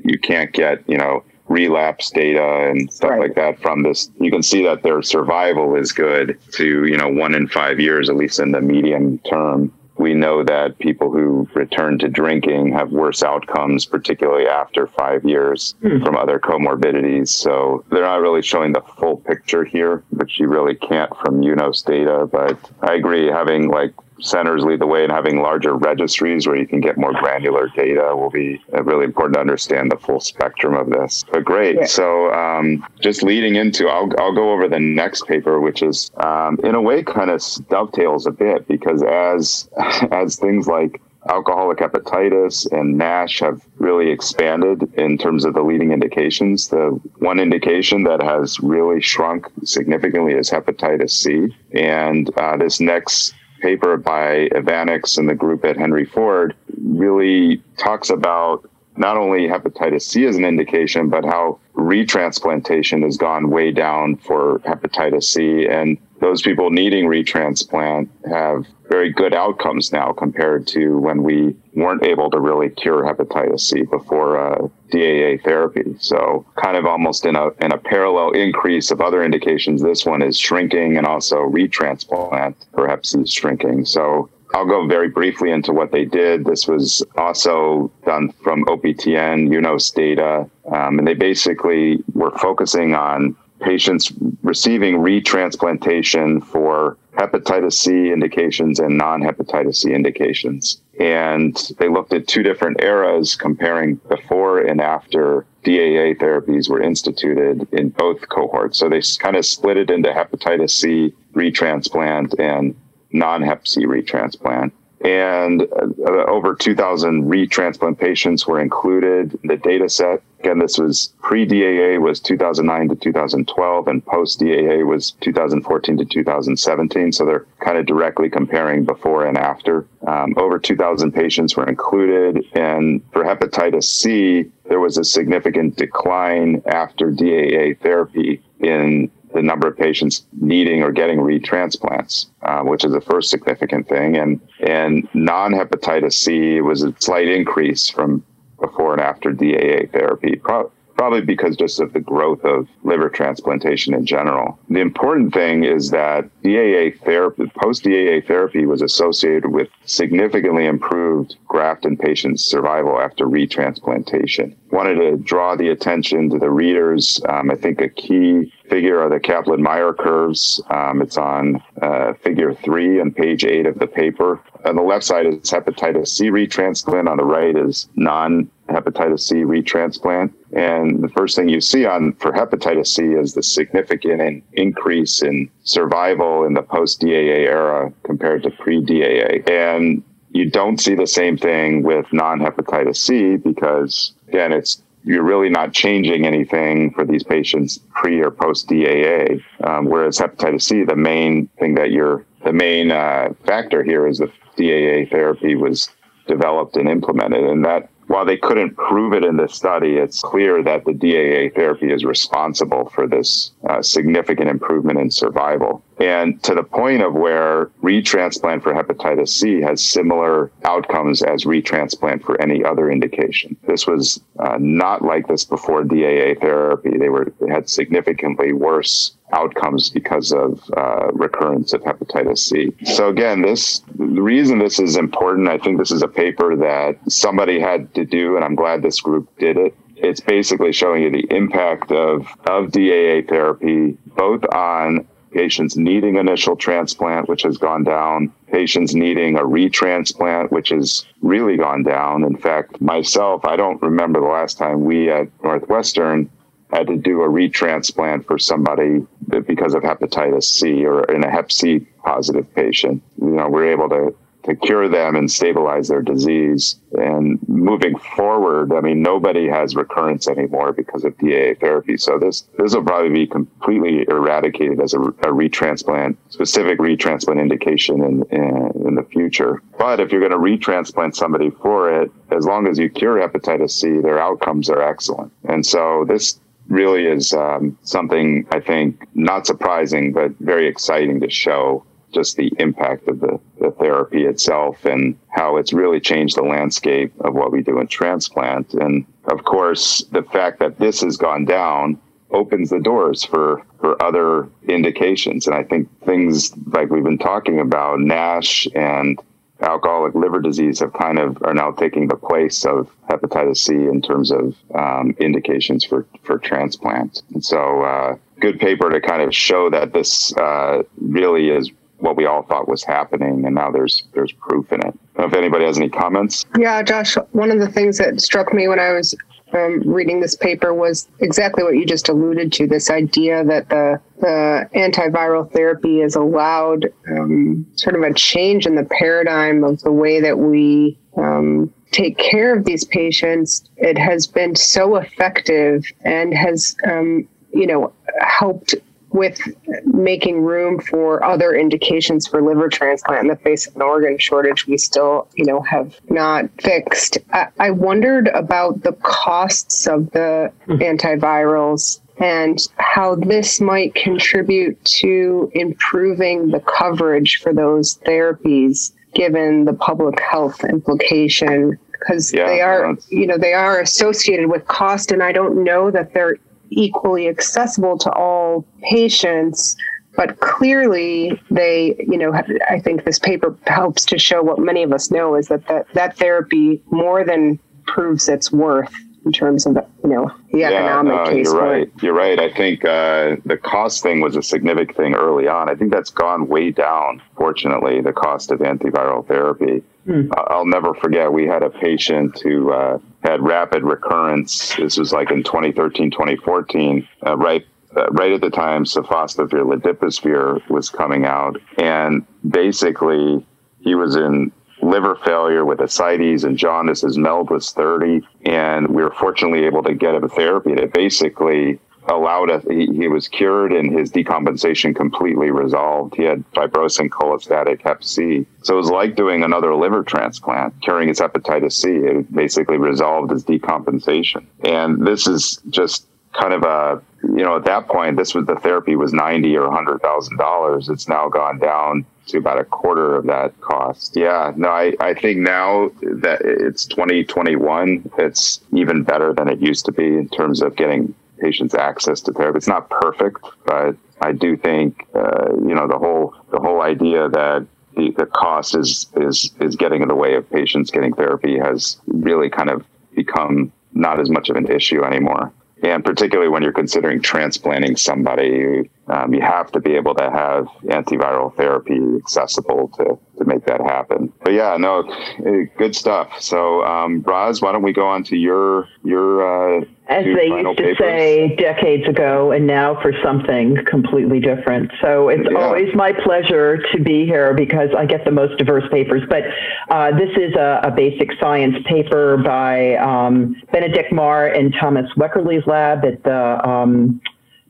you 0.04 0.18
can't 0.18 0.52
get, 0.52 0.82
you 0.88 0.96
know, 0.96 1.22
relapse 1.48 2.11
data 2.11 2.68
and 2.68 2.92
stuff 2.92 3.11
right. 3.11 3.20
like 3.20 3.34
that 3.34 3.61
from 3.61 3.82
this. 3.82 4.11
You 4.20 4.30
can 4.30 4.42
see 4.42 4.62
that 4.64 4.82
their 4.82 5.02
survival 5.02 5.76
is 5.76 5.92
good 5.92 6.38
to, 6.52 6.84
you 6.84 6.96
know, 6.96 7.08
one 7.08 7.34
in 7.34 7.48
five 7.48 7.80
years, 7.80 8.11
at 8.11 8.16
least 8.16 8.38
in 8.38 8.52
the 8.52 8.61
medium 8.61 9.18
term 9.18 9.72
we 9.98 10.14
know 10.14 10.44
that 10.44 10.78
people 10.78 11.11
who 11.11 11.48
return 11.54 11.98
to 11.98 12.08
drinking 12.08 12.72
have 12.72 12.90
worse 12.90 13.22
outcomes, 13.22 13.84
particularly 13.84 14.46
after 14.46 14.87
five 14.87 15.24
years 15.24 15.74
mm. 15.82 16.02
from 16.04 16.16
other 16.16 16.38
comorbidities. 16.38 17.28
So 17.28 17.84
they're 17.90 18.02
not 18.02 18.20
really 18.20 18.42
showing 18.42 18.72
the 18.72 18.82
full 18.98 19.16
picture 19.16 19.64
here, 19.64 20.04
which 20.11 20.38
you 20.38 20.46
really 20.46 20.76
can't 20.76 21.11
from 21.18 21.42
UNOS 21.42 21.84
data. 21.84 22.28
But 22.30 22.58
I 22.80 22.94
agree, 22.94 23.26
having 23.26 23.68
like 23.68 23.92
centers 24.20 24.64
lead 24.64 24.81
the 24.81 24.87
way 24.87 25.04
and 25.04 25.12
having 25.12 25.40
larger 25.40 25.74
registries 25.74 26.46
where 26.46 26.57
you 26.57 26.66
can 26.66 26.81
get 26.81 26.96
more 26.96 27.12
granular 27.12 27.68
data 27.76 28.14
will 28.16 28.31
be 28.31 28.62
really 28.83 29.04
important 29.04 29.35
to 29.35 29.40
understand 29.40 29.90
the 29.90 29.96
full 29.96 30.20
spectrum 30.20 30.74
of 30.74 30.90
this. 30.90 31.24
But 31.33 31.44
great. 31.44 31.76
Yeah. 31.76 31.87
So 31.87 32.33
um, 32.33 32.85
just 33.00 33.22
leading 33.22 33.57
into, 33.57 33.88
I'll, 33.88 34.11
I'll 34.18 34.35
go 34.35 34.52
over 34.52 34.68
the 34.68 34.81
next 34.81 35.26
paper, 35.26 35.61
which 35.61 35.83
is 35.83 36.11
um, 36.18 36.59
in 36.64 36.74
a 36.74 36.81
way 36.81 37.02
kind 37.02 37.31
of 37.31 37.42
dovetails 37.68 38.26
a 38.26 38.31
bit 38.31 38.66
because 38.68 39.02
as 39.02 39.68
as 40.11 40.37
things 40.37 40.66
like 40.66 41.00
alcoholic 41.28 41.78
hepatitis 41.78 42.70
and 42.72 42.96
NASH 42.96 43.40
have 43.40 43.61
really 43.78 44.11
expanded 44.11 44.83
in 44.94 45.18
terms 45.18 45.44
of 45.44 45.54
the 45.54 45.62
leading 45.62 45.92
indications. 45.92 46.68
The 46.68 46.98
one 47.18 47.38
indication 47.38 48.04
that 48.04 48.22
has 48.22 48.59
really 48.61 49.00
shrunk 49.00 49.46
significantly 49.64 50.35
is 50.35 50.50
hepatitis 50.50 51.11
C. 51.11 51.54
And 51.72 52.31
uh, 52.38 52.57
this 52.57 52.81
next 52.81 53.35
paper 53.61 53.97
by 53.97 54.49
Ivanics 54.49 55.18
and 55.18 55.29
the 55.29 55.35
group 55.35 55.64
at 55.64 55.77
Henry 55.77 56.05
Ford 56.05 56.55
really 56.83 57.62
talks 57.77 58.11
about 58.11 58.68
not 58.97 59.16
only 59.16 59.47
hepatitis 59.47 60.03
C 60.03 60.27
as 60.27 60.37
an 60.37 60.44
indication, 60.44 61.09
but 61.09 61.25
how 61.25 61.59
retransplantation 61.78 63.04
has 63.04 63.16
gone 63.16 63.50
way 63.50 63.70
down 63.70 64.16
for 64.16 64.58
hepatitis 64.60 65.24
C. 65.24 65.66
And 65.66 65.96
those 66.20 66.42
people 66.42 66.70
needing 66.70 67.06
retransplant 67.06 68.08
have 68.28 68.66
very 68.88 69.12
good 69.12 69.32
outcomes 69.32 69.92
now 69.92 70.12
compared 70.12 70.66
to 70.66 70.98
when 70.98 71.22
we 71.22 71.54
weren't 71.74 72.04
able 72.04 72.30
to 72.30 72.40
really 72.40 72.70
cure 72.70 73.04
hepatitis 73.04 73.60
C 73.60 73.82
before 73.82 74.38
uh, 74.38 74.68
DAA 74.90 75.42
therapy. 75.44 75.94
So 76.00 76.44
kind 76.56 76.76
of 76.76 76.84
almost 76.84 77.24
in 77.24 77.36
a 77.36 77.50
in 77.60 77.72
a 77.72 77.78
parallel 77.78 78.32
increase 78.32 78.90
of 78.90 79.00
other 79.00 79.22
indications. 79.22 79.80
This 79.80 80.04
one 80.04 80.22
is 80.22 80.36
shrinking 80.36 80.96
and 80.96 81.06
also 81.06 81.36
retransplant 81.48 82.56
for 82.74 83.00
C 83.04 83.24
shrinking. 83.24 83.84
So 83.84 84.28
I'll 84.54 84.66
go 84.66 84.87
very 84.87 85.08
briefly 85.08 85.50
into 85.50 85.72
what 85.72 85.92
they 85.92 86.04
did. 86.04 86.44
This 86.44 86.66
was 86.66 87.04
also 87.16 87.90
done 88.04 88.32
from 88.42 88.64
OPTN, 88.64 89.48
UNOS 89.48 89.94
data, 89.94 90.48
um, 90.72 90.98
and 90.98 91.06
they 91.06 91.14
basically 91.14 92.02
were 92.14 92.30
focusing 92.38 92.94
on 92.94 93.37
patients 93.61 94.12
receiving 94.42 94.96
retransplantation 94.96 96.44
for 96.44 96.96
hepatitis 97.16 97.74
C 97.74 98.12
indications 98.12 98.78
and 98.78 98.96
non-hepatitis 98.96 99.76
C 99.76 99.92
indications. 99.92 100.80
And 101.00 101.56
they 101.78 101.88
looked 101.88 102.12
at 102.12 102.28
two 102.28 102.42
different 102.42 102.80
eras 102.80 103.34
comparing 103.34 103.96
before 104.08 104.61
and 104.61 104.80
after 104.80 105.44
DAA 105.64 106.16
therapies 106.16 106.70
were 106.70 106.80
instituted 106.80 107.66
in 107.72 107.90
both 107.90 108.28
cohorts. 108.28 108.78
So 108.78 108.88
they 108.88 109.02
kind 109.18 109.37
of 109.37 109.44
split 109.44 109.76
it 109.76 109.90
into 109.90 110.11
hepatitis 110.11 110.70
C 110.70 111.12
retransplant 111.34 112.38
and 112.38 112.74
non-hep 113.12 113.66
C 113.66 113.87
retransplant 113.87 114.73
and 115.01 115.62
uh, 115.62 116.25
over 116.27 116.55
2,000 116.55 117.25
retransplant 117.25 117.99
patients 117.99 118.47
were 118.47 118.61
included 118.61 119.38
in 119.42 119.49
the 119.49 119.57
data 119.57 119.88
set. 119.88 120.23
Again, 120.40 120.59
this 120.59 120.79
was 120.79 121.12
pre-DAA 121.23 122.01
was 122.01 122.21
2009 122.21 122.88
to 122.88 122.97
2012, 122.97 123.88
and 123.88 124.05
post-DAA 124.05 124.87
was 124.87 125.12
2014 125.21 125.99
to 125.99 126.05
2017. 126.05 127.12
So 127.12 127.25
they're 127.25 127.47
kind 127.61 127.79
of 127.79 127.87
directly 127.87 128.31
comparing 128.31 128.85
before 128.85 129.27
and 129.27 129.37
after. 129.37 129.87
Um, 130.07 130.35
over 130.37 130.59
2,000 130.59 131.12
patients 131.12 131.57
were 131.57 131.68
included, 131.68 132.44
and 132.55 133.03
for 133.12 133.25
hepatitis 133.25 133.85
C, 133.85 134.51
there 134.68 134.81
was 134.81 134.97
a 134.97 135.05
significant 135.05 135.77
decline 135.77 136.62
after 136.66 137.11
DAA 137.11 137.75
therapy 137.81 138.42
in 138.61 139.11
the 139.38 139.46
number 139.46 139.68
of 139.68 139.77
patients 139.77 140.27
needing 140.40 140.83
or 140.83 140.90
getting 140.90 141.18
retransplants, 141.18 142.27
uh, 142.42 142.61
which 142.62 142.85
is 142.85 142.92
the 142.92 143.01
first 143.01 143.31
significant 143.31 143.88
thing. 143.88 144.16
And 144.16 144.40
and 144.61 145.09
non-hepatitis 145.14 146.14
C 146.14 146.61
was 146.61 146.83
a 146.83 146.92
slight 146.98 147.29
increase 147.29 147.88
from 147.88 148.24
before 148.61 148.92
and 148.92 149.01
after 149.01 149.33
DAA 149.33 149.87
therapy. 149.92 150.35
Pro- 150.37 150.72
probably 150.98 151.20
because 151.20 151.56
just 151.56 151.78
of 151.78 151.92
the 151.92 152.00
growth 152.00 152.44
of 152.44 152.68
liver 152.82 153.08
transplantation 153.08 153.94
in 153.94 154.04
general. 154.04 154.58
The 154.68 154.80
important 154.80 155.32
thing 155.32 155.62
is 155.62 155.90
that 155.90 156.28
DAA 156.42 156.98
therapy, 157.04 157.50
post 157.62 157.84
DAA 157.84 158.26
therapy 158.26 158.66
was 158.66 158.82
associated 158.82 159.46
with 159.46 159.68
significantly 159.84 160.66
improved 160.66 161.37
graft 161.46 161.84
and 161.84 161.98
patient 161.98 162.40
survival 162.40 163.00
after 163.00 163.26
retransplantation. 163.26 164.56
Wanted 164.72 164.96
to 164.96 165.16
draw 165.18 165.54
the 165.54 165.68
attention 165.68 166.30
to 166.30 166.38
the 166.38 166.50
readers. 166.50 167.20
Um, 167.28 167.50
I 167.50 167.54
think 167.54 167.80
a 167.80 167.88
key 167.88 168.52
figure 168.68 169.00
are 169.00 169.08
the 169.08 169.20
Kaplan-Meier 169.20 169.94
curves. 169.94 170.61
Um, 170.68 171.00
it's 171.00 171.16
on 171.16 171.62
uh, 171.80 172.14
figure 172.14 172.54
three 172.54 173.00
on 173.00 173.12
page 173.12 173.44
eight 173.44 173.66
of 173.66 173.78
the 173.78 173.87
paper. 173.87 174.40
On 174.64 174.74
the 174.74 174.82
left 174.82 175.04
side 175.04 175.26
is 175.26 175.37
hepatitis 175.37 176.08
C 176.08 176.28
retransplant. 176.30 177.08
On 177.08 177.16
the 177.16 177.24
right 177.24 177.56
is 177.56 177.88
non 177.94 178.50
hepatitis 178.68 179.20
C 179.20 179.37
retransplant. 179.37 180.33
And 180.52 181.02
the 181.02 181.09
first 181.09 181.37
thing 181.37 181.48
you 181.48 181.61
see 181.61 181.87
on 181.87 182.12
for 182.14 182.33
hepatitis 182.33 182.88
C 182.88 183.02
is 183.04 183.35
the 183.35 183.42
significant 183.42 184.44
increase 184.52 185.22
in 185.22 185.50
survival 185.64 186.44
in 186.44 186.54
the 186.54 186.62
post 186.62 187.00
DAA 187.00 187.46
era 187.46 187.92
compared 188.02 188.42
to 188.44 188.50
pre 188.50 188.83
DAA. 188.83 189.48
And 189.48 190.02
you 190.31 190.50
don't 190.50 190.81
see 190.81 190.94
the 190.94 191.07
same 191.07 191.37
thing 191.37 191.83
with 191.83 192.07
non 192.12 192.38
hepatitis 192.40 192.96
C 192.96 193.37
because, 193.37 194.12
again, 194.28 194.52
it's 194.52 194.83
you're 195.04 195.22
really 195.22 195.48
not 195.48 195.72
changing 195.72 196.26
anything 196.26 196.92
for 196.92 197.04
these 197.04 197.22
patients 197.22 197.78
pre 197.94 198.20
or 198.20 198.31
post 198.31 198.68
DAA. 198.68 199.40
Um, 199.64 199.87
whereas 199.87 200.18
hepatitis 200.18 200.62
C, 200.62 200.85
the 200.85 200.96
main 200.96 201.48
thing 201.59 201.74
that 201.76 201.90
you're 201.90 202.24
the 202.44 202.52
main 202.52 202.92
uh, 202.92 203.31
factor 203.44 203.83
here 203.83 204.07
is 204.07 204.18
the 204.18 204.31
DAA 204.57 205.11
therapy 205.11 205.54
was 205.54 205.88
developed 206.26 206.76
and 206.76 206.88
implemented, 206.88 207.44
and 207.44 207.64
that 207.64 207.88
while 208.09 208.25
they 208.25 208.37
couldn't 208.37 208.77
prove 208.77 209.12
it 209.12 209.23
in 209.23 209.37
this 209.37 209.55
study, 209.55 209.97
it's 209.97 210.23
clear 210.23 210.62
that 210.62 210.85
the 210.85 210.92
DAA 210.92 211.55
therapy 211.55 211.92
is 211.92 212.05
responsible 212.05 212.90
for 212.94 213.07
this 213.07 213.53
uh, 213.68 213.83
significant 213.83 214.49
improvement 214.49 214.99
in 214.99 215.11
survival. 215.11 215.83
And 216.00 216.42
to 216.44 216.54
the 216.54 216.62
point 216.62 217.02
of 217.02 217.14
where 217.14 217.66
retransplant 217.82 218.62
for 218.62 218.72
hepatitis 218.72 219.30
C 219.30 219.61
has 219.62 219.82
similar 219.82 220.52
outcomes 220.64 221.22
as 221.22 221.44
retransplant 221.44 222.22
for 222.22 222.40
any 222.40 222.64
other 222.64 222.90
indication. 222.90 223.56
This 223.66 223.87
was 223.87 224.20
uh, 224.38 224.56
not 224.61 225.02
like 225.02 225.26
this 225.26 225.44
before 225.44 225.82
DAA 225.82 226.38
therapy. 226.40 226.96
They 226.96 227.08
were 227.08 227.32
they 227.40 227.52
had 227.52 227.68
significantly 227.68 228.52
worse 228.52 229.16
outcomes 229.32 229.90
because 229.90 230.32
of 230.32 230.62
uh, 230.76 231.08
recurrence 231.12 231.72
of 231.72 231.82
hepatitis 231.82 232.38
C. 232.38 232.72
So 232.84 233.08
again, 233.08 233.42
this 233.42 233.80
the 233.96 234.04
reason 234.04 234.58
this 234.58 234.78
is 234.78 234.96
important. 234.96 235.48
I 235.48 235.58
think 235.58 235.78
this 235.78 235.90
is 235.90 236.02
a 236.02 236.08
paper 236.08 236.56
that 236.56 236.98
somebody 237.11 237.58
had 237.61 237.92
to 237.94 238.04
do, 238.04 238.37
and 238.37 238.44
I'm 238.44 238.54
glad 238.54 238.82
this 238.82 239.00
group 239.00 239.28
did 239.38 239.56
it. 239.56 239.74
It's 239.96 240.20
basically 240.20 240.72
showing 240.72 241.02
you 241.02 241.11
the 241.11 241.26
impact 241.34 241.90
of 241.90 242.28
of 242.46 242.70
DAA 242.70 243.28
therapy 243.28 243.98
both 244.16 244.44
on 244.54 245.06
patients 245.38 245.77
needing 245.77 246.16
initial 246.16 246.57
transplant, 246.57 247.29
which 247.29 247.42
has 247.42 247.59
gone 247.59 247.85
down, 247.85 248.33
patients 248.51 248.92
needing 248.92 249.37
a 249.37 249.42
retransplant, 249.42 250.51
which 250.51 250.70
has 250.70 251.07
really 251.22 251.57
gone 251.57 251.85
down. 251.85 252.24
In 252.24 252.37
fact, 252.37 252.81
myself, 252.81 253.44
I 253.44 253.55
don't 253.55 253.81
remember 253.81 254.20
the 254.20 254.27
last 254.27 254.59
time 254.59 254.85
we 254.85 255.12
at 255.12 255.29
Northwestern 255.44 256.29
had 256.72 256.88
to 256.88 256.96
do 256.96 257.22
a 257.22 257.29
retransplant 257.29 258.27
for 258.27 258.37
somebody 258.37 259.07
because 259.46 259.74
of 259.74 259.85
hepatitis 259.85 260.42
C 260.42 260.85
or 260.85 261.05
in 261.05 261.22
a 261.22 261.31
hep 261.31 261.53
C 261.53 261.87
positive 262.05 262.53
patient. 262.57 263.01
You 263.22 263.29
know, 263.29 263.48
we're 263.48 263.70
able 263.70 263.88
to 263.90 264.16
to 264.48 264.56
cure 264.56 264.88
them 264.88 265.14
and 265.14 265.30
stabilize 265.30 265.88
their 265.88 266.02
disease. 266.02 266.80
And 266.92 267.38
moving 267.48 267.98
forward, 268.16 268.72
I 268.72 268.80
mean, 268.80 269.02
nobody 269.02 269.46
has 269.48 269.76
recurrence 269.76 270.26
anymore 270.26 270.72
because 270.72 271.04
of 271.04 271.16
DAA 271.18 271.61
therapy. 271.61 271.96
So 271.98 272.18
this 272.18 272.48
this 272.58 272.74
will 272.74 272.84
probably 272.84 273.11
be 273.11 273.26
completely 273.26 274.06
eradicated 274.08 274.80
as 274.80 274.94
a, 274.94 275.00
a 275.00 275.32
retransplant, 275.32 276.16
specific 276.30 276.78
retransplant 276.78 277.40
indication 277.40 278.02
in, 278.02 278.22
in, 278.30 278.87
in 278.87 278.94
the 278.94 279.06
future. 279.11 279.62
But 279.78 280.00
if 280.00 280.11
you're 280.11 280.26
going 280.26 280.32
to 280.32 280.38
retransplant 280.38 281.14
somebody 281.14 281.50
for 281.50 281.92
it, 282.02 282.11
as 282.30 282.46
long 282.46 282.66
as 282.66 282.78
you 282.78 282.88
cure 282.88 283.16
hepatitis 283.16 283.72
C, 283.72 284.00
their 284.00 284.18
outcomes 284.18 284.70
are 284.70 284.82
excellent. 284.82 285.32
And 285.44 285.64
so 285.64 286.04
this 286.08 286.40
really 286.68 287.06
is 287.06 287.32
um, 287.32 287.76
something 287.82 288.46
I 288.52 288.61
think 288.61 289.06
not 289.14 289.46
surprising, 289.46 290.12
but 290.12 290.32
very 290.38 290.68
exciting 290.68 291.20
to 291.20 291.30
show 291.30 291.84
just 292.12 292.37
the 292.37 292.53
impact 292.59 293.09
of 293.09 293.21
the, 293.21 293.38
the 293.61 293.71
therapy 293.73 294.25
itself 294.25 294.85
and 294.85 295.18
how 295.29 295.57
it's 295.57 295.73
really 295.73 296.01
changed 296.01 296.37
the 296.37 296.42
landscape 296.42 297.12
of 297.21 297.35
what 297.35 297.53
we 297.53 297.62
do 297.62 297.79
in 297.81 297.87
transplant. 297.87 298.75
And 298.75 299.05
of 299.25 299.44
course, 299.44 300.05
the 300.12 300.23
fact 300.23 300.59
that 300.61 300.79
this 300.79 301.03
has 301.03 301.16
gone 301.16 301.44
down 301.44 302.01
opens 302.31 302.71
the 302.71 302.81
doors 302.81 303.25
for, 303.25 303.62
for 303.81 304.01
other 304.03 304.49
indications. 304.68 305.47
And 305.47 305.57
I 305.57 305.62
think 305.62 305.88
things 306.05 306.55
like 306.66 306.90
we've 306.90 307.05
been 307.05 307.18
talking 307.18 307.61
about, 307.61 308.01
NASH 308.01 308.68
and 308.75 309.18
alcoholic 309.61 310.14
liver 310.14 310.40
disease 310.40 310.81
have 310.81 310.92
kind 310.92 311.18
of 311.18 311.37
are 311.42 311.55
now 311.55 311.73
taking 311.73 312.07
the 312.07 312.16
place 312.16 312.64
of 312.64 312.88
hepatitis 313.11 313.59
C 313.59 313.75
in 313.75 314.01
terms 314.01 314.31
of 314.31 314.55
um, 314.75 315.14
indications 315.18 315.85
for, 315.85 316.07
for 316.23 316.38
transplant. 316.38 317.23
And 317.35 317.44
so, 317.44 317.83
uh, 317.83 318.16
good 318.40 318.61
paper 318.61 318.88
to 318.88 319.01
kind 319.01 319.23
of 319.23 319.35
show 319.35 319.68
that 319.71 319.92
this 319.92 320.33
uh, 320.37 320.83
really 321.01 321.51
is 321.51 321.73
what 321.98 322.16
we 322.16 322.26
all 322.26 322.42
thought 322.42 322.68
was 322.68 322.84
happening, 322.84 323.44
and 323.44 323.54
now 323.54 323.70
there's 323.70 324.04
there's 324.14 324.32
proof 324.32 324.72
in 324.72 324.87
it. 324.87 324.98
if 325.18 325.34
anybody 325.34 325.64
has 325.64 325.78
any 325.78 325.88
comments. 325.88 326.46
Yeah, 326.58 326.82
Josh. 326.82 327.16
One 327.32 327.50
of 327.50 327.58
the 327.58 327.68
things 327.68 327.98
that 327.98 328.20
struck 328.20 328.54
me 328.54 328.68
when 328.68 328.78
I 328.78 328.92
was 328.92 329.14
um, 329.54 329.82
reading 329.87 330.20
this 330.20 330.37
paper 330.37 330.74
was 330.74 331.08
exactly 331.20 331.64
what 331.64 331.76
you 331.76 331.87
just 331.87 332.08
alluded 332.08 332.52
to 332.54 332.66
this 332.66 332.90
idea 332.90 333.44
that 333.44 333.68
the, 333.68 334.00
the 334.20 334.68
antiviral 334.74 335.50
therapy 335.52 336.00
has 336.00 336.14
allowed 336.14 336.92
um, 337.11 337.66
sort 337.76 337.96
of 337.96 338.02
a 338.02 338.12
change 338.12 338.66
in 338.66 338.74
the 338.74 338.84
paradigm 338.84 339.64
of 339.64 339.80
the 339.82 339.92
way 339.92 340.20
that 340.20 340.38
we 340.38 340.98
um, 341.16 341.72
take 341.90 342.18
care 342.18 342.56
of 342.56 342.64
these 342.64 342.84
patients. 342.84 343.64
It 343.76 343.98
has 343.98 344.26
been 344.26 344.54
so 344.54 344.96
effective 344.96 345.84
and 346.02 346.34
has, 346.34 346.76
um, 346.88 347.26
you 347.52 347.66
know, 347.66 347.92
helped 348.20 348.74
with 349.11 349.40
making 349.85 350.42
room 350.42 350.81
for 350.81 351.23
other 351.25 351.55
indications 351.55 352.27
for 352.27 352.42
liver 352.42 352.68
transplant 352.68 353.23
in 353.23 353.29
the 353.29 353.37
face 353.37 353.66
of 353.66 353.75
an 353.77 353.83
organ 353.83 354.18
shortage 354.18 354.66
we 354.66 354.77
still 354.77 355.29
you 355.35 355.44
know 355.44 355.61
have 355.62 355.97
not 356.11 356.44
fixed. 356.61 357.18
I, 357.33 357.49
I 357.59 357.71
wondered 357.71 358.29
about 358.29 358.83
the 358.83 358.92
costs 358.92 359.87
of 359.87 360.11
the 360.11 360.53
hmm. 360.66 360.73
antivirals 360.75 362.01
and 362.21 362.59
how 362.77 363.14
this 363.14 363.61
might 363.61 363.94
contribute 363.94 364.83
to 364.85 365.51
improving 365.55 366.51
the 366.51 366.61
coverage 366.61 367.40
for 367.40 367.53
those 367.55 367.99
therapies 367.99 368.92
given 369.14 369.64
the 369.64 369.73
public 369.73 370.21
health 370.21 370.64
implication. 370.64 371.79
Because 371.92 372.33
yeah, 372.33 372.47
they 372.47 372.61
are 372.61 372.97
you 373.09 373.27
know 373.27 373.38
they 373.38 373.55
are 373.55 373.81
associated 373.81 374.49
with 374.49 374.64
cost 374.68 375.11
and 375.11 375.21
i 375.21 375.33
don't 375.33 375.64
know 375.64 375.90
that 375.90 376.14
they're 376.14 376.37
equally 376.70 377.28
accessible 377.28 377.98
to 377.98 378.11
all 378.12 378.64
patients 378.83 379.76
but 380.16 380.40
clearly 380.40 381.40
they 381.50 381.94
you 381.98 382.18
know 382.18 382.33
i 382.68 382.81
think 382.81 383.04
this 383.04 383.18
paper 383.18 383.57
helps 383.66 384.04
to 384.04 384.18
show 384.18 384.42
what 384.42 384.59
many 384.59 384.83
of 384.83 384.92
us 384.92 385.11
know 385.11 385.35
is 385.35 385.48
that 385.48 385.66
that, 385.68 385.87
that 385.94 386.16
therapy 386.16 386.83
more 386.90 387.24
than 387.24 387.59
proves 387.87 388.28
its 388.28 388.52
worth 388.52 388.92
in 389.28 389.33
terms 389.33 389.66
of 389.66 389.76
you 390.02 390.11
know 390.11 390.31
the 390.52 390.64
economic 390.64 391.12
yeah, 391.12 391.24
no, 391.24 391.31
case. 391.31 391.46
You're 391.46 391.61
right. 391.61 391.92
You're 392.02 392.14
right. 392.14 392.38
I 392.38 392.50
think 392.52 392.85
uh, 392.85 393.37
the 393.44 393.59
cost 393.59 394.02
thing 394.02 394.20
was 394.20 394.37
a 394.37 394.42
significant 394.42 394.96
thing 394.96 395.14
early 395.14 395.46
on. 395.46 395.68
I 395.68 395.74
think 395.74 395.92
that's 395.92 396.11
gone 396.11 396.48
way 396.48 396.70
down. 396.70 397.20
Fortunately, 397.37 398.00
the 398.00 398.12
cost 398.12 398.50
of 398.50 398.61
antiviral 398.61 399.26
therapy. 399.26 399.83
Hmm. 400.09 400.31
I'll 400.35 400.64
never 400.64 400.94
forget. 400.94 401.31
We 401.31 401.47
had 401.47 401.62
a 401.62 401.68
patient 401.68 402.40
who 402.40 402.73
uh, 402.73 402.99
had 403.23 403.42
rapid 403.42 403.83
recurrence. 403.83 404.75
This 404.77 404.97
was 404.97 405.12
like 405.12 405.31
in 405.31 405.42
2013, 405.42 406.11
2014, 406.11 407.07
uh, 407.27 407.37
right 407.37 407.66
uh, 407.94 408.07
right 408.12 408.33
at 408.33 408.40
the 408.40 408.49
time 408.49 408.85
sofosbuvir 408.85 409.77
ledipasvir 409.77 410.66
was 410.71 410.88
coming 410.88 411.27
out, 411.27 411.59
and 411.77 412.25
basically 412.49 413.47
he 413.81 413.94
was 413.94 414.16
in 414.16 414.51
liver 414.81 415.16
failure 415.25 415.64
with 415.64 415.81
ascites 415.81 416.44
and 416.44 416.57
jaundice. 416.57 417.03
His 417.03 417.18
MELD 417.18 417.51
was 417.51 417.73
30. 417.73 418.21
And 418.47 418.88
we 418.88 419.03
were 419.03 419.14
fortunately 419.18 419.64
able 419.64 419.83
to 419.83 419.94
get 419.94 420.14
him 420.14 420.29
therapy 420.29 420.75
that 420.75 420.92
basically 420.92 421.79
allowed 422.09 422.51
us, 422.51 422.64
he, 422.68 422.87
he, 422.87 423.09
was 423.09 423.29
cured 423.29 423.73
and 423.73 423.92
his 423.92 424.11
decompensation 424.11 424.94
completely 424.94 425.51
resolved. 425.51 426.14
He 426.16 426.25
had 426.25 426.44
fibrosing 426.53 427.09
cholestatic 427.09 427.83
hep 427.83 428.03
C. 428.03 428.47
So 428.62 428.75
it 428.75 428.77
was 428.77 428.90
like 428.90 429.16
doing 429.16 429.42
another 429.42 429.75
liver 429.75 430.03
transplant, 430.03 430.81
curing 430.81 431.09
his 431.09 431.21
hepatitis 431.21 431.73
C. 431.73 431.90
It 431.90 432.33
basically 432.33 432.79
resolved 432.79 433.31
his 433.31 433.44
decompensation. 433.44 434.47
And 434.64 435.07
this 435.07 435.27
is 435.27 435.61
just 435.71 436.07
kind 436.33 436.53
of 436.53 436.62
a, 436.62 437.03
you 437.25 437.42
know, 437.42 437.57
at 437.57 437.64
that 437.64 437.88
point, 437.88 438.16
this 438.16 438.35
was 438.35 438.47
the 438.47 438.57
therapy 438.57 438.97
was 438.97 439.12
90 439.12 439.57
or 439.57 439.68
$100,000. 439.68 440.90
It's 440.90 441.09
now 441.09 441.29
gone 441.29 441.59
down 441.59 442.07
to 442.29 442.38
about 442.38 442.59
a 442.59 442.64
quarter 442.64 443.16
of 443.16 443.27
that 443.27 443.59
cost. 443.61 444.14
Yeah, 444.14 444.53
no, 444.57 444.68
I, 444.68 444.94
I 445.01 445.14
think 445.14 445.38
now 445.38 445.90
that 446.03 446.40
it's 446.42 446.85
2021, 446.85 448.11
it's 448.18 448.61
even 448.73 449.03
better 449.03 449.33
than 449.33 449.49
it 449.49 449.61
used 449.61 449.87
to 449.87 449.92
be 449.92 450.07
in 450.07 450.29
terms 450.29 450.62
of 450.62 450.77
getting 450.77 451.14
patients 451.40 451.74
access 451.74 452.20
to 452.22 452.33
therapy. 452.33 452.59
It's 452.59 452.68
not 452.68 452.90
perfect, 452.90 453.44
but 453.64 453.96
I 454.20 454.33
do 454.33 454.57
think, 454.57 455.07
uh, 455.14 455.55
you 455.55 455.74
know, 455.74 455.87
the 455.87 455.98
whole, 455.98 456.35
the 456.51 456.59
whole 456.59 456.83
idea 456.83 457.29
that 457.29 457.66
the, 457.96 458.11
the 458.16 458.27
cost 458.27 458.77
is, 458.77 459.07
is, 459.16 459.51
is 459.61 459.77
getting 459.77 460.03
in 460.03 460.09
the 460.09 460.14
way 460.14 460.35
of 460.35 460.48
patients 460.51 460.90
getting 460.90 461.14
therapy 461.14 461.59
has 461.59 461.96
really 462.07 462.51
kind 462.51 462.70
of 462.70 462.85
become 463.14 463.72
not 463.92 464.20
as 464.20 464.31
much 464.31 464.48
of 464.48 464.57
an 464.57 464.70
issue 464.70 465.03
anymore 465.05 465.53
and 465.83 466.05
particularly 466.05 466.51
when 466.51 466.62
you're 466.62 466.72
considering 466.72 467.22
transplanting 467.22 467.96
somebody, 467.96 468.90
um, 469.07 469.33
you 469.33 469.40
have 469.40 469.70
to 469.72 469.81
be 469.81 469.94
able 469.94 470.14
to 470.14 470.24
have 470.31 470.66
antiviral 470.87 471.55
therapy 471.57 471.98
accessible 472.16 472.88
to, 472.96 473.05
to 473.05 473.18
make 473.48 473.64
that 473.66 473.80
happen. 473.80 474.32
But 474.44 474.52
yeah, 474.52 474.76
no, 474.76 475.02
eh, 475.44 475.64
good 475.76 475.94
stuff. 475.94 476.40
So, 476.40 476.84
um, 476.84 477.22
Roz, 477.22 477.61
why 477.61 477.72
don't 477.72 477.82
we 477.82 477.92
go 477.92 478.06
on 478.06 478.22
to 478.24 478.37
your 478.37 478.88
your 479.04 479.80
uh, 479.80 479.84
as 480.08 480.24
they 480.24 480.46
used 480.46 480.78
to 480.78 480.82
papers. 480.82 480.98
say 480.98 481.56
decades 481.56 482.08
ago, 482.08 482.50
and 482.50 482.66
now 482.66 483.00
for 483.02 483.12
something 483.22 483.76
completely 483.84 484.40
different. 484.40 484.90
So 485.02 485.28
it's 485.28 485.48
yeah. 485.50 485.58
always 485.58 485.94
my 485.94 486.12
pleasure 486.12 486.78
to 486.92 487.02
be 487.02 487.26
here 487.26 487.52
because 487.54 487.90
I 487.96 488.06
get 488.06 488.24
the 488.24 488.30
most 488.30 488.58
diverse 488.58 488.84
papers. 488.90 489.22
But 489.28 489.42
uh, 489.90 490.12
this 490.16 490.30
is 490.37 490.54
a, 490.54 490.80
a, 490.84 490.90
basic 490.90 491.30
science 491.38 491.76
paper 491.87 492.38
by 492.38 492.96
um, 492.96 493.54
Benedikt 493.72 494.12
Mahr 494.12 494.48
and 494.48 494.74
Thomas 494.80 495.11
Wekerle's 495.16 495.66
lab 495.66 496.04
at 496.04 496.22
the 496.24 496.68
um, 496.68 497.20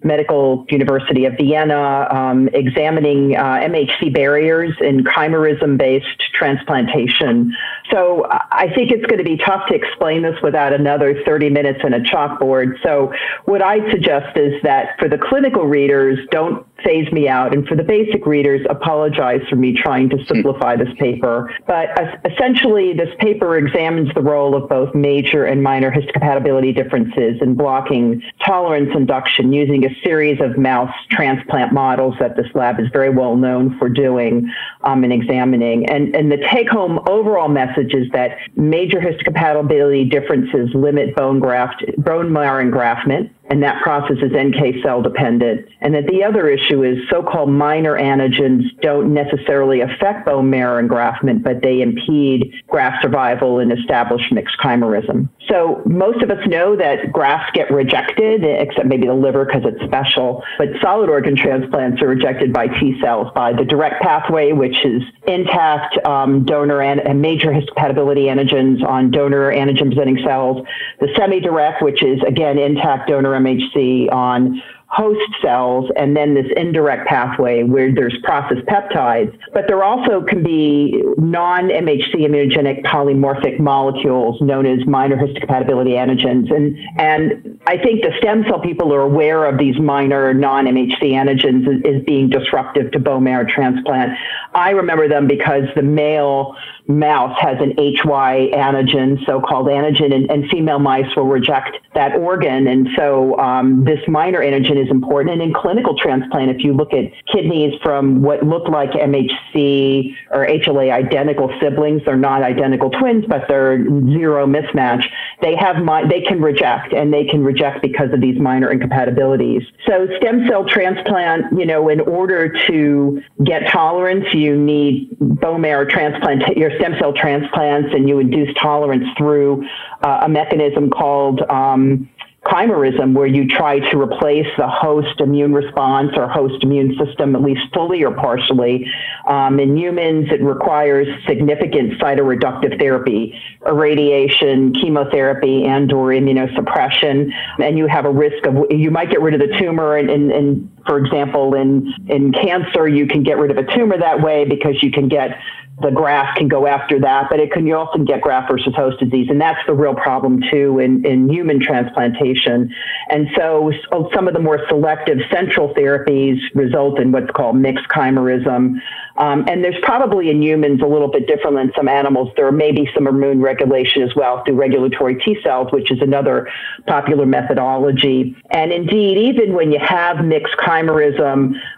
Medical 0.04 0.64
University 0.70 1.24
of 1.24 1.34
Vienna, 1.37 2.06
um, 2.11 2.48
examining 2.52 3.37
uh, 3.37 3.61
MHC 3.61 4.14
barriers 4.14 4.74
in 4.80 5.02
chimerism 5.04 5.76
based 5.76 6.22
transplantation. 6.32 7.52
So 7.90 8.26
I 8.30 8.72
think 8.74 8.92
it's 8.92 9.04
going 9.06 9.18
to 9.18 9.24
be 9.24 9.37
tough 9.38 9.66
to 9.68 9.74
explain 9.74 10.22
this 10.22 10.37
without 10.42 10.72
another 10.72 11.22
30 11.24 11.50
minutes 11.50 11.80
and 11.82 11.94
a 11.94 12.00
chalkboard. 12.00 12.80
So 12.82 13.12
what 13.46 13.62
I'd 13.62 13.90
suggest 13.90 14.37
is 14.37 14.54
that 14.62 14.98
for 14.98 15.08
the 15.08 15.18
clinical 15.18 15.64
readers, 15.64 16.18
don't 16.30 16.66
phase 16.84 17.10
me 17.12 17.28
out. 17.28 17.54
And 17.54 17.66
for 17.66 17.74
the 17.74 17.82
basic 17.82 18.26
readers, 18.26 18.64
apologize 18.70 19.40
for 19.48 19.56
me 19.56 19.72
trying 19.72 20.08
to 20.10 20.24
simplify 20.26 20.76
this 20.76 20.88
paper. 20.98 21.52
But 21.66 21.88
essentially, 22.24 22.92
this 22.92 23.08
paper 23.18 23.56
examines 23.56 24.12
the 24.14 24.22
role 24.22 24.54
of 24.54 24.68
both 24.68 24.94
major 24.94 25.44
and 25.44 25.62
minor 25.62 25.90
histocompatibility 25.90 26.74
differences 26.74 27.40
in 27.40 27.54
blocking 27.54 28.22
tolerance 28.44 28.90
induction 28.94 29.52
using 29.52 29.84
a 29.84 29.94
series 30.04 30.40
of 30.40 30.56
mouse 30.56 30.94
transplant 31.10 31.72
models 31.72 32.14
that 32.20 32.36
this 32.36 32.46
lab 32.54 32.78
is 32.80 32.86
very 32.92 33.10
well 33.10 33.36
known 33.36 33.76
for 33.78 33.88
doing 33.88 34.50
um, 34.84 35.04
and 35.04 35.12
examining. 35.12 35.88
And, 35.90 36.14
and 36.14 36.30
the 36.30 36.38
take 36.52 36.68
home 36.68 37.00
overall 37.08 37.48
message 37.48 37.94
is 37.94 38.10
that 38.12 38.38
major 38.56 39.00
histocompatibility 39.00 40.10
differences 40.10 40.70
limit 40.74 41.14
bone 41.16 41.40
graft, 41.40 41.84
bone 41.98 42.32
marrow 42.32 42.64
engraftment 42.64 43.30
and 43.50 43.62
that 43.62 43.82
process 43.82 44.18
is 44.22 44.32
NK 44.32 44.82
cell 44.82 45.02
dependent. 45.02 45.66
And 45.80 45.94
that 45.94 46.06
the 46.06 46.22
other 46.22 46.48
issue 46.48 46.84
is 46.84 46.98
so-called 47.11 47.50
minor 47.50 47.98
antigens 47.98 48.64
don't 48.82 49.14
necessarily 49.14 49.80
affect 49.80 50.26
bone 50.26 50.50
marrow 50.50 50.82
engraftment, 50.87 51.42
but 51.42 51.62
they 51.62 51.80
impede 51.80 52.52
graft 52.68 53.02
survival 53.02 53.58
and 53.58 53.72
establish 53.72 54.22
mixed 54.30 54.56
chimerism. 54.58 55.28
So 55.48 55.82
most 55.87 56.22
of 56.22 56.30
us 56.30 56.46
know 56.46 56.76
that 56.76 57.12
grafts 57.12 57.50
get 57.54 57.70
rejected, 57.70 58.44
except 58.44 58.87
maybe 58.87 59.06
the 59.06 59.14
liver 59.14 59.44
because 59.44 59.62
it's 59.64 59.82
special, 59.84 60.42
but 60.58 60.68
solid 60.82 61.08
organ 61.08 61.37
transplants 61.37 62.02
are 62.02 62.08
rejected 62.08 62.52
by 62.52 62.68
T 62.68 62.98
cells 63.00 63.28
by 63.34 63.52
the 63.52 63.64
direct 63.64 64.02
pathway, 64.02 64.52
which 64.52 64.76
is 64.84 65.02
intact 65.26 65.96
um, 66.06 66.44
donor 66.44 66.82
and 66.82 67.20
major 67.20 67.50
histocompatibility 67.50 68.26
antigens 68.26 68.87
on 68.87 69.11
donor 69.11 69.50
antigen 69.52 69.88
presenting 69.88 70.18
cells, 70.24 70.66
the 71.00 71.08
semi-direct, 71.16 71.82
which 71.82 72.02
is 72.02 72.20
again 72.26 72.58
intact 72.58 73.08
donor 73.08 73.30
MHC 73.30 74.12
on 74.12 74.62
host 74.88 75.20
cells 75.42 75.90
and 75.96 76.16
then 76.16 76.35
this 76.35 76.46
indirect 76.57 77.07
pathway 77.07 77.62
where 77.62 77.94
there's 77.94 78.16
processed 78.24 78.64
peptides. 78.66 79.37
But 79.53 79.64
there 79.68 79.85
also 79.85 80.22
can 80.22 80.42
be 80.42 81.03
non 81.18 81.68
MHC 81.68 82.14
immunogenic 82.14 82.85
polymorphic 82.85 83.61
molecules 83.61 84.40
known 84.40 84.64
as 84.64 84.87
minor 84.87 85.16
histocompatibility 85.16 85.92
antigens. 85.92 86.51
And, 86.55 86.79
and 86.98 87.61
I 87.66 87.77
think 87.77 88.03
the 88.03 88.12
stem 88.18 88.44
cell 88.48 88.61
people 88.61 88.94
are 88.94 89.03
aware 89.03 89.44
of 89.44 89.59
these 89.59 89.79
minor 89.79 90.33
non 90.33 90.64
MHC 90.64 91.12
antigens 91.12 91.66
as, 91.87 92.03
being 92.05 92.31
disruptive 92.31 92.90
to 92.92 92.98
bone 92.98 93.24
marrow 93.24 93.46
transplant. 93.46 94.12
I 94.55 94.70
remember 94.70 95.09
them 95.09 95.27
because 95.27 95.64
the 95.77 95.83
male 95.83 96.57
mouse 96.87 97.37
has 97.38 97.59
an 97.61 97.74
HY 97.77 98.51
antigen, 98.55 99.24
so-called 99.27 99.66
antigen, 99.66 100.14
and, 100.14 100.31
and 100.31 100.48
female 100.48 100.79
mice 100.79 101.14
will 101.14 101.27
reject 101.27 101.77
that 101.94 102.16
organ. 102.16 102.66
And 102.66 102.88
so 102.96 103.38
um, 103.38 103.85
this 103.85 104.01
minor 104.09 104.40
antigen 104.40 104.77
is 104.78 104.90
important. 104.90 105.32
And 105.34 105.42
in 105.42 105.52
clinical 105.52 105.96
transplant, 105.98 106.50
if 106.50 106.64
you 106.64 106.72
look 106.72 106.92
at 106.92 107.12
kidneys 107.32 107.74
from 107.82 108.22
what 108.22 108.42
look 108.42 108.68
like 108.68 108.90
MHC 108.92 110.14
or 110.30 110.46
HLA 110.46 110.92
identical 110.92 111.52
siblings, 111.60 112.02
they're 112.04 112.16
not 112.16 112.42
identical 112.42 112.90
twins, 112.90 113.24
but 113.28 113.42
they're 113.48 113.84
zero 113.84 114.46
mismatch. 114.46 115.04
They 115.42 115.56
have 115.56 115.76
they 116.08 116.20
can 116.20 116.40
reject, 116.40 116.92
and 116.92 117.12
they 117.12 117.24
can 117.24 117.42
reject 117.44 117.82
because 117.82 118.12
of 118.12 118.20
these 118.20 118.38
minor 118.40 118.70
incompatibilities. 118.70 119.62
So 119.86 120.08
stem 120.18 120.46
cell 120.48 120.64
transplant, 120.68 121.58
you 121.58 121.66
know, 121.66 121.88
in 121.88 122.00
order 122.00 122.52
to 122.66 123.22
get 123.44 123.70
tolerance, 123.70 124.26
you 124.32 124.56
need 124.56 125.16
bone 125.20 125.60
marrow 125.60 125.84
transplant. 125.84 126.56
Your 126.56 126.70
stem 126.78 126.94
cell 126.98 127.12
transplants 127.12 127.94
and 127.94 128.08
you 128.08 128.18
induce 128.18 128.54
tolerance 128.60 129.04
through 129.16 129.64
uh, 130.02 130.20
a 130.22 130.28
mechanism 130.28 130.90
called 130.90 131.42
um, 131.50 132.08
chimerism, 132.50 133.14
where 133.14 133.26
you 133.26 133.46
try 133.46 133.78
to 133.90 134.00
replace 134.00 134.46
the 134.56 134.68
host 134.68 135.20
immune 135.20 135.52
response 135.52 136.12
or 136.16 136.28
host 136.28 136.62
immune 136.62 136.96
system, 137.02 137.34
at 137.34 137.42
least 137.42 137.62
fully 137.74 138.02
or 138.02 138.12
partially. 138.12 138.87
Um, 139.28 139.61
in 139.61 139.76
humans, 139.76 140.28
it 140.30 140.42
requires 140.42 141.06
significant 141.26 142.00
cytoreductive 142.00 142.78
therapy, 142.78 143.38
irradiation, 143.66 144.72
chemotherapy, 144.74 145.64
and 145.64 145.92
or 145.92 146.08
immunosuppression. 146.08 147.30
And 147.62 147.78
you 147.78 147.87
have 147.87 148.04
a 148.04 148.11
risk 148.11 148.46
of, 148.46 148.54
you 148.70 148.90
might 148.90 149.11
get 149.11 149.20
rid 149.20 149.34
of 149.34 149.40
the 149.40 149.58
tumor. 149.58 149.96
And, 149.96 150.11
and, 150.11 150.32
and 150.32 150.77
for 150.86 150.98
example, 150.98 151.54
in, 151.54 151.92
in 152.06 152.32
cancer, 152.32 152.88
you 152.88 153.06
can 153.06 153.22
get 153.22 153.38
rid 153.38 153.50
of 153.50 153.58
a 153.58 153.74
tumor 153.74 153.98
that 153.98 154.22
way 154.22 154.44
because 154.44 154.82
you 154.82 154.90
can 154.90 155.08
get 155.08 155.38
the 155.80 155.90
graft 155.90 156.38
can 156.38 156.48
go 156.48 156.66
after 156.66 156.98
that, 157.00 157.28
but 157.30 157.38
it 157.38 157.52
can 157.52 157.66
you 157.66 157.76
often 157.76 158.04
get 158.04 158.20
graft 158.20 158.50
versus 158.50 158.74
host 158.74 158.98
disease, 158.98 159.28
and 159.30 159.40
that's 159.40 159.60
the 159.66 159.72
real 159.72 159.94
problem 159.94 160.42
too 160.50 160.80
in, 160.80 161.04
in 161.06 161.30
human 161.30 161.60
transplantation. 161.60 162.74
And 163.10 163.28
so, 163.36 163.72
so 163.90 164.10
some 164.12 164.26
of 164.26 164.34
the 164.34 164.40
more 164.40 164.66
selective 164.68 165.18
central 165.30 165.72
therapies 165.74 166.38
result 166.54 166.98
in 166.98 167.12
what's 167.12 167.30
called 167.30 167.56
mixed 167.56 167.86
chimerism, 167.88 168.80
um, 169.18 169.44
and 169.48 169.64
there's 169.64 169.78
probably 169.82 170.30
in 170.30 170.42
humans 170.42 170.80
a 170.80 170.86
little 170.86 171.10
bit 171.10 171.26
different 171.26 171.56
than 171.56 171.72
some 171.76 171.88
animals. 171.88 172.30
There 172.36 172.50
may 172.52 172.72
be 172.72 172.88
some 172.94 173.06
immune 173.06 173.40
regulation 173.40 174.02
as 174.02 174.14
well 174.14 174.42
through 174.44 174.54
regulatory 174.54 175.16
T 175.16 175.38
cells, 175.42 175.72
which 175.72 175.90
is 175.90 176.00
another 176.00 176.48
popular 176.86 177.26
methodology. 177.26 178.36
And 178.50 178.72
indeed, 178.72 179.18
even 179.18 179.54
when 179.54 179.72
you 179.72 179.80
have 179.80 180.24
mixed 180.24 180.56
chimerism, 180.58 180.77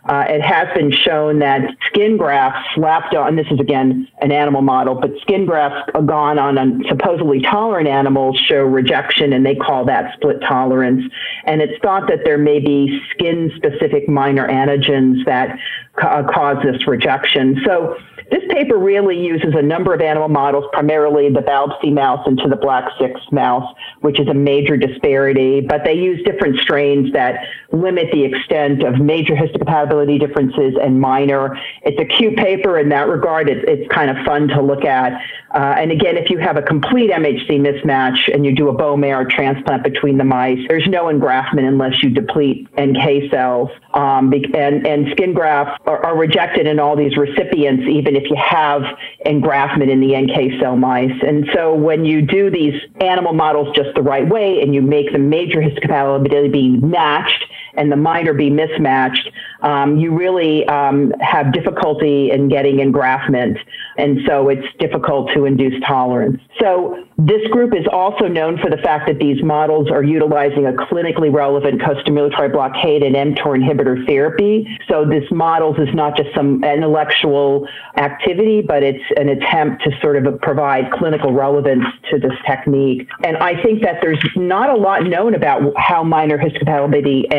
uh, 0.08 0.24
it 0.28 0.42
has 0.42 0.68
been 0.74 0.92
shown 0.92 1.38
that 1.40 1.62
skin 1.86 2.16
grafts 2.16 2.68
slapped 2.74 3.14
on, 3.14 3.36
this 3.36 3.46
is 3.50 3.60
again 3.60 4.08
an 4.20 4.32
animal 4.32 4.62
model, 4.62 4.94
but 4.94 5.10
skin 5.22 5.46
grafts 5.46 5.90
gone 6.06 6.38
on, 6.38 6.58
on 6.58 6.84
supposedly 6.88 7.40
tolerant 7.40 7.88
animals 7.88 8.38
show 8.38 8.62
rejection, 8.62 9.32
and 9.32 9.44
they 9.44 9.54
call 9.54 9.84
that 9.84 10.14
split 10.14 10.40
tolerance. 10.40 11.02
And 11.44 11.60
it's 11.60 11.80
thought 11.82 12.08
that 12.08 12.20
there 12.24 12.38
may 12.38 12.60
be 12.60 13.00
skin 13.10 13.52
specific 13.56 14.08
minor 14.08 14.48
antigens 14.48 15.24
that 15.26 15.58
ca- 16.00 16.22
cause 16.32 16.56
this 16.64 16.86
rejection. 16.86 17.60
So 17.64 17.96
this 18.30 18.42
paper 18.48 18.78
really 18.78 19.18
uses 19.18 19.54
a 19.56 19.62
number 19.62 19.92
of 19.92 20.00
animal 20.00 20.28
models, 20.28 20.64
primarily 20.72 21.30
the 21.30 21.40
BALB/c 21.40 21.90
mouse 21.90 22.26
into 22.28 22.48
the 22.48 22.56
Black 22.56 22.88
6 23.00 23.20
mouse, 23.32 23.74
which 24.02 24.20
is 24.20 24.28
a 24.28 24.34
major 24.34 24.76
disparity, 24.76 25.60
but 25.60 25.82
they 25.84 25.94
use 25.94 26.22
different 26.24 26.60
strains 26.60 27.12
that 27.12 27.44
limit 27.72 28.06
the 28.12 28.24
extent 28.24 28.84
of 28.84 29.00
major 29.00 29.34
histocompatibility 29.34 30.18
differences 30.18 30.74
and 30.80 31.00
minor. 31.00 31.58
It's 31.82 32.00
a 32.00 32.04
cute 32.04 32.36
paper 32.36 32.78
in 32.78 32.88
that 32.90 33.08
regard. 33.08 33.48
It's, 33.48 33.64
it's 33.66 33.92
kind 33.92 34.10
of 34.10 34.24
fun 34.24 34.48
to 34.48 34.62
look 34.62 34.84
at. 34.84 35.12
Uh, 35.52 35.74
and 35.78 35.90
again, 35.90 36.16
if 36.16 36.30
you 36.30 36.38
have 36.38 36.56
a 36.56 36.62
complete 36.62 37.10
MHC 37.10 37.58
mismatch 37.58 38.32
and 38.32 38.46
you 38.46 38.54
do 38.54 38.68
a 38.68 38.72
bone 38.72 39.00
marrow 39.00 39.24
transplant 39.28 39.82
between 39.82 40.18
the 40.18 40.24
mice, 40.24 40.58
there's 40.68 40.86
no 40.86 41.06
engraftment 41.06 41.66
unless 41.66 42.02
you 42.02 42.10
deplete 42.10 42.68
NK 42.80 43.30
cells. 43.30 43.70
Um, 43.94 44.32
and, 44.32 44.86
and 44.86 45.10
skin 45.10 45.34
grafts 45.34 45.82
are, 45.90 46.04
are 46.06 46.16
rejected 46.16 46.66
in 46.66 46.78
all 46.78 46.96
these 46.96 47.16
recipients, 47.16 47.84
even 47.88 48.14
if 48.14 48.30
you 48.30 48.36
have 48.36 48.82
engraftment 49.26 49.90
in 49.90 50.00
the 50.00 50.16
NK 50.16 50.60
cell 50.60 50.76
mice. 50.76 51.12
And 51.26 51.48
so 51.52 51.74
when 51.74 52.04
you 52.04 52.22
do 52.22 52.50
these 52.50 52.74
animal 53.00 53.32
models 53.32 53.74
just 53.74 53.90
the 53.94 54.02
right 54.02 54.28
way 54.28 54.60
and 54.62 54.74
you 54.74 54.82
make 54.82 55.12
the 55.12 55.18
major 55.18 55.60
histocompatibility 55.60 56.52
be 56.52 56.68
matched 56.68 57.44
and 57.80 57.90
the 57.90 57.96
minor 57.96 58.34
be 58.34 58.50
mismatched, 58.50 59.30
um, 59.62 59.96
you 59.96 60.14
really 60.14 60.66
um, 60.66 61.12
have 61.20 61.50
difficulty 61.52 62.30
in 62.30 62.48
getting 62.48 62.76
engraftment. 62.76 63.56
And 63.96 64.20
so 64.26 64.50
it's 64.50 64.66
difficult 64.78 65.30
to 65.34 65.46
induce 65.46 65.82
tolerance. 65.86 66.40
So 66.60 67.06
this 67.18 67.46
group 67.48 67.74
is 67.74 67.86
also 67.92 68.28
known 68.28 68.58
for 68.58 68.70
the 68.70 68.78
fact 68.78 69.06
that 69.08 69.18
these 69.18 69.42
models 69.42 69.90
are 69.90 70.02
utilizing 70.02 70.66
a 70.66 70.72
clinically 70.72 71.32
relevant 71.32 71.80
costimulatory 71.80 72.52
blockade 72.52 73.02
and 73.02 73.14
mTOR 73.14 73.58
inhibitor 73.58 74.06
therapy. 74.06 74.66
So 74.88 75.04
this 75.04 75.24
models 75.30 75.76
is 75.78 75.92
not 75.94 76.16
just 76.16 76.34
some 76.34 76.62
intellectual 76.64 77.66
activity, 77.96 78.62
but 78.62 78.82
it's 78.82 79.04
an 79.16 79.28
attempt 79.28 79.82
to 79.84 79.90
sort 80.00 80.16
of 80.24 80.40
provide 80.40 80.90
clinical 80.92 81.32
relevance 81.32 81.84
to 82.10 82.18
this 82.18 82.32
technique. 82.46 83.08
And 83.24 83.36
I 83.38 83.60
think 83.62 83.82
that 83.82 83.96
there's 84.00 84.22
not 84.36 84.70
a 84.70 84.76
lot 84.76 85.04
known 85.04 85.34
about 85.34 85.72
how 85.76 86.02
minor 86.02 86.38
histocompatibility 86.38 87.30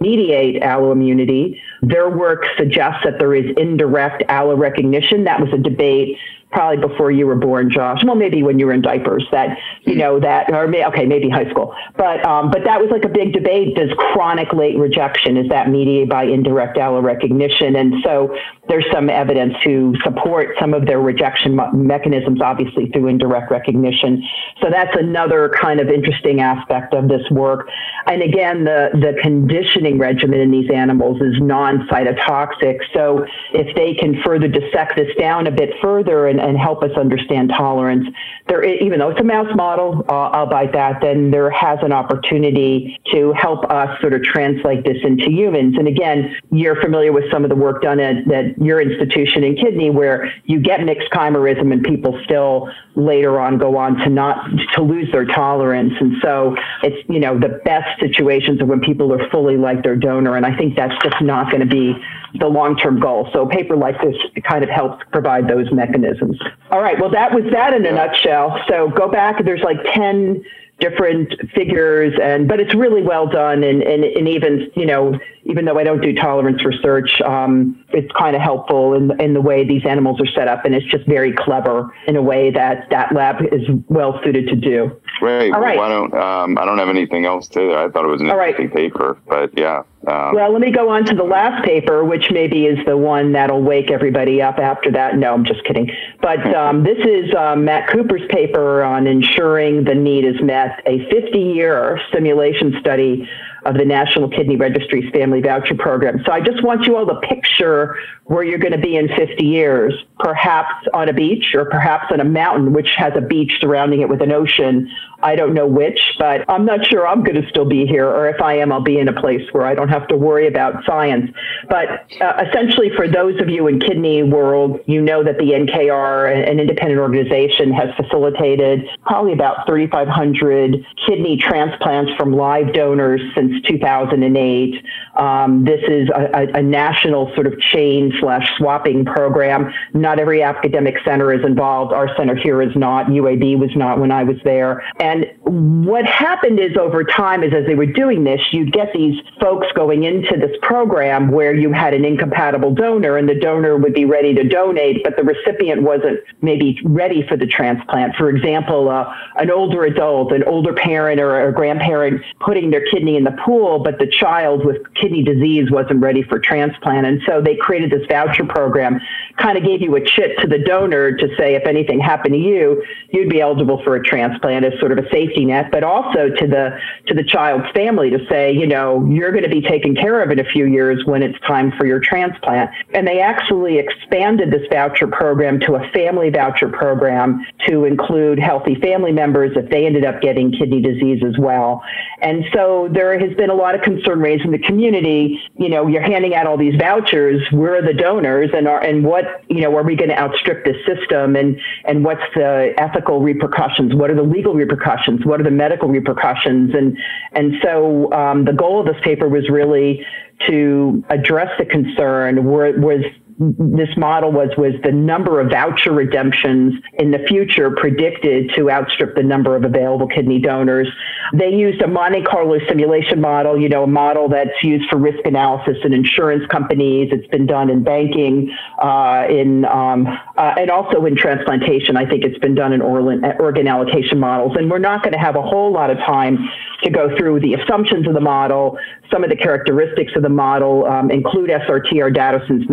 mediate 0.00 0.62
alloimmunity. 0.62 1.60
Their 1.82 2.10
work 2.10 2.44
suggests 2.58 3.00
that 3.04 3.18
there 3.18 3.34
is 3.34 3.46
indirect 3.56 4.22
allorecognition. 4.28 5.24
That 5.24 5.40
was 5.40 5.52
a 5.52 5.58
debate 5.58 6.16
probably 6.52 6.86
before 6.86 7.10
you 7.10 7.26
were 7.26 7.36
born, 7.36 7.70
Josh. 7.70 8.02
Well, 8.04 8.14
maybe 8.14 8.42
when 8.42 8.58
you 8.58 8.66
were 8.66 8.72
in 8.72 8.82
diapers. 8.82 9.24
That 9.32 9.58
you 9.84 9.96
know 9.96 10.20
that, 10.20 10.52
or 10.52 10.66
may, 10.66 10.84
okay, 10.86 11.06
maybe 11.06 11.28
high 11.28 11.48
school. 11.50 11.74
But 11.96 12.24
um, 12.26 12.50
but 12.50 12.64
that 12.64 12.80
was 12.80 12.90
like 12.90 13.04
a 13.04 13.08
big 13.08 13.32
debate. 13.32 13.76
Does 13.76 13.90
chronic 14.12 14.52
late 14.52 14.78
rejection 14.78 15.36
is 15.36 15.48
that 15.48 15.68
mediated 15.68 16.08
by 16.08 16.24
indirect 16.24 16.76
allorecognition? 16.76 17.78
And 17.78 17.94
so 18.04 18.34
there's 18.68 18.86
some 18.92 19.08
evidence 19.08 19.54
to 19.64 19.94
support 20.02 20.56
some 20.58 20.74
of 20.74 20.86
their 20.86 21.00
rejection 21.00 21.58
mechanisms, 21.72 22.40
obviously 22.40 22.90
through 22.90 23.08
indirect 23.08 23.50
recognition. 23.50 24.22
So 24.62 24.68
that's 24.70 24.96
another 24.96 25.52
kind 25.60 25.80
of 25.80 25.88
interesting 25.88 26.40
aspect 26.40 26.94
of 26.94 27.08
this 27.08 27.22
work. 27.30 27.68
And 28.06 28.22
again, 28.22 28.64
the 28.64 28.90
the 28.94 29.20
conditioning 29.22 29.98
regimen 29.98 30.40
in 30.40 30.50
these 30.50 30.70
animals 30.70 31.20
is 31.20 31.34
non-cytotoxic. 31.40 32.78
So 32.92 33.24
if 33.52 33.74
they 33.76 33.94
can 33.94 34.20
further 34.22 34.48
dissect 34.48 34.96
this 34.96 35.14
down 35.16 35.46
a 35.46 35.50
bit 35.50 35.70
further 35.80 36.26
and 36.26 36.39
and 36.40 36.58
help 36.58 36.82
us 36.82 36.90
understand 36.96 37.50
tolerance. 37.50 38.06
There, 38.48 38.62
even 38.64 38.98
though 38.98 39.10
it's 39.10 39.20
a 39.20 39.24
mouse 39.24 39.54
model, 39.54 40.04
uh, 40.08 40.30
I'll 40.30 40.46
bite 40.46 40.72
that. 40.72 41.00
Then 41.00 41.30
there 41.30 41.50
has 41.50 41.78
an 41.82 41.92
opportunity 41.92 42.98
to 43.12 43.32
help 43.32 43.64
us 43.70 44.00
sort 44.00 44.14
of 44.14 44.22
translate 44.22 44.84
this 44.84 44.98
into 45.02 45.30
humans. 45.30 45.76
And 45.78 45.88
again, 45.88 46.36
you're 46.50 46.80
familiar 46.80 47.12
with 47.12 47.30
some 47.30 47.44
of 47.44 47.50
the 47.50 47.56
work 47.56 47.82
done 47.82 48.00
at, 48.00 48.30
at 48.32 48.58
your 48.58 48.80
institution 48.80 49.44
in 49.44 49.56
kidney, 49.56 49.90
where 49.90 50.32
you 50.44 50.60
get 50.60 50.82
mixed 50.82 51.10
chimerism 51.10 51.72
and 51.72 51.82
people 51.82 52.20
still 52.24 52.70
later 52.96 53.38
on 53.38 53.58
go 53.58 53.76
on 53.76 53.96
to 53.96 54.08
not 54.08 54.48
to 54.74 54.82
lose 54.82 55.10
their 55.12 55.24
tolerance. 55.24 55.92
And 56.00 56.16
so 56.22 56.56
it's 56.82 57.08
you 57.08 57.20
know 57.20 57.38
the 57.38 57.60
best 57.64 58.00
situations 58.00 58.60
are 58.60 58.66
when 58.66 58.80
people 58.80 59.12
are 59.12 59.28
fully 59.30 59.56
like 59.56 59.82
their 59.82 59.96
donor. 59.96 60.36
And 60.36 60.46
I 60.46 60.56
think 60.56 60.76
that's 60.76 60.94
just 61.02 61.20
not 61.22 61.50
going 61.50 61.60
to 61.60 61.66
be 61.66 61.94
the 62.38 62.46
long-term 62.46 63.00
goal. 63.00 63.28
So 63.32 63.46
a 63.46 63.48
paper 63.48 63.76
like 63.76 64.00
this 64.00 64.14
kind 64.48 64.62
of 64.62 64.70
helps 64.70 65.02
provide 65.12 65.48
those 65.48 65.70
mechanisms. 65.72 66.29
All 66.70 66.82
right. 66.82 66.98
Well, 67.00 67.10
that 67.10 67.32
was 67.32 67.44
that 67.52 67.74
in 67.74 67.84
a 67.86 67.92
nutshell. 67.92 68.60
So 68.68 68.88
go 68.90 69.10
back. 69.10 69.44
There's 69.44 69.62
like 69.62 69.78
10 69.94 70.44
different 70.80 71.34
figures 71.54 72.18
and 72.22 72.48
but 72.48 72.58
it's 72.58 72.74
really 72.74 73.02
well 73.02 73.26
done 73.26 73.62
and, 73.62 73.82
and, 73.82 74.02
and 74.02 74.26
even 74.26 74.70
you 74.74 74.86
know 74.86 75.12
even 75.44 75.64
though 75.64 75.78
I 75.78 75.84
don't 75.84 76.00
do 76.00 76.14
tolerance 76.14 76.64
research 76.64 77.20
um, 77.22 77.84
it's 77.90 78.10
kind 78.18 78.36
of 78.36 78.42
helpful 78.42 78.94
in, 78.94 79.18
in 79.20 79.34
the 79.34 79.40
way 79.40 79.66
these 79.66 79.84
animals 79.86 80.20
are 80.20 80.30
set 80.34 80.48
up 80.48 80.64
and 80.64 80.74
it's 80.74 80.86
just 80.86 81.06
very 81.06 81.32
clever 81.32 81.94
in 82.06 82.16
a 82.16 82.22
way 82.22 82.50
that 82.50 82.88
that 82.90 83.14
lab 83.14 83.42
is 83.52 83.62
well 83.88 84.20
suited 84.22 84.48
to 84.48 84.56
do 84.56 84.90
Great. 85.20 85.52
All 85.52 85.60
right. 85.60 85.76
Well, 85.76 85.86
I 85.86 85.88
don't. 85.90 86.14
Um, 86.14 86.58
I 86.58 86.64
don't 86.64 86.78
have 86.78 86.88
anything 86.88 87.26
else 87.26 87.46
to. 87.48 87.74
I 87.74 87.90
thought 87.90 88.06
it 88.06 88.08
was 88.08 88.22
an 88.22 88.30
All 88.30 88.40
interesting 88.40 88.68
right. 88.68 88.74
paper, 88.74 89.18
but 89.28 89.56
yeah. 89.56 89.82
Um, 90.06 90.34
well, 90.34 90.50
let 90.50 90.62
me 90.62 90.70
go 90.70 90.88
on 90.88 91.04
to 91.04 91.14
the 91.14 91.24
last 91.24 91.62
paper, 91.62 92.02
which 92.04 92.30
maybe 92.30 92.64
is 92.64 92.78
the 92.86 92.96
one 92.96 93.32
that'll 93.32 93.62
wake 93.62 93.90
everybody 93.90 94.40
up 94.40 94.58
after 94.58 94.90
that. 94.92 95.18
No, 95.18 95.34
I'm 95.34 95.44
just 95.44 95.62
kidding. 95.64 95.90
But 96.22 96.54
um, 96.54 96.84
this 96.84 96.96
is 97.04 97.34
um, 97.34 97.66
Matt 97.66 97.90
Cooper's 97.92 98.26
paper 98.30 98.82
on 98.82 99.06
ensuring 99.06 99.84
the 99.84 99.94
need 99.94 100.24
is 100.24 100.40
met, 100.40 100.80
a 100.86 101.00
50-year 101.10 102.00
simulation 102.14 102.76
study 102.80 103.28
of 103.64 103.74
the 103.74 103.84
National 103.84 104.28
Kidney 104.28 104.56
Registry's 104.56 105.10
Family 105.12 105.40
Voucher 105.40 105.74
Program. 105.74 106.22
So 106.24 106.32
I 106.32 106.40
just 106.40 106.62
want 106.62 106.86
you 106.86 106.96
all 106.96 107.06
to 107.06 107.20
picture 107.20 107.96
where 108.24 108.44
you're 108.44 108.58
going 108.58 108.72
to 108.72 108.78
be 108.78 108.96
in 108.96 109.08
50 109.08 109.44
years, 109.44 109.92
perhaps 110.20 110.86
on 110.94 111.08
a 111.08 111.12
beach 111.12 111.54
or 111.54 111.64
perhaps 111.64 112.06
on 112.12 112.20
a 112.20 112.24
mountain, 112.24 112.72
which 112.72 112.90
has 112.96 113.12
a 113.16 113.20
beach 113.20 113.52
surrounding 113.60 114.00
it 114.02 114.08
with 114.08 114.22
an 114.22 114.30
ocean. 114.30 114.88
I 115.22 115.34
don't 115.34 115.52
know 115.52 115.66
which, 115.66 116.00
but 116.18 116.48
I'm 116.48 116.64
not 116.64 116.86
sure 116.86 117.06
I'm 117.06 117.22
going 117.22 117.42
to 117.42 117.48
still 117.48 117.64
be 117.64 117.86
here, 117.86 118.06
or 118.06 118.28
if 118.28 118.40
I 118.40 118.54
am, 118.54 118.72
I'll 118.72 118.80
be 118.80 118.98
in 118.98 119.08
a 119.08 119.20
place 119.20 119.42
where 119.52 119.66
I 119.66 119.74
don't 119.74 119.88
have 119.88 120.06
to 120.08 120.16
worry 120.16 120.46
about 120.46 120.84
science. 120.86 121.30
But 121.68 122.06
uh, 122.20 122.44
essentially, 122.48 122.90
for 122.96 123.08
those 123.08 123.40
of 123.40 123.48
you 123.48 123.66
in 123.66 123.80
kidney 123.80 124.22
world, 124.22 124.80
you 124.86 125.02
know 125.02 125.22
that 125.24 125.36
the 125.38 125.50
NKR, 125.50 126.32
an 126.48 126.60
independent 126.60 127.00
organization, 127.00 127.72
has 127.72 127.88
facilitated 127.96 128.84
probably 129.04 129.32
about 129.32 129.66
3,500 129.66 130.86
kidney 131.06 131.36
transplants 131.36 132.12
from 132.16 132.32
live 132.32 132.72
donors 132.72 133.20
since 133.34 133.49
2008. 133.66 134.84
Um, 135.16 135.64
this 135.64 135.80
is 135.88 136.08
a, 136.10 136.30
a, 136.32 136.58
a, 136.58 136.62
national 136.62 137.32
sort 137.34 137.46
of 137.46 137.58
chain 137.60 138.12
slash 138.20 138.48
swapping 138.56 139.04
program. 139.04 139.72
Not 139.92 140.18
every 140.18 140.42
academic 140.42 140.96
center 141.04 141.32
is 141.32 141.44
involved. 141.44 141.92
Our 141.92 142.14
center 142.16 142.36
here 142.36 142.62
is 142.62 142.74
not. 142.76 143.06
UAB 143.06 143.58
was 143.58 143.70
not 143.74 143.98
when 143.98 144.12
I 144.12 144.24
was 144.24 144.36
there. 144.44 144.82
And 145.00 145.26
what 145.42 146.06
happened 146.06 146.60
is 146.60 146.76
over 146.76 147.04
time 147.04 147.42
is 147.42 147.52
as 147.52 147.66
they 147.66 147.74
were 147.74 147.86
doing 147.86 148.24
this, 148.24 148.40
you'd 148.52 148.72
get 148.72 148.92
these 148.94 149.20
folks 149.40 149.66
going 149.74 150.04
into 150.04 150.36
this 150.36 150.56
program 150.62 151.30
where 151.30 151.54
you 151.54 151.72
had 151.72 151.92
an 151.92 152.04
incompatible 152.04 152.72
donor 152.74 153.16
and 153.16 153.28
the 153.28 153.34
donor 153.34 153.76
would 153.76 153.94
be 153.94 154.04
ready 154.04 154.34
to 154.34 154.44
donate, 154.44 155.02
but 155.02 155.16
the 155.16 155.24
recipient 155.24 155.82
wasn't 155.82 156.20
maybe 156.40 156.78
ready 156.84 157.26
for 157.26 157.36
the 157.36 157.46
transplant. 157.46 158.14
For 158.16 158.30
example, 158.30 158.88
uh, 158.88 159.12
an 159.36 159.50
older 159.50 159.84
adult, 159.84 160.32
an 160.32 160.44
older 160.44 160.72
parent 160.72 161.20
or 161.20 161.48
a 161.48 161.52
grandparent 161.52 162.22
putting 162.40 162.70
their 162.70 162.84
kidney 162.90 163.16
in 163.16 163.24
the 163.24 163.32
pool, 163.44 163.78
but 163.78 163.98
the 163.98 164.06
child 164.06 164.64
with 164.64 164.78
kidney 164.94 165.22
disease 165.22 165.70
wasn't 165.70 166.00
ready 166.00 166.22
for 166.22 166.38
transplant. 166.38 167.06
And 167.06 167.20
so 167.26 167.40
they 167.40 167.56
created 167.56 167.90
this 167.90 168.06
voucher 168.08 168.44
program, 168.44 169.00
kind 169.38 169.56
of 169.56 169.64
gave 169.64 169.80
you 169.82 169.94
a 169.96 170.04
chit 170.04 170.38
to 170.40 170.46
the 170.46 170.58
donor 170.58 171.16
to 171.16 171.28
say 171.36 171.54
if 171.54 171.66
anything 171.66 172.00
happened 172.00 172.34
to 172.34 172.40
you, 172.40 172.82
you'd 173.10 173.30
be 173.30 173.40
eligible 173.40 173.82
for 173.84 173.96
a 173.96 174.02
transplant 174.02 174.64
as 174.64 174.78
sort 174.78 174.92
of 174.92 174.98
a 174.98 175.08
safety 175.10 175.44
net, 175.44 175.70
but 175.70 175.82
also 175.82 176.28
to 176.28 176.46
the 176.46 176.78
to 177.06 177.14
the 177.14 177.24
child's 177.24 177.68
family 177.74 178.10
to 178.10 178.18
say, 178.28 178.52
you 178.52 178.66
know, 178.66 179.06
you're 179.06 179.32
going 179.32 179.44
to 179.44 179.50
be 179.50 179.60
taken 179.60 179.94
care 179.94 180.22
of 180.22 180.30
in 180.30 180.38
a 180.38 180.44
few 180.44 180.66
years 180.66 181.04
when 181.04 181.22
it's 181.22 181.38
time 181.40 181.72
for 181.78 181.86
your 181.86 182.00
transplant. 182.00 182.70
And 182.94 183.06
they 183.06 183.20
actually 183.20 183.78
expanded 183.78 184.50
this 184.50 184.66
voucher 184.70 185.06
program 185.06 185.60
to 185.60 185.74
a 185.74 185.90
family 185.90 186.30
voucher 186.30 186.68
program 186.68 187.44
to 187.66 187.84
include 187.84 188.38
healthy 188.38 188.74
family 188.76 189.12
members 189.12 189.52
if 189.56 189.70
they 189.70 189.86
ended 189.86 190.04
up 190.04 190.20
getting 190.20 190.52
kidney 190.52 190.80
disease 190.80 191.22
as 191.26 191.38
well. 191.38 191.82
And 192.22 192.44
so 192.54 192.88
there 192.92 193.18
has 193.18 193.29
been 193.34 193.50
a 193.50 193.54
lot 193.54 193.74
of 193.74 193.82
concern 193.82 194.20
raised 194.20 194.44
in 194.44 194.50
the 194.50 194.58
community. 194.58 195.40
You 195.56 195.68
know, 195.68 195.86
you're 195.86 196.02
handing 196.02 196.34
out 196.34 196.46
all 196.46 196.56
these 196.56 196.74
vouchers. 196.76 197.42
We're 197.52 197.82
the 197.82 197.94
donors, 197.94 198.50
and 198.54 198.68
are 198.68 198.82
and 198.82 199.04
what 199.04 199.44
you 199.48 199.60
know 199.60 199.76
are 199.76 199.82
we 199.82 199.96
going 199.96 200.10
to 200.10 200.18
outstrip 200.18 200.64
this 200.64 200.76
system? 200.86 201.36
And 201.36 201.60
and 201.84 202.04
what's 202.04 202.22
the 202.34 202.72
ethical 202.78 203.20
repercussions? 203.20 203.94
What 203.94 204.10
are 204.10 204.16
the 204.16 204.22
legal 204.22 204.54
repercussions? 204.54 205.24
What 205.24 205.40
are 205.40 205.44
the 205.44 205.50
medical 205.50 205.88
repercussions? 205.88 206.74
And 206.74 206.96
and 207.32 207.54
so 207.62 208.12
um, 208.12 208.44
the 208.44 208.52
goal 208.52 208.80
of 208.80 208.86
this 208.86 209.02
paper 209.02 209.28
was 209.28 209.48
really 209.48 210.04
to 210.48 211.04
address 211.10 211.50
the 211.58 211.66
concern 211.66 212.44
Where 212.44 212.78
was 212.80 213.04
this 213.40 213.88
model 213.96 214.30
was 214.30 214.50
was 214.58 214.74
the 214.84 214.92
number 214.92 215.40
of 215.40 215.50
voucher 215.50 215.92
redemptions 215.92 216.74
in 216.98 217.10
the 217.10 217.20
future 217.26 217.70
predicted 217.70 218.50
to 218.54 218.70
outstrip 218.70 219.16
the 219.16 219.22
number 219.22 219.56
of 219.56 219.64
available 219.64 220.06
kidney 220.06 220.38
donors. 220.38 220.86
They 221.32 221.48
used 221.48 221.80
a 221.80 221.88
Monte 221.88 222.22
Carlo 222.24 222.58
simulation 222.68 223.18
model, 223.18 223.58
you 223.58 223.70
know, 223.70 223.84
a 223.84 223.86
model 223.86 224.28
that's 224.28 224.62
used 224.62 224.90
for 224.90 224.98
risk 224.98 225.24
analysis 225.24 225.76
in 225.84 225.94
insurance 225.94 226.44
companies. 226.50 227.08
It's 227.12 227.26
been 227.28 227.46
done 227.46 227.70
in 227.70 227.82
banking, 227.82 228.54
uh, 228.78 229.24
in 229.30 229.64
um, 229.64 230.06
uh, 230.36 230.54
and 230.58 230.70
also 230.70 231.06
in 231.06 231.16
transplantation. 231.16 231.96
I 231.96 232.04
think 232.04 232.24
it's 232.24 232.38
been 232.40 232.54
done 232.54 232.74
in 232.74 232.82
organ, 232.82 233.24
organ 233.38 233.66
allocation 233.66 234.18
models. 234.18 234.54
And 234.58 234.70
we're 234.70 234.78
not 234.78 235.02
going 235.02 235.14
to 235.14 235.18
have 235.18 235.36
a 235.36 235.42
whole 235.42 235.72
lot 235.72 235.88
of 235.88 235.96
time 235.98 236.36
to 236.82 236.90
go 236.90 237.16
through 237.16 237.40
the 237.40 237.54
assumptions 237.54 238.06
of 238.06 238.12
the 238.12 238.20
model. 238.20 238.78
Some 239.10 239.24
of 239.24 239.30
the 239.30 239.36
characteristics 239.36 240.12
of 240.14 240.22
the 240.22 240.28
model 240.28 240.84
um, 240.86 241.10
include 241.10 241.48
SRTR 241.50 242.14
data 242.14 242.44
since 242.46 242.68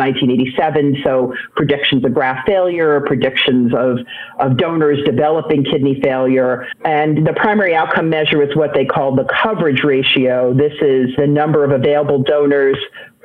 1987, 0.58 1.04
so 1.04 1.34
predictions 1.56 2.06
of 2.06 2.14
graft 2.14 2.48
failure, 2.48 3.02
predictions 3.02 3.74
of, 3.74 4.00
of 4.40 4.58
donors 4.58 5.00
developing 5.06 5.64
kidney 5.64 6.00
failure. 6.02 6.68
And 6.86 7.26
the 7.26 7.34
primary 7.34 7.76
outcome 7.76 8.10
measure 8.10 8.42
is 8.42 8.56
what 8.56 8.74
they 8.74 8.86
call 8.86 9.16
the 9.16 9.28
coverage 9.44 9.84
ratio. 9.84 10.54
This 10.54 10.74
is 10.82 11.10
the 11.18 11.28
number 11.28 11.64
of 11.64 11.72
available 11.72 12.22
donors 12.24 12.78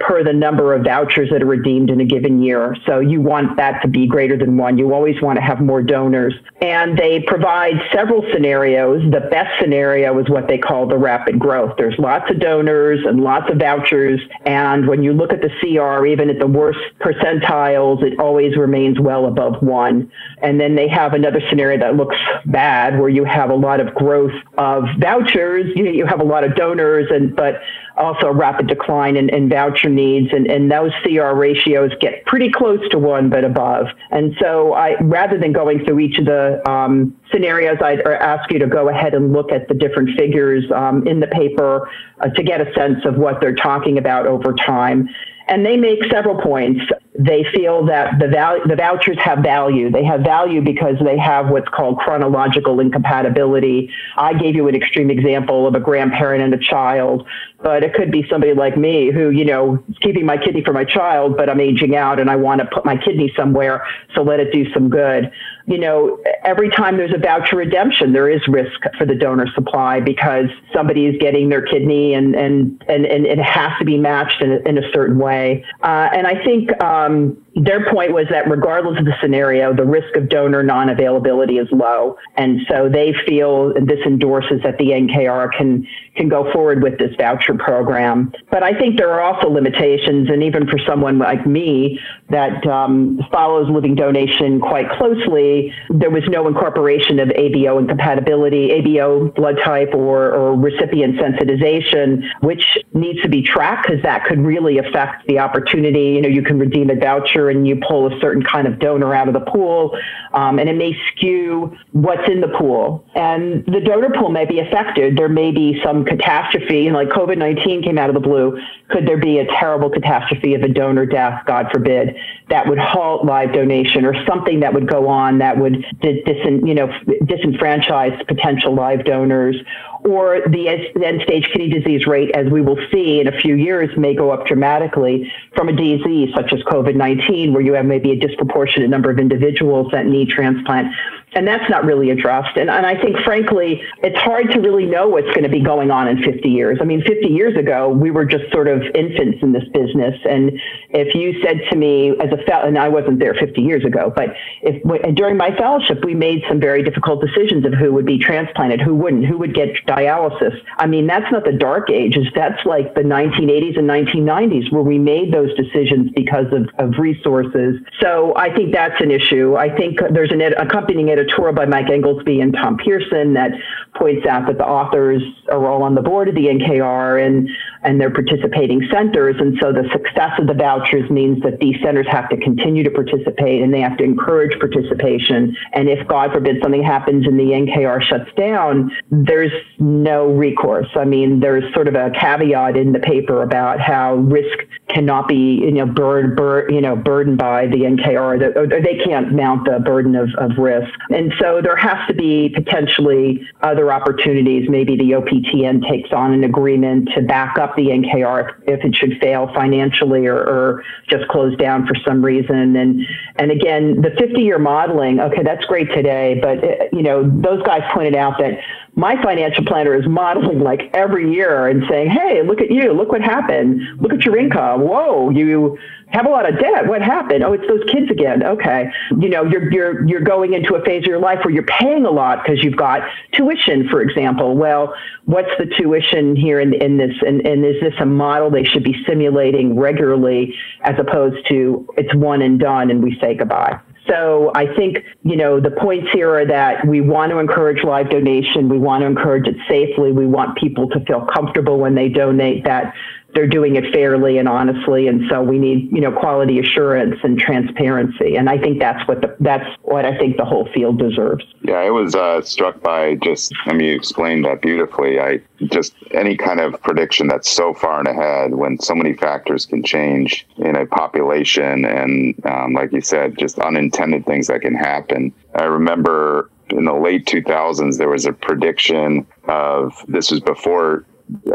per 0.07 0.25
the 0.25 0.33
number 0.33 0.75
of 0.75 0.85
vouchers 0.85 1.31
that 1.31 1.43
are 1.43 1.47
redeemed 1.47 1.91
in 1.91 2.01
a 2.01 2.05
given 2.05 2.43
year. 2.43 2.77
So 2.87 3.01
you 3.01 3.21
want 3.21 3.57
that 3.57 3.81
to 3.83 3.89
be 3.89 4.07
greater 4.07 4.37
than 4.37 4.57
one. 4.57 4.79
You 4.79 4.93
always 4.93 5.21
want 5.23 5.37
to 5.37 5.43
have 5.43 5.61
more 5.61 5.83
donors. 5.83 6.35
And 6.61 6.99
they 6.99 7.23
provide 7.27 7.75
several 7.93 8.25
scenarios. 8.33 9.03
The 9.11 9.29
best 9.31 9.51
scenario 9.61 10.19
is 10.19 10.29
what 10.29 10.49
they 10.49 10.59
call 10.59 10.87
the 10.87 10.99
rapid 10.99 11.39
growth. 11.39 11.75
There's 11.77 11.99
lots 11.99 12.31
of 12.31 12.41
donors 12.41 13.01
and 13.07 13.23
lots 13.23 13.51
of 13.51 13.59
vouchers. 13.59 14.21
And 14.45 14.89
when 14.89 15.03
you 15.03 15.13
look 15.13 15.33
at 15.33 15.41
the 15.41 15.51
CR, 15.61 16.07
even 16.07 16.31
at 16.31 16.39
the 16.39 16.47
worst 16.47 16.79
percentiles, 17.01 18.03
it 18.03 18.19
always 18.19 18.57
remains 18.57 19.01
well 19.01 19.27
above 19.27 19.63
one. 19.63 20.11
And 20.43 20.61
then 20.61 20.75
they 20.75 20.89
have 20.89 21.15
another 21.15 21.41
scenario 21.49 21.79
that 21.81 21.97
looks 21.97 22.17
bad 22.47 22.99
where 22.99 23.09
you 23.09 23.25
have 23.25 23.51
a 23.51 23.55
lot 23.55 23.81
of 23.81 23.95
growth 23.95 24.33
of 24.59 24.85
vouchers. 24.99 25.67
You, 25.75 25.87
you 25.89 26.07
have 26.07 26.21
a 26.21 26.25
lot 26.25 26.45
of 26.45 26.55
donors 26.57 27.09
and, 27.11 27.35
but 27.35 27.61
also 27.97 28.29
a 28.29 28.33
rapid 28.33 28.67
decline 28.67 29.17
in, 29.17 29.29
in 29.29 29.49
voucher 29.49 29.89
needs, 29.89 30.33
and, 30.33 30.51
and 30.51 30.71
those 30.71 30.93
CR 31.03 31.35
ratios 31.35 31.93
get 32.01 32.25
pretty 32.27 32.51
close 32.51 32.81
to 32.91 32.99
one, 32.99 33.29
but 33.29 33.45
above. 33.45 33.87
And 34.11 34.35
so, 34.41 34.75
I 34.75 34.97
rather 35.01 35.39
than 35.39 35.53
going 35.53 35.85
through 35.85 36.01
each 36.01 36.19
of 36.19 36.27
the 36.27 36.69
um, 36.69 37.17
scenarios, 37.33 37.79
I'd 37.83 38.01
ask 38.01 38.51
you 38.51 38.59
to 38.59 38.67
go 38.67 38.89
ahead 38.89 39.15
and 39.15 39.33
look 39.33 39.53
at 39.53 39.69
the 39.69 39.75
different 39.75 40.17
figures 40.17 40.65
um, 40.75 41.07
in 41.07 41.21
the 41.21 41.27
paper 41.27 41.91
uh, 42.21 42.29
to 42.29 42.43
get 42.43 42.61
a 42.61 42.73
sense 42.75 43.05
of 43.05 43.17
what 43.17 43.41
they're 43.41 43.55
talking 43.55 43.99
about 43.99 44.27
over 44.27 44.55
time. 44.55 45.09
And 45.49 45.67
they 45.67 45.77
make 45.77 45.99
several 46.11 46.41
points. 46.41 46.83
They 47.19 47.45
feel 47.55 47.85
that 47.87 48.19
the, 48.19 48.29
val- 48.29 48.67
the 48.67 48.75
vouchers 48.75 49.19
have 49.21 49.41
value. 49.41 49.91
They 49.91 50.05
have 50.05 50.23
value 50.23 50.63
because 50.63 50.97
they 51.05 51.19
have 51.19 51.51
what's 51.51 51.69
called 51.69 51.99
chronological 51.99 52.81
incompatibility. 52.81 53.91
I 54.17 54.33
gave 54.33 54.55
you 54.55 54.67
an 54.69 54.75
extreme 54.75 55.11
example 55.11 55.67
of 55.67 55.75
a 55.75 55.81
grandparent 55.81 56.43
and 56.43 56.55
a 56.55 56.59
child, 56.59 57.27
but 57.63 57.85
it 57.85 57.93
could 57.93 58.11
be 58.11 58.27
somebody 58.31 58.55
like 58.55 58.79
me 58.79 59.11
who, 59.13 59.29
you 59.29 59.45
know, 59.45 59.83
is 59.91 59.99
keeping 59.99 60.25
my 60.25 60.39
kidney 60.39 60.65
for 60.65 60.73
my 60.73 60.85
child, 60.85 61.37
but 61.37 61.51
I'm 61.51 61.61
aging 61.61 61.95
out 61.95 62.19
and 62.19 62.31
I 62.31 62.37
want 62.37 62.61
to 62.61 62.67
put 62.67 62.87
my 62.87 62.97
kidney 62.97 63.31
somewhere, 63.37 63.87
so 64.15 64.23
let 64.23 64.41
it 64.41 64.51
do 64.51 64.73
some 64.73 64.89
good 64.89 65.31
you 65.67 65.79
know, 65.79 66.19
every 66.45 66.71
time 66.71 66.97
there's 66.97 67.15
a 67.15 67.19
voucher 67.19 67.57
redemption, 67.57 68.13
there 68.13 68.29
is 68.29 68.41
risk 68.49 68.81
for 68.99 69.07
the 69.07 69.15
donor 69.15 69.47
supply 69.55 70.01
because 70.01 70.47
somebody 70.75 71.07
is 71.07 71.17
getting 71.21 71.49
their 71.49 71.63
kidney 71.63 72.15
and, 72.15 72.35
and, 72.35 72.85
and, 72.89 73.07
and 73.07 73.27
it 73.27 73.39
has 73.39 73.71
to 73.79 73.85
be 73.85 73.97
matched 73.97 74.43
in 74.43 74.53
a, 74.53 74.57
in 74.69 74.79
a 74.79 74.93
certain 74.93 75.19
way. 75.19 75.65
Uh, 75.83 76.09
and 76.13 76.27
I 76.27 76.43
think 76.45 76.71
um, 77.07 77.37
their 77.55 77.91
point 77.91 78.13
was 78.13 78.27
that 78.31 78.49
regardless 78.49 78.99
of 78.99 79.05
the 79.05 79.15
scenario, 79.21 79.75
the 79.75 79.85
risk 79.85 80.17
of 80.17 80.29
donor 80.29 80.63
non-availability 80.63 81.59
is 81.59 81.69
low. 81.71 82.17
And 82.37 82.61
so 82.69 82.89
they 82.89 83.15
feel 83.27 83.75
this 83.75 84.01
endorses 84.07 84.61
that 84.65 84.79
the 84.79 84.87
NKR 84.87 85.51
can, 85.57 85.87
can 86.17 86.29
go 86.29 86.51
forward 86.53 86.83
with 86.83 86.99
this 86.99 87.15
voucher 87.19 87.55
program. 87.55 88.33
But 88.51 88.63
I 88.63 88.79
think 88.79 88.97
there 88.97 89.13
are 89.13 89.21
also 89.21 89.51
limitations. 89.51 90.31
And 90.31 90.43
even 90.43 90.67
for 90.67 90.79
someone 90.87 91.19
like 91.19 91.47
me 91.47 92.01
that 92.31 92.67
um, 92.67 93.21
follows 93.31 93.69
living 93.71 93.95
donation 93.95 94.59
quite 94.59 94.89
closely, 94.93 95.75
there 95.91 96.11
was 96.11 96.23
no 96.29 96.49
incorporation 96.49 97.19
of 97.19 97.29
ABO 97.29 97.79
incompatibility, 97.79 98.69
ABO 98.69 99.35
blood 99.35 99.57
type 99.63 99.91
or, 99.95 100.33
or 100.33 100.59
recipient 100.59 101.17
sensitization, 101.17 102.23
which 102.41 102.65
needs 102.95 103.21
to 103.21 103.29
be 103.29 103.43
tracked 103.43 103.89
because 103.89 104.03
that 104.03 104.25
could 104.25 104.39
really 104.39 104.79
affect 104.79 105.27
the 105.27 105.39
opportunity. 105.39 106.13
You 106.13 106.23
know, 106.23 106.29
you 106.29 106.43
can 106.43 106.59
redeem 106.59 106.89
a 106.89 106.97
voucher 106.97 107.42
and 107.51 107.67
you 107.67 107.81
pull 107.87 108.13
a 108.13 108.21
certain 108.21 108.43
kind 108.43 108.67
of 108.67 108.79
donor 108.79 109.15
out 109.15 109.29
of 109.29 109.35
the 109.35 109.41
pool, 109.41 109.97
um, 110.33 110.59
and 110.59 110.69
it 110.69 110.77
may 110.77 110.97
skew 111.11 111.77
what's 111.93 112.29
in 112.29 112.41
the 112.41 112.49
pool. 112.49 113.05
And 113.15 113.65
the 113.67 113.81
donor 113.81 114.11
pool 114.11 114.31
may 114.31 114.45
be 114.45 114.61
affected. 114.61 115.17
There 115.17 115.29
may 115.29 115.51
be 115.51 115.81
some 115.85 116.05
catastrophe, 116.05 116.91
like 116.91 117.09
COVID 117.09 117.39
19 117.39 117.83
came 117.83 117.99
out 117.99 118.09
of 118.09 118.15
the 118.15 118.21
blue. 118.21 118.59
Could 118.89 119.07
there 119.07 119.19
be 119.19 119.39
a 119.39 119.47
terrible 119.47 119.91
catastrophe 119.91 120.55
of 120.55 120.63
a 120.63 120.69
donor 120.69 121.07
death, 121.07 121.43
God 121.47 121.69
forbid, 121.73 122.17
that 122.49 122.69
would 122.69 122.79
halt 122.79 123.25
live 123.25 123.53
donation 123.53 124.05
or 124.05 124.15
something 124.27 124.61
that 124.61 124.75
would 124.75 124.89
go 124.89 125.09
on 125.09 125.39
that 125.39 125.59
would 125.59 125.85
dis- 126.01 126.19
you 126.45 126.75
know, 126.75 126.89
disenfranchise 127.25 128.27
potential 128.27 128.75
live 128.75 129.05
donors? 129.05 129.57
Or 130.05 130.41
the 130.49 130.69
end 130.69 131.23
stage 131.23 131.49
kidney 131.53 131.69
disease 131.69 132.07
rate, 132.07 132.35
as 132.35 132.51
we 132.51 132.61
will 132.61 132.79
see 132.93 133.21
in 133.21 133.29
a 133.29 133.41
few 133.41 133.55
years, 133.55 133.91
may 133.97 134.15
go 134.15 134.31
up 134.31 134.47
dramatically 134.47 135.31
from 135.55 135.69
a 135.69 135.73
disease 135.73 136.31
such 136.35 136.53
as 136.53 136.61
COVID 136.65 136.97
19, 136.97 137.53
where 137.53 137.63
you 137.63 137.75
have 137.75 137.87
maybe 137.87 138.11
a 138.11 138.17
disproportionate 138.17 138.91
number 138.91 139.11
of 139.11 139.19
individuals 139.19 139.89
that 139.93 140.07
need 140.07 140.29
transplant. 140.29 140.89
And 141.35 141.47
that's 141.47 141.69
not 141.71 141.85
really 141.85 142.11
addressed. 142.11 142.57
And, 142.57 142.69
and 142.69 142.85
I 142.85 143.01
think, 143.01 143.17
frankly, 143.25 143.83
it's 144.03 144.19
hard 144.19 144.51
to 144.53 144.61
really 144.61 144.87
know 144.87 145.09
what's 145.09 145.29
going 145.29 145.45
to 145.45 145.49
be 145.49 145.61
going 145.61 145.91
on 145.91 146.09
in 146.09 146.23
50 146.23 146.49
years. 146.49 146.79
I 146.81 146.85
mean, 146.85 147.03
50 147.03 147.29
years 147.29 147.57
ago, 147.57 147.89
we 147.89 148.11
were 148.11 148.25
just 148.25 148.53
sort 148.53 148.69
of 148.69 148.83
infants 148.95 149.39
in 149.43 149.53
this 149.53 149.65
business. 149.73 150.15
And 150.29 150.53
if 150.91 151.15
you 151.15 151.41
said 151.43 151.61
to 151.71 151.77
me 151.77 152.11
as 152.21 152.31
a 152.33 152.43
fellow, 152.45 152.67
and 152.67 152.79
I 152.79 152.89
wasn't 152.89 153.19
there 153.19 153.35
50 153.35 153.61
years 153.63 153.85
ago, 153.85 154.13
but 154.15 154.35
if 154.63 154.83
during 155.15 155.37
my 155.37 155.57
fellowship, 155.57 156.05
we 156.05 156.15
made 156.15 156.43
some 156.49 156.61
very 156.61 156.83
difficult 156.83 157.25
decisions 157.25 157.65
of 157.65 157.73
who 157.73 157.93
would 157.93 158.07
be 158.07 158.19
transplanted, 158.19 158.81
who 158.81 158.95
wouldn't, 158.95 159.25
who 159.25 159.39
would 159.39 159.55
get 159.55 159.71
dialysis. 159.87 160.55
I 160.79 160.87
mean, 160.87 161.07
that's 161.07 161.31
not 161.33 161.45
the 161.45 161.53
dark 161.53 161.91
ages. 161.91 162.27
That's 162.35 162.65
like 162.67 162.95
the 162.95 163.03
1980s 163.03 163.79
and 163.79 163.89
1990s 163.89 164.71
where 164.73 164.83
we 164.83 164.99
made 164.99 165.33
those 165.33 165.55
decisions 165.57 166.11
because 166.15 166.47
of, 166.53 166.69
of 166.79 166.99
resources. 166.99 167.77
So 168.01 168.35
I 168.37 168.55
think 168.55 168.75
that's 168.75 169.01
an 169.01 169.11
issue. 169.11 169.57
I 169.57 169.75
think 169.75 169.99
there's 170.13 170.33
an 170.33 170.43
accompanying 170.43 171.09
ed- 171.11 171.22
accompanying 171.23 171.33
editorial 171.33 171.55
by 171.55 171.67
Mike 171.67 171.91
Englesby 171.91 172.41
and 172.41 172.53
Tom 172.55 172.77
Pearson 172.77 173.35
that 173.35 173.53
points 173.95 174.27
out 174.27 174.47
that 174.47 174.59
the 174.59 174.67
authors 174.67 175.23
are 175.51 175.67
all 175.67 175.83
on 175.83 175.95
the 175.95 176.03
board 176.03 176.29
of 176.29 176.35
the 176.35 176.47
NKR 176.47 177.25
and 177.25 177.49
and 177.85 178.01
they're 178.01 178.13
participating 178.13 178.87
centers. 178.93 179.37
And 179.41 179.59
so 179.61 179.73
the 179.73 179.89
success 179.93 180.39
of 180.39 180.47
the 180.47 180.55
vouchers 180.55 181.11
means 181.11 181.43
that 181.43 181.59
these 181.59 181.77
centers 181.83 182.07
have 182.11 182.29
to 182.29 182.37
continue 182.37 182.85
to 182.85 182.91
participate 182.91 183.61
and 183.63 183.75
they 183.75 183.81
have 183.81 183.97
to 183.99 184.05
encourage 184.05 184.59
participation. 184.61 185.57
And 185.73 185.89
if 185.89 186.07
God 186.07 186.33
forbid 186.33 186.63
something 186.63 186.83
happens 186.83 187.27
and 187.27 187.39
the 187.39 187.45
NKR 187.45 188.03
shuts 188.03 188.31
down, 188.37 188.93
there's 189.11 189.53
no 189.79 190.29
recourse. 190.29 190.89
I 190.95 191.05
mean, 191.05 191.41
there's 191.41 191.65
sort 191.75 191.89
of 191.89 191.95
a 191.95 192.11
caveat 192.11 192.77
in 192.77 192.93
the 192.93 193.01
paper 193.01 193.43
about 193.43 193.81
how 193.81 194.15
risk 194.15 194.59
cannot 194.93 195.29
be, 195.29 195.61
you 195.63 195.73
know, 195.73 195.87
burden, 195.87 196.35
bur- 196.35 196.71
you 196.71 196.81
know, 196.81 196.97
burdened 196.97 197.39
by 197.39 197.67
the 197.67 197.79
NKR, 197.79 198.57
or 198.57 198.67
they 198.67 199.01
can't 199.05 199.33
mount 199.33 199.65
the 199.65 199.81
burden 199.81 200.15
of, 200.15 200.29
of 200.39 200.59
risk. 200.59 200.93
And 201.11 201.33
so 201.41 201.61
there 201.63 201.77
has 201.77 202.07
to 202.09 202.15
be 202.15 202.51
potentially 202.51 203.47
other 203.63 203.93
opportunities. 203.93 204.69
Maybe 204.69 204.97
the 204.97 205.13
OPTN 205.13 205.89
takes 205.89 206.13
on 206.13 206.33
an 206.33 206.45
agreement 206.45 207.11
to 207.15 207.23
back 207.23 207.59
up 207.59 207.77
the 207.77 207.87
NKR 207.87 208.55
if 208.67 208.85
it 208.85 208.95
should 208.95 209.19
fail 209.21 209.51
financially 209.55 210.27
or, 210.27 210.39
or 210.39 210.85
just 211.09 211.27
close 211.29 211.57
down 211.57 211.87
for 211.87 211.95
some 212.07 212.25
reason. 212.25 212.77
And 212.77 213.07
and 213.37 213.51
again, 213.51 214.03
the 214.03 214.11
50-year 214.11 214.59
modeling, 214.59 215.21
okay, 215.21 215.43
that's 215.43 215.65
great 215.67 215.89
today, 215.93 216.39
but 216.41 216.93
you 216.93 217.03
know, 217.03 217.23
those 217.41 217.63
guys 217.63 217.83
pointed 217.93 218.17
out 218.17 218.39
that 218.39 218.59
my 218.95 219.21
financial 219.23 219.65
planner 219.65 219.95
is 219.95 220.07
modeling 220.07 220.61
like 220.61 220.91
every 220.93 221.33
year 221.33 221.67
and 221.67 221.83
saying, 221.89 222.11
"Hey, 222.11 222.43
look 222.43 222.61
at 222.61 222.71
you! 222.71 222.93
Look 222.93 223.11
what 223.11 223.23
happened! 223.23 223.81
Look 224.01 224.13
at 224.13 224.25
your 224.27 224.37
income! 224.37 224.83
Whoa, 224.83 225.31
you 225.31 225.79
have 226.09 226.27
a 226.27 226.29
lot 226.29 226.47
of 226.47 226.59
debt. 226.59 226.87
What 226.87 227.01
happened? 227.01 227.43
Oh, 227.43 227.55
it's 227.55 227.67
those 227.67 227.83
kids 227.91 228.11
again. 228.11 228.45
Okay, 228.45 228.91
you 229.19 229.31
know, 229.31 229.45
you're 229.45 229.73
you're 229.73 230.07
you're 230.07 230.21
going 230.21 230.53
into 230.53 230.75
a 230.75 230.85
phase 230.85 231.05
of 231.05 231.09
your 231.09 231.21
life 231.21 231.39
where 231.43 231.55
you're 231.55 231.63
paying 231.63 232.05
a 232.05 232.11
lot 232.11 232.45
because 232.45 232.63
you've 232.63 232.77
got 232.77 233.01
tuition, 233.33 233.89
for 233.89 234.03
example. 234.03 234.57
Well, 234.59 234.95
what's 235.25 235.51
the 235.59 235.65
tuition 235.65 236.37
here 236.37 236.61
in 236.61 236.75
in 236.75 236.99
this? 236.99 237.15
And, 237.27 237.47
and 237.47 237.65
is 237.65 237.81
this 237.81 237.95
a 237.99 238.07
model 238.07 238.51
they 238.51 238.65
should 238.65 238.85
be 238.85 239.03
simulating 239.07 239.79
regularly 239.79 240.55
as 240.83 240.97
opposed 240.99 241.49
to 241.49 241.89
it's 241.97 242.15
one 242.15 242.43
and 242.43 242.61
done 242.61 242.91
and 242.91 243.03
we 243.03 243.19
say 243.23 243.35
goodbye? 243.35 243.81
So 244.09 244.51
I 244.55 244.75
think, 244.75 244.99
you 245.23 245.37
know, 245.37 245.61
the 245.61 245.71
points 245.71 246.09
here 246.13 246.35
are 246.37 246.47
that 246.47 246.87
we 246.87 247.01
want 247.01 247.31
to 247.31 247.39
encourage 247.39 247.85
live 247.85 248.11
donation. 248.11 248.69
We 248.69 248.79
want 248.79 249.03
to 249.03 249.07
encourage 249.07 249.47
it 249.47 249.57
safely. 249.69 250.11
We 250.11 250.27
want 250.27 250.59
people 250.59 250.89
to 250.89 251.01
feel 251.05 251.27
comfortable 251.27 251.79
when 251.79 251.95
they 251.95 252.09
donate 252.09 252.65
that 252.65 252.95
they're 253.35 253.49
doing 253.49 253.77
it 253.77 253.93
fairly 253.93 254.39
and 254.39 254.49
honestly 254.49 255.07
and 255.09 255.23
so 255.31 255.43
we 255.43 255.59
need 255.59 255.91
you 255.93 256.01
know 256.01 256.13
quality 256.13 256.59
assurance 256.59 257.17
and 257.23 257.39
transparency 257.39 258.37
and 258.37 258.49
i 258.49 258.59
think 258.59 258.79
that's 258.79 259.07
what 259.09 259.21
the, 259.21 259.35
that's 259.41 259.69
what 259.83 260.05
i 260.05 260.17
think 260.19 260.37
the 260.37 260.45
whole 260.45 260.69
field 260.73 260.99
deserves. 260.99 261.45
Yeah 261.63 261.75
i 261.75 261.91
was 261.91 262.15
uh, 262.15 262.43
struck 262.43 262.81
by 262.83 263.17
just 263.17 263.53
i 263.67 263.73
mean 263.73 263.89
you 263.89 263.97
explained 263.97 264.45
that 264.45 264.63
beautifully. 264.63 265.21
I 265.21 265.41
just 265.71 265.95
any 266.13 266.37
kind 266.37 266.61
of 266.61 266.81
prediction 266.83 267.27
that's 267.27 267.49
so 267.49 267.75
far 267.75 268.03
ahead 268.03 268.55
when 268.55 268.79
so 268.79 268.95
many 268.95 269.15
factors 269.15 269.67
can 269.67 269.83
change 269.83 270.47
in 270.59 270.77
a 270.77 270.87
population 270.87 271.85
and 271.85 272.47
um, 272.47 272.73
like 272.75 272.93
you 272.93 273.01
said 273.01 273.39
just 273.39 273.59
unintended 273.59 274.27
things 274.27 274.47
that 274.47 274.61
can 274.61 274.75
happen. 274.75 275.33
I 275.55 275.65
remember 275.65 276.51
in 276.71 276.85
the 276.85 276.95
late 276.95 277.27
2000s 277.27 277.99
there 277.99 278.09
was 278.09 278.25
a 278.25 278.33
prediction 278.33 279.27
of 279.45 279.93
this 280.09 280.31
was 280.31 280.41
before 280.41 281.05